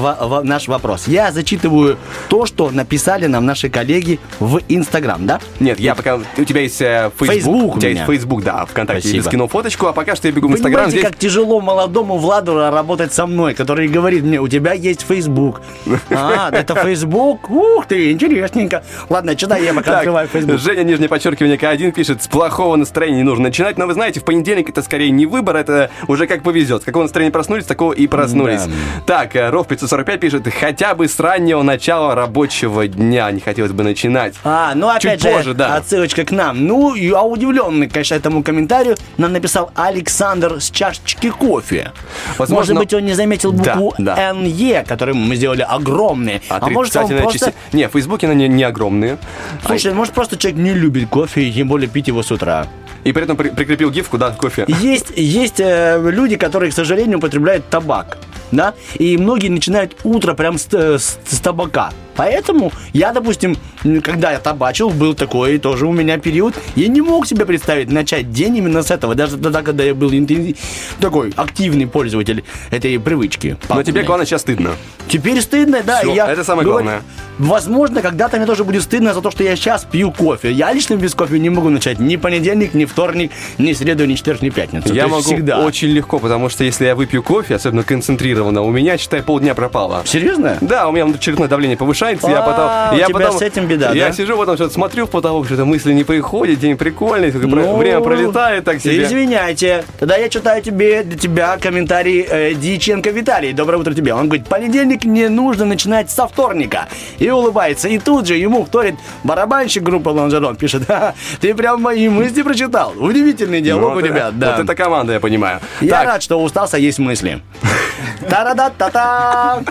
[0.45, 1.09] наш вопрос.
[1.09, 1.99] Я зачитываю
[2.29, 5.41] то, что написали нам наши коллеги в Инстаграм, да?
[5.59, 6.20] Нет, я пока...
[6.37, 7.35] У тебя есть э, Facebook.
[7.35, 9.03] Facebook у тебя есть Facebook, да, ВКонтакте.
[9.03, 9.17] Спасибо.
[9.17, 10.91] Я скинул фоточку, а пока что я бегу в Инстаграм.
[10.91, 15.63] Здесь как тяжело молодому Владу работать со мной, который говорит мне, у тебя есть Facebook.
[16.11, 17.49] А, это Facebook?
[17.51, 18.83] Ух ты, интересненько.
[19.09, 20.59] Ладно, читай, я пока Так, открываю Facebook.
[20.59, 23.79] Женя, нижнее подчеркивание К1 пишет, с плохого настроения не нужно начинать.
[23.79, 26.83] Но вы знаете, в понедельник это скорее не выбор, это уже как повезет.
[26.83, 28.63] С какого настроения проснулись, такого и проснулись.
[28.65, 28.73] Да.
[29.07, 33.83] Так, э, Ров 545 пишет, хотя бы с раннего начала рабочего дня не хотелось бы
[33.85, 34.35] начинать.
[34.45, 35.77] А, ну опять Чуть же, позже, да.
[35.77, 36.67] отсылочка к нам.
[36.67, 38.97] Ну, я удивленный, конечно, этому комментарию.
[39.19, 41.93] Нам написал Александр с чашечки кофе.
[42.39, 44.33] Возможно- Может быть, он не заметил Да, букву да.
[44.33, 46.43] НЕ, которую мы сделали огромные.
[46.49, 47.39] А, может, он просто...
[47.39, 49.19] части- Не, в Фейсбуке они не огромные.
[49.67, 52.67] Слушай, может, просто человек не любит кофе, и тем более пить его с утра.
[53.05, 54.67] И при этом при- прикрепил гифку, да, кофе.
[54.69, 58.19] Есть, есть э, люди, которые, к сожалению, употребляют табак.
[58.53, 58.75] Да?
[58.99, 61.93] И многие начинают утро прям с, э, с- с табака.
[62.21, 63.57] Поэтому я, допустим,
[64.03, 68.31] когда я табачил, был такой тоже у меня период, я не мог себе представить начать
[68.31, 70.59] день именно с этого, даже тогда, когда я был интенсив-
[71.01, 73.57] такой активный пользователь этой привычки.
[73.71, 74.73] Но тебе, главное, сейчас стыдно.
[75.09, 76.01] Теперь стыдно, да.
[76.01, 77.03] Всё, и я это самое говорю, главное.
[77.39, 80.53] Возможно, когда-то мне тоже будет стыдно за то, что я сейчас пью кофе.
[80.53, 84.43] Я лично без кофе не могу начать ни понедельник, ни вторник, ни среду, ни четверг,
[84.43, 84.93] ни пятницу.
[84.93, 85.65] Я могу всегда.
[85.65, 90.03] очень легко, потому что если я выпью кофе, особенно концентрированно, у меня, считай, полдня пропало.
[90.05, 90.59] Серьезно?
[90.61, 92.99] Да, у меня очередное давление повышается, я А, потом...
[92.99, 94.13] я потом, с этим беда, Я да?
[94.13, 98.65] сижу, потом что-то смотрю в потолок, что-то мысли не приходят, день прикольный, Ну, время пролетает
[98.65, 99.05] так себе.
[99.05, 99.85] Извиняйте.
[99.99, 103.53] Тогда я читаю тебе для тебя комментарий э, Дьяченко Виталий.
[103.53, 104.15] Доброе утро тебе.
[104.15, 106.89] Он говорит, понедельник не нужно начинать со вторника.
[107.19, 107.89] И улыбается.
[107.89, 110.57] И тут же ему вторит барабанщик группы Лонжерон.
[110.57, 112.93] Пишет, «Ха, ты прям мои мысли прочитал.
[112.97, 114.39] Удивительный диалог Ну, у ребят.
[114.39, 114.53] Да.
[114.57, 115.61] Вот это команда, я понимаю.
[115.81, 117.41] Я Так, рад, что у Стаса есть мысли.
[118.29, 119.63] Та-да-да-та-та!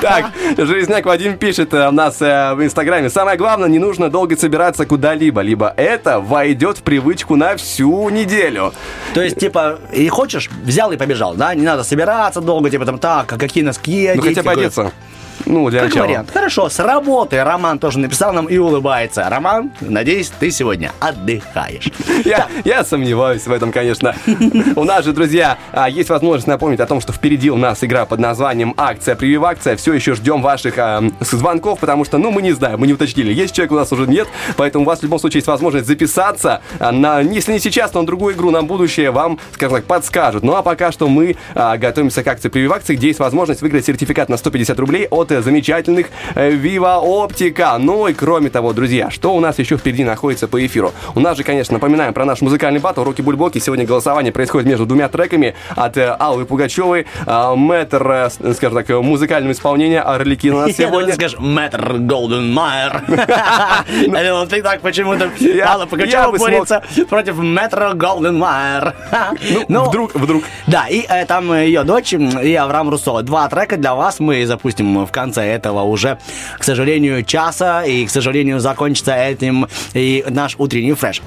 [0.00, 0.26] Так,
[0.56, 3.10] Железняк Вадим пишет э, у нас э, в Инстаграме.
[3.10, 8.72] Самое главное, не нужно долго собираться куда-либо, либо это войдет в привычку на всю неделю.
[9.14, 11.52] То есть, типа, и хочешь, взял и побежал, да?
[11.54, 14.92] Не надо собираться долго, типа, там, так, а какие носки Ну одеть, хотя бы одеться.
[15.46, 16.06] Ну, для Как начала.
[16.06, 16.30] вариант.
[16.32, 19.26] Хорошо, с работы Роман тоже написал нам и улыбается.
[19.28, 21.90] Роман, надеюсь, ты сегодня отдыхаешь.
[22.24, 24.14] Я, я сомневаюсь в этом, конечно.
[24.76, 28.04] У нас же, друзья, а, есть возможность напомнить о том, что впереди у нас игра
[28.06, 29.76] под названием «Акция, прививакция».
[29.76, 33.32] Все еще ждем ваших а, звонков, потому что, ну, мы не знаем, мы не уточнили.
[33.32, 36.60] Есть человек, у нас уже нет, поэтому у вас в любом случае есть возможность записаться.
[36.78, 40.42] а, На, если не сейчас, то на другую игру, на будущее вам, скажем так, подскажут.
[40.42, 44.28] Ну, а пока что мы а, готовимся к акции прививакции, где есть возможность выиграть сертификат
[44.28, 47.78] на 150 рублей от э, замечательных э, Viva Optica.
[47.78, 50.92] Ну и кроме того, друзья, что у нас еще впереди находится по эфиру?
[51.14, 53.58] У нас же, конечно, напоминаем про наш музыкальный батл «Руки Бульбоки».
[53.58, 57.06] Сегодня голосование происходит между двумя треками от э, Аллы Пугачевой.
[57.26, 61.14] Э, Мэтр, скажем так, музыкального исполнения Орликина у нас сегодня.
[61.14, 63.02] скажешь, мэтр Голден Майер.
[64.50, 65.30] Ты так почему-то
[65.64, 68.94] Алла Пугачева борется против мэтра Голден Майер.
[69.68, 70.44] Ну, вдруг, вдруг.
[70.66, 73.22] Да, и там ее дочь и Авраам Руссо.
[73.22, 76.18] Два трека для вас мы запустим в конце этого уже,
[76.58, 77.84] к сожалению, часа.
[77.84, 81.20] И, к сожалению, закончится этим и наш утренний фреш.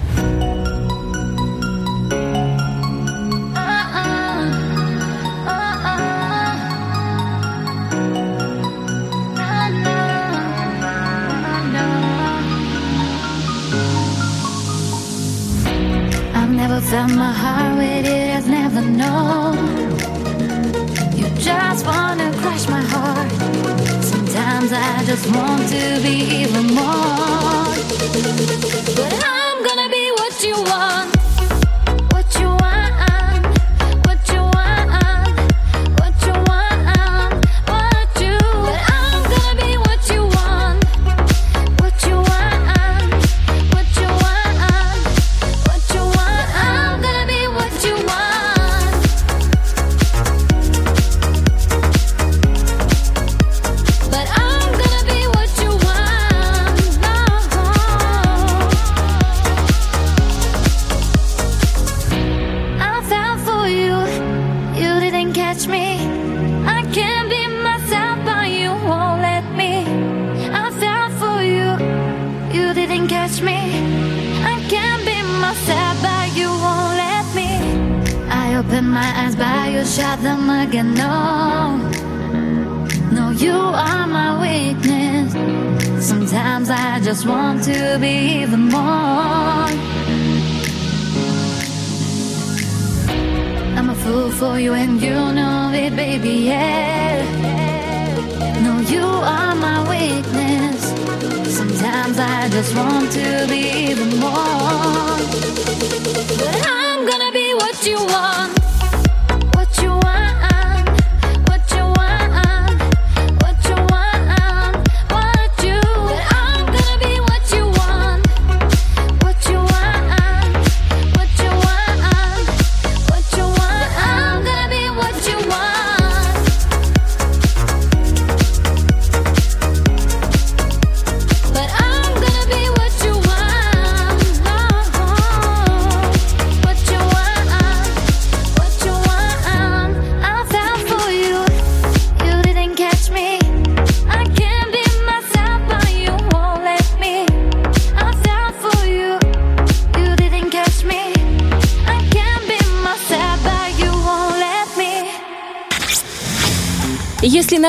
[25.31, 27.32] Want to be even more.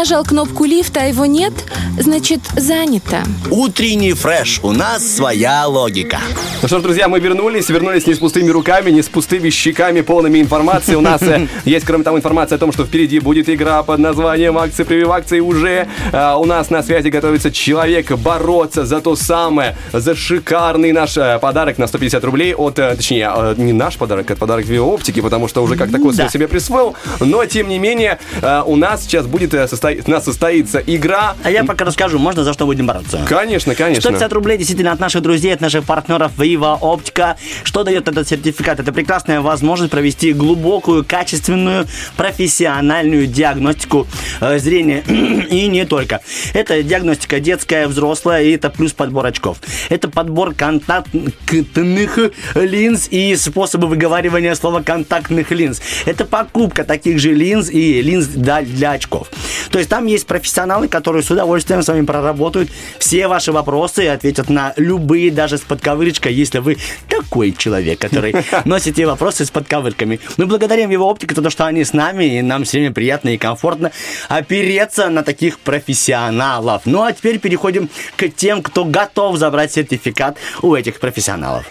[0.04, 1.54] Нажал кнопку лифта, а его нет,
[1.98, 3.22] значит занято.
[3.50, 4.60] Утренний фреш.
[4.62, 6.18] У нас своя логика.
[6.62, 7.68] Ну что ж, друзья, мы вернулись.
[7.68, 10.94] Вернулись не с пустыми руками, не с пустыми щеками, полными информации.
[10.94, 14.58] У нас э, есть, кроме того, информация о том, что впереди будет игра под названием
[14.58, 15.40] «Акции прививакции».
[15.40, 21.16] Уже э, у нас на связи готовится человек бороться за то самое, за шикарный наш
[21.16, 25.62] э, подарок на 150 рублей от, точнее, не наш подарок, а подарок Виооптики, потому что
[25.62, 26.28] уже как такой Да.
[26.28, 26.94] себе присвоил.
[27.20, 28.18] Но, тем не менее,
[28.66, 31.34] у нас сейчас будет у нас состоится игра.
[31.42, 33.20] А я пока расскажу, можно за что будем бороться?
[33.28, 34.02] Конечно, конечно.
[34.02, 37.36] 150 рублей действительно от наших друзей, от наших партнеров Viva Optica.
[37.62, 38.80] Что дает этот сертификат?
[38.80, 41.86] Это прекрасная возможность провести глубокую, качественную,
[42.16, 44.06] профессиональную диагностику
[44.40, 45.02] э, зрения.
[45.50, 46.20] И не только.
[46.52, 49.58] Это диагностика детская, взрослая, и это плюс подбор очков.
[49.88, 52.18] Это подбор контактных
[52.54, 55.80] линз и способы выговаривания слова контактных линз.
[56.06, 59.28] Это покупка таких же линз и линз для очков.
[59.70, 64.08] То есть там есть профессионалы, которые с удовольствием с вами проработают все ваши вопросы и
[64.08, 66.76] ответят на любые, даже с подковырочкой, если вы
[67.08, 68.34] такой человек, который
[68.64, 70.20] носите вопросы с подковырками.
[70.36, 73.38] Мы благодарим его оптику за то, что они с нами, и нам всеми приятно и
[73.38, 73.92] комфортно
[74.28, 76.82] опереться на таких профессионалов.
[76.84, 81.64] Ну а теперь переходим к тем, кто готов забрать сертификат у этих профессионалов.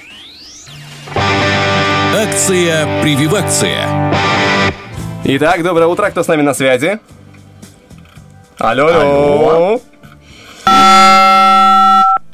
[2.16, 4.14] Акция «Прививакция».
[5.26, 7.00] Итак, доброе утро, кто с нами на связи?
[8.58, 9.50] Алло, алло.
[9.50, 9.82] Алло.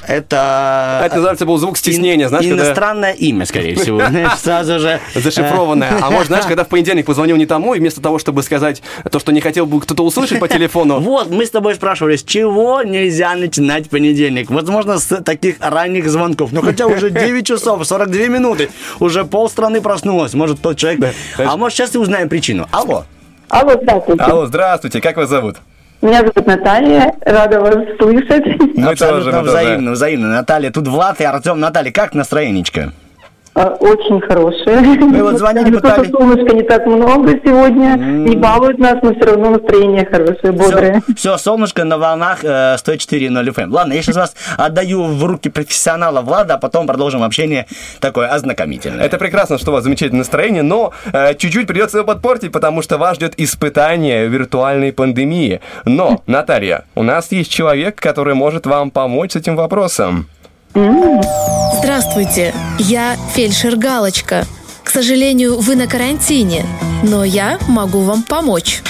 [0.09, 1.03] Это...
[1.05, 2.65] Это называется был звук стеснения, знаешь, когда...
[2.65, 4.01] Иностранное имя, скорее всего.
[4.37, 4.99] Сразу же...
[5.13, 5.99] Зашифрованное.
[6.01, 8.81] А может, знаешь, когда в понедельник позвонил не тому, и вместо того, чтобы сказать
[9.11, 12.23] то, что не хотел бы кто-то услышать по телефону, Вот, мы с тобой спрашивали, с
[12.23, 14.49] чего нельзя начинать понедельник?
[14.49, 16.51] Возможно, с таких ранних звонков.
[16.51, 18.71] Ну, хотя уже 9 часов, 42 минуты.
[18.99, 20.33] Уже полстраны проснулось.
[20.33, 21.13] Может, тот человек...
[21.37, 22.67] А может, сейчас и узнаем причину.
[22.71, 23.05] Алло.
[23.47, 24.23] Алло, здравствуйте.
[24.23, 25.57] Алло, здравствуйте, как вас зовут?
[26.01, 28.45] Меня зовут Наталья, рада вас слышать.
[28.75, 29.49] Мы Абсолютно тоже, мы тоже.
[29.49, 30.27] взаимно, взаимно.
[30.29, 31.59] Наталья, тут Влад и Артем.
[31.59, 32.93] Наталья, как настроенечко?
[33.61, 34.79] А, Очень хорошие.
[34.79, 39.49] Мы вот звонили, пытались- солнышка не так много сегодня, не балуют нас, но все равно
[39.49, 41.01] настроение хорошее, бодрое.
[41.17, 43.69] Все, солнышко на волнах э, 104.0 FM.
[43.69, 47.65] Ладно, я сейчас вас отдаю в руки профессионала Влада, а потом продолжим общение
[47.99, 49.03] такое ознакомительное.
[49.03, 52.97] Это прекрасно, что у вас замечательное настроение, но э, чуть-чуть придется его подпортить, потому что
[52.97, 55.59] вас ждет испытание виртуальной пандемии.
[55.83, 60.27] Но, Наталья, у нас есть человек, который может вам помочь с этим вопросом.
[60.73, 64.45] Здравствуйте, я фельдшер Галочка.
[64.83, 66.65] К сожалению, вы на карантине,
[67.03, 68.81] но я могу вам помочь.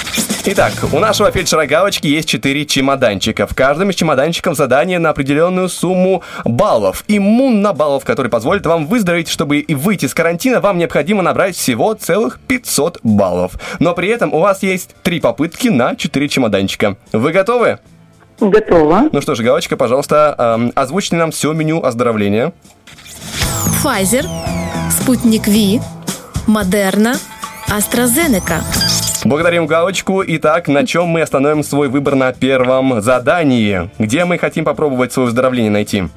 [0.46, 3.46] Итак, у нашего фельдшера Галочки есть 4 чемоданчика.
[3.46, 7.04] В каждом из чемоданчиков задание на определенную сумму баллов.
[7.08, 11.94] Иммунно баллов, который позволит вам выздороветь, чтобы и выйти из карантина, вам необходимо набрать всего
[11.94, 13.54] целых 500 баллов.
[13.80, 16.98] Но при этом у вас есть 3 попытки на 4 чемоданчика.
[17.12, 17.80] Вы готовы?
[18.42, 19.10] Готова.
[19.12, 22.54] Ну что ж, Галочка, пожалуйста, эм, озвучьте нам все меню оздоровления.
[23.84, 24.26] Pfizer,
[24.92, 25.82] Спутник Ви,
[26.48, 27.16] Модерна,
[27.68, 28.62] AstraZeneca.
[29.26, 30.24] Благодарим Галочку.
[30.26, 33.90] Итак, на чем мы остановим свой выбор на первом задании?
[34.00, 36.08] Где мы хотим попробовать свое выздоровление найти?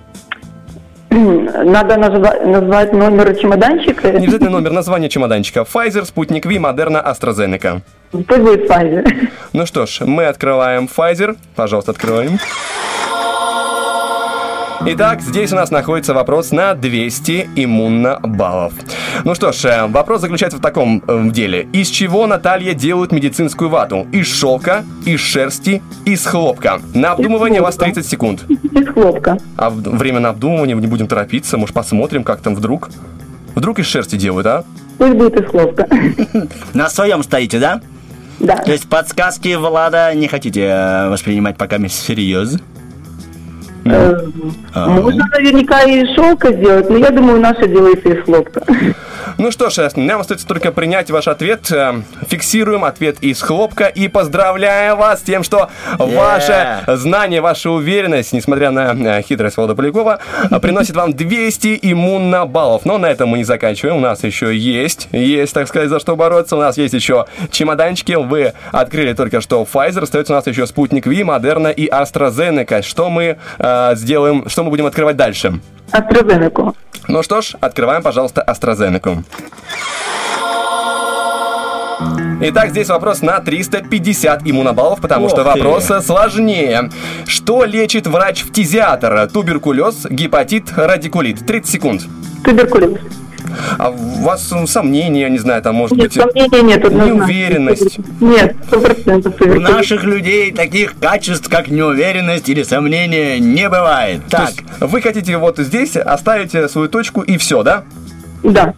[1.64, 4.10] Надо назва- назвать номер чемоданчика.
[4.10, 5.60] Не обязательно номер, название чемоданчика.
[5.60, 7.80] Pfizer, Спутник Ви, Модерна, AstraZeneca.
[8.10, 9.28] Пусть будет Pfizer.
[9.52, 11.34] Ну что ж, мы открываем Pfizer.
[11.54, 12.38] Пожалуйста, открываем.
[14.84, 18.72] Итак, здесь у нас находится вопрос на 200 иммунно баллов.
[19.22, 21.68] Ну что ж, э, вопрос заключается в таком э, деле.
[21.72, 24.08] Из чего, Наталья, делают медицинскую вату?
[24.10, 26.80] Из шелка, из шерсти, из хлопка.
[26.94, 28.42] На обдумывание у вас 30 секунд.
[28.48, 29.38] Из хлопка.
[29.56, 32.90] А время на обдумывание не будем торопиться, может посмотрим, как там вдруг.
[33.54, 34.64] Вдруг из шерсти делают, а?
[34.98, 35.86] Пусть будет из хлопка.
[36.74, 37.80] На своем стоите, да?
[38.40, 38.56] Да.
[38.56, 42.58] То есть подсказки Влада не хотите э, воспринимать пока всерьез?
[43.84, 44.16] Э,
[44.74, 48.62] А, Можно наверняка и шелка сделать, но я думаю, наше делается из хлопка.
[49.38, 51.70] Ну что ж, нам остается только принять ваш ответ.
[51.70, 58.32] Э, Фиксируем ответ из хлопка и поздравляем вас с тем, что ваше знание, ваша уверенность,
[58.32, 60.18] несмотря на э, хитрость Влада Полякова,
[60.50, 62.84] э, приносит вам 200 иммунно баллов.
[62.84, 63.96] Но на этом мы не заканчиваем.
[63.96, 66.56] У нас еще есть, есть, так сказать, за что бороться.
[66.56, 68.12] У нас есть еще чемоданчики.
[68.12, 70.02] Вы открыли только что Pfizer.
[70.02, 72.82] Остается у нас еще Спутник Ви, Модерна и AstraZeneca.
[72.82, 75.60] Что мы э, сделаем, что мы будем открывать дальше?
[75.92, 76.74] AstraZeneca.
[77.08, 79.22] Ну что ж, открываем, пожалуйста, AstraZeneca.
[82.44, 85.48] Итак, здесь вопрос на 350 иммунобаллов, потому Ох что ты.
[85.60, 86.90] вопрос сложнее.
[87.26, 89.28] Что лечит врач-фтизиатр?
[89.32, 91.46] Туберкулез, гепатит, радикулит?
[91.46, 92.02] 30 секунд.
[92.44, 92.98] Туберкулез.
[93.78, 96.14] А у вас м, сомнения, не знаю, там может Нет, быть...
[96.22, 97.14] сомнений нет, однозначно.
[97.14, 97.98] Неуверенность.
[98.20, 104.22] Нет, сто процентов У наших людей таких качеств, как неуверенность или сомнение, не бывает.
[104.26, 107.84] То Так, есть вы хотите вот здесь оставить свою точку и все, да?
[108.42, 108.74] Да.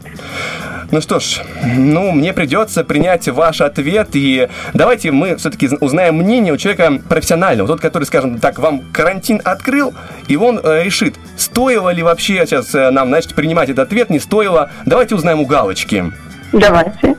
[0.91, 1.43] Ну что ж,
[1.77, 7.69] ну, мне придется принять ваш ответ, и давайте мы все-таки узнаем мнение у человека профессионального,
[7.69, 9.95] тот, который, скажем так, вам карантин открыл,
[10.29, 14.19] и он э, решит, стоило ли вообще сейчас э, нам, значит, принимать этот ответ, не
[14.19, 14.71] стоило.
[14.87, 16.13] Давайте узнаем у Галочки.
[16.53, 17.17] Давайте.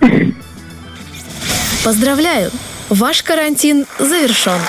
[1.83, 2.51] Поздравляю!
[2.89, 4.59] Ваш карантин завершен.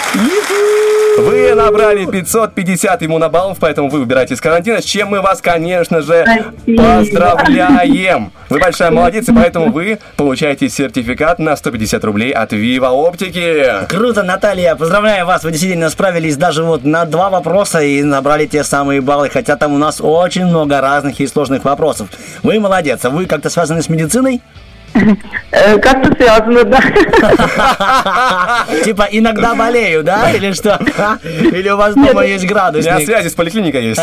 [1.18, 6.24] Вы набрали 550 иммунобаллов, поэтому вы выбираете из карантина, с чем мы вас, конечно же,
[6.66, 8.32] поздравляем.
[8.48, 13.86] Вы большая молодец, и поэтому вы получаете сертификат на 150 рублей от Viva Оптики.
[13.88, 18.64] Круто, Наталья, поздравляю вас, вы действительно справились даже вот на два вопроса и набрали те
[18.64, 22.09] самые баллы, хотя там у нас очень много разных и сложных вопросов.
[22.43, 24.40] Вы молодец, а вы как-то связаны с медициной?
[25.51, 26.81] Э, Как-то связано, да.
[28.85, 30.31] Типа иногда болею, да?
[30.32, 30.78] Или что?
[31.24, 33.06] Или у вас дома есть У меня градусник?
[33.06, 34.01] связи с поликлиникой есть.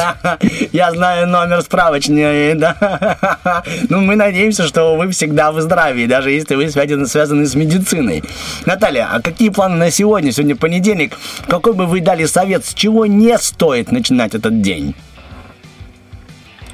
[0.72, 3.64] Я знаю номер справочника, да.
[3.90, 8.24] Ну, мы надеемся, что вы всегда в здравии, даже если вы связаны, связаны с медициной.
[8.65, 10.32] Наталья, а какие планы на сегодня?
[10.32, 11.18] Сегодня понедельник.
[11.48, 14.95] Какой бы вы дали совет, с чего не стоит начинать этот день?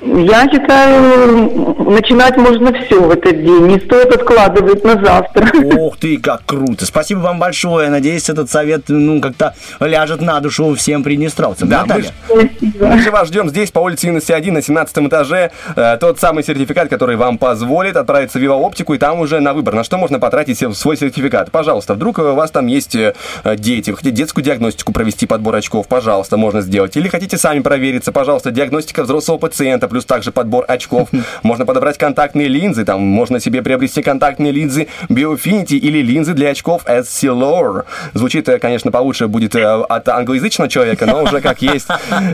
[0.01, 3.67] Я считаю, начинать можно все в этот день.
[3.67, 5.49] Не стоит откладывать на завтра.
[5.77, 6.85] Ух ты, как круто.
[6.85, 7.89] Спасибо вам большое.
[7.89, 11.67] Надеюсь, этот совет, ну, как-то ляжет на душу всем приднестровцам.
[11.67, 12.07] Да, мы Наталья?
[12.09, 12.49] ж-
[12.79, 15.51] Мы же вас ждем здесь, по улице Юности 1, на 17 этаже.
[15.75, 19.53] Э, Тот самый сертификат, который вам позволит отправиться в Вива Оптику, и там уже на
[19.53, 21.51] выбор, на что можно потратить свой сертификат.
[21.51, 23.13] Пожалуйста, вдруг у вас там есть э,
[23.57, 26.95] дети, вы хотите детскую диагностику провести, подбор очков, пожалуйста, можно сделать.
[26.95, 31.09] Или хотите сами провериться, пожалуйста, диагностика взрослого пациента, плюс также подбор очков.
[31.43, 36.83] Можно подобрать контактные линзы, там можно себе приобрести контактные линзы Biofinity или линзы для очков
[36.85, 37.83] SC-Lore.
[38.13, 41.87] Звучит, э, конечно, получше будет э, от англоязычного человека, но уже как есть,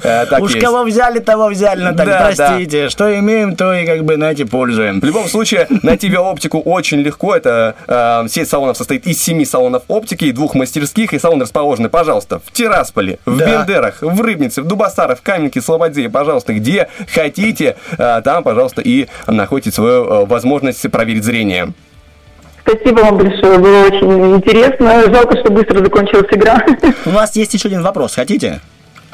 [0.04, 0.66] э, так Уж есть.
[0.66, 2.12] кого взяли, того взяли, Наталья.
[2.12, 2.26] Да, да.
[2.48, 5.00] Простите, что имеем, то и как бы, знаете, пользуем.
[5.02, 7.36] В любом случае, найти оптику очень легко.
[7.36, 11.14] Это э, сеть салонов состоит из семи салонов оптики и двух мастерских.
[11.14, 13.46] И салоны расположены, пожалуйста, в Тирасполе, в Да.
[13.46, 16.10] Бендерах, в Рыбнице, в Дубасарах, в Каменке, Слободе.
[16.10, 21.74] Пожалуйста, где хотите, э, там, пожалуйста, и находите свою э, возможность проверить зрение.
[22.68, 25.04] Спасибо вам большое, было очень интересно.
[25.14, 26.66] Жалко, что быстро закончилась игра.
[27.06, 28.16] У нас есть еще один вопрос.
[28.16, 28.60] Хотите?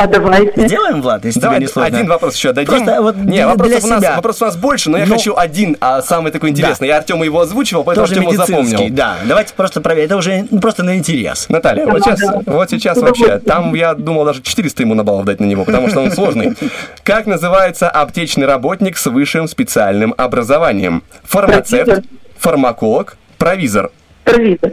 [0.01, 0.67] А давайте.
[0.67, 1.95] Сделаем, Влад, если Давай тебе не сложно.
[1.95, 2.73] один вопрос еще дадим.
[2.73, 4.15] Просто вот не, для вопросов, у нас, себя.
[4.15, 6.87] вопросов у нас больше, но я Ну, хочу один, а самый такой интересный.
[6.87, 8.87] Я Артему его озвучивал, поэтому Тоже Артем запомнил.
[8.89, 9.17] да.
[9.25, 10.07] Давайте просто проверим.
[10.07, 11.49] Это уже ну, просто на интерес.
[11.49, 15.39] Наталья, вот сейчас, вот сейчас вообще, там я думал даже 400 ему на баллов дать
[15.39, 16.55] на него, потому что он сложный.
[17.03, 21.03] Как называется аптечный работник с высшим специальным образованием?
[21.25, 22.03] Фармацевт,
[22.39, 23.91] фармаколог, провизор.
[24.23, 24.71] Провизор.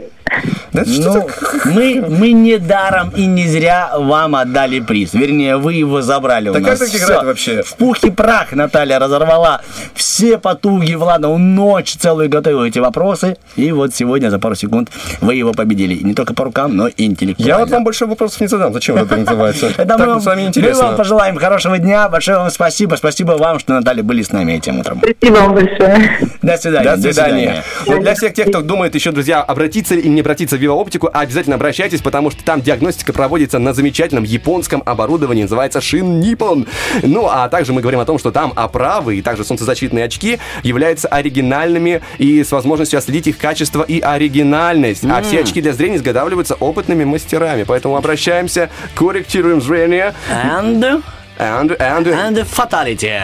[0.73, 1.27] Да Ну,
[1.65, 5.13] мы, мы не даром и не зря вам отдали приз.
[5.13, 6.79] Вернее, вы его забрали у Да нас.
[6.79, 7.25] как так играть Всё.
[7.25, 7.63] вообще?
[7.63, 9.61] В пух и прах Наталья разорвала
[9.95, 11.27] все потуги Влада.
[11.27, 13.37] Он ночь целую готовил эти вопросы.
[13.55, 14.89] И вот сегодня за пару секунд
[15.21, 15.95] вы его победили.
[15.95, 17.49] И не только по рукам, но и интеллектуально.
[17.51, 18.73] Я вот вам больше вопросов не задам.
[18.73, 19.67] Зачем это называется?
[19.77, 20.85] Это Так мы, с вами мы интересно.
[20.87, 22.07] вам пожелаем хорошего дня.
[22.09, 22.95] Большое вам спасибо.
[22.95, 25.01] Спасибо вам, что, Наталья, были с нами этим утром.
[25.01, 26.17] Спасибо вам большое.
[26.41, 26.95] До свидания.
[26.95, 27.63] До свидания.
[27.87, 31.55] Для всех тех, кто думает еще, друзья, обратиться или не обратиться в Viva Оптику, обязательно
[31.55, 36.67] обращайтесь, потому что там диагностика проводится на замечательном японском оборудовании, называется Shin Nippon.
[37.03, 41.07] Ну, а также мы говорим о том, что там оправы и также солнцезащитные очки являются
[41.07, 45.05] оригинальными и с возможностью отследить их качество и оригинальность.
[45.05, 45.23] А М.
[45.23, 50.13] все очки для зрения изготавливаются опытными мастерами, поэтому обращаемся, корректируем зрение.
[50.29, 51.01] And...
[51.39, 53.17] And, and, and fatality.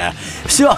[0.45, 0.65] Все,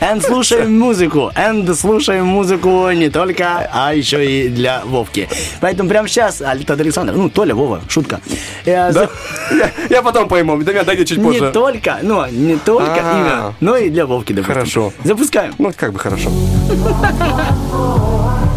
[0.00, 1.30] and слушаем музыку.
[1.36, 5.28] And слушаем музыку не только, а еще и для Вовки.
[5.60, 8.20] Поэтому прямо сейчас Альтад Александр, ну, Толя, Вова, шутка.
[8.66, 9.08] Я, за-
[9.52, 11.44] Я, я потом пойму, до меня дойдет чуть позже.
[11.46, 13.14] Не только, ну, не только А.
[13.14, 14.54] именно, но и для Вовки, допустим.
[14.54, 14.92] Хорошо.
[15.04, 15.54] Запускаем.
[15.58, 16.28] Ну, как бы хорошо.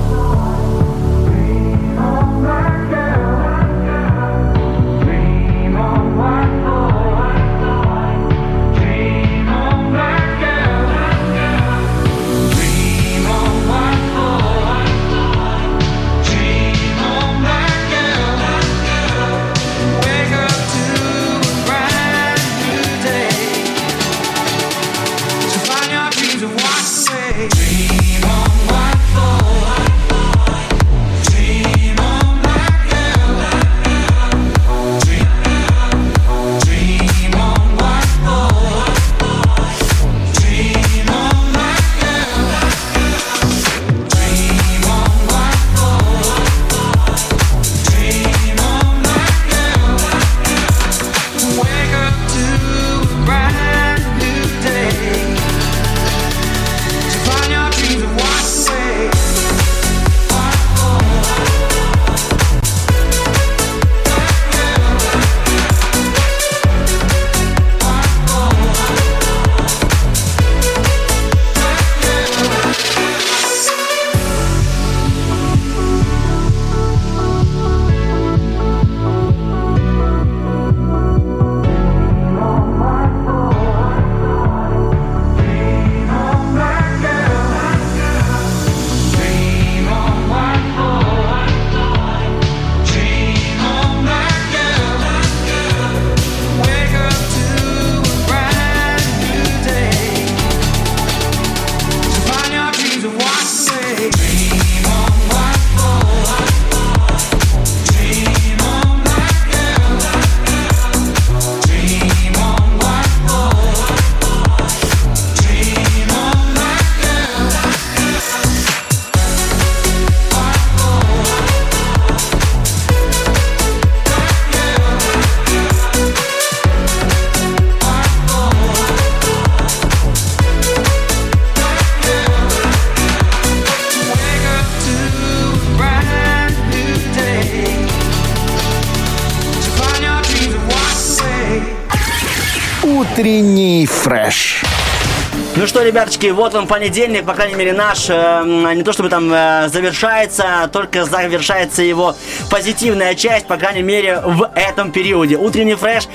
[145.83, 149.67] что, ребяточки, вот он понедельник, по крайней мере наш, э, не то чтобы там э,
[149.67, 152.15] завершается, только завершается его
[152.49, 155.35] позитивная часть, по крайней мере в этом периоде.
[155.35, 156.07] Утренний фреш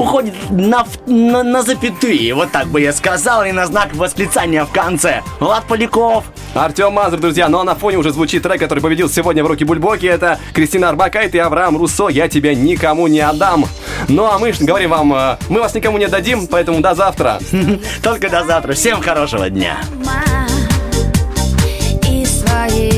[0.00, 4.72] уходит на, на, на запятые, вот так бы я сказал, и на знак восклицания в
[4.72, 5.22] конце.
[5.38, 6.24] Влад Поляков.
[6.54, 9.64] Артем Мазур, друзья, ну а на фоне уже звучит трек, который победил сегодня в руки
[9.64, 10.06] Бульбоки.
[10.06, 13.66] Это Кристина Арбакайт и Авраам Руссо «Я тебя никому не отдам».
[14.08, 17.38] Ну а мы говорим вам, э, мы вас никому не отдадим, поэтому до завтра.
[18.02, 18.72] Только до завтра.
[18.72, 19.78] Всем хорошего дня.
[22.08, 22.89] и свои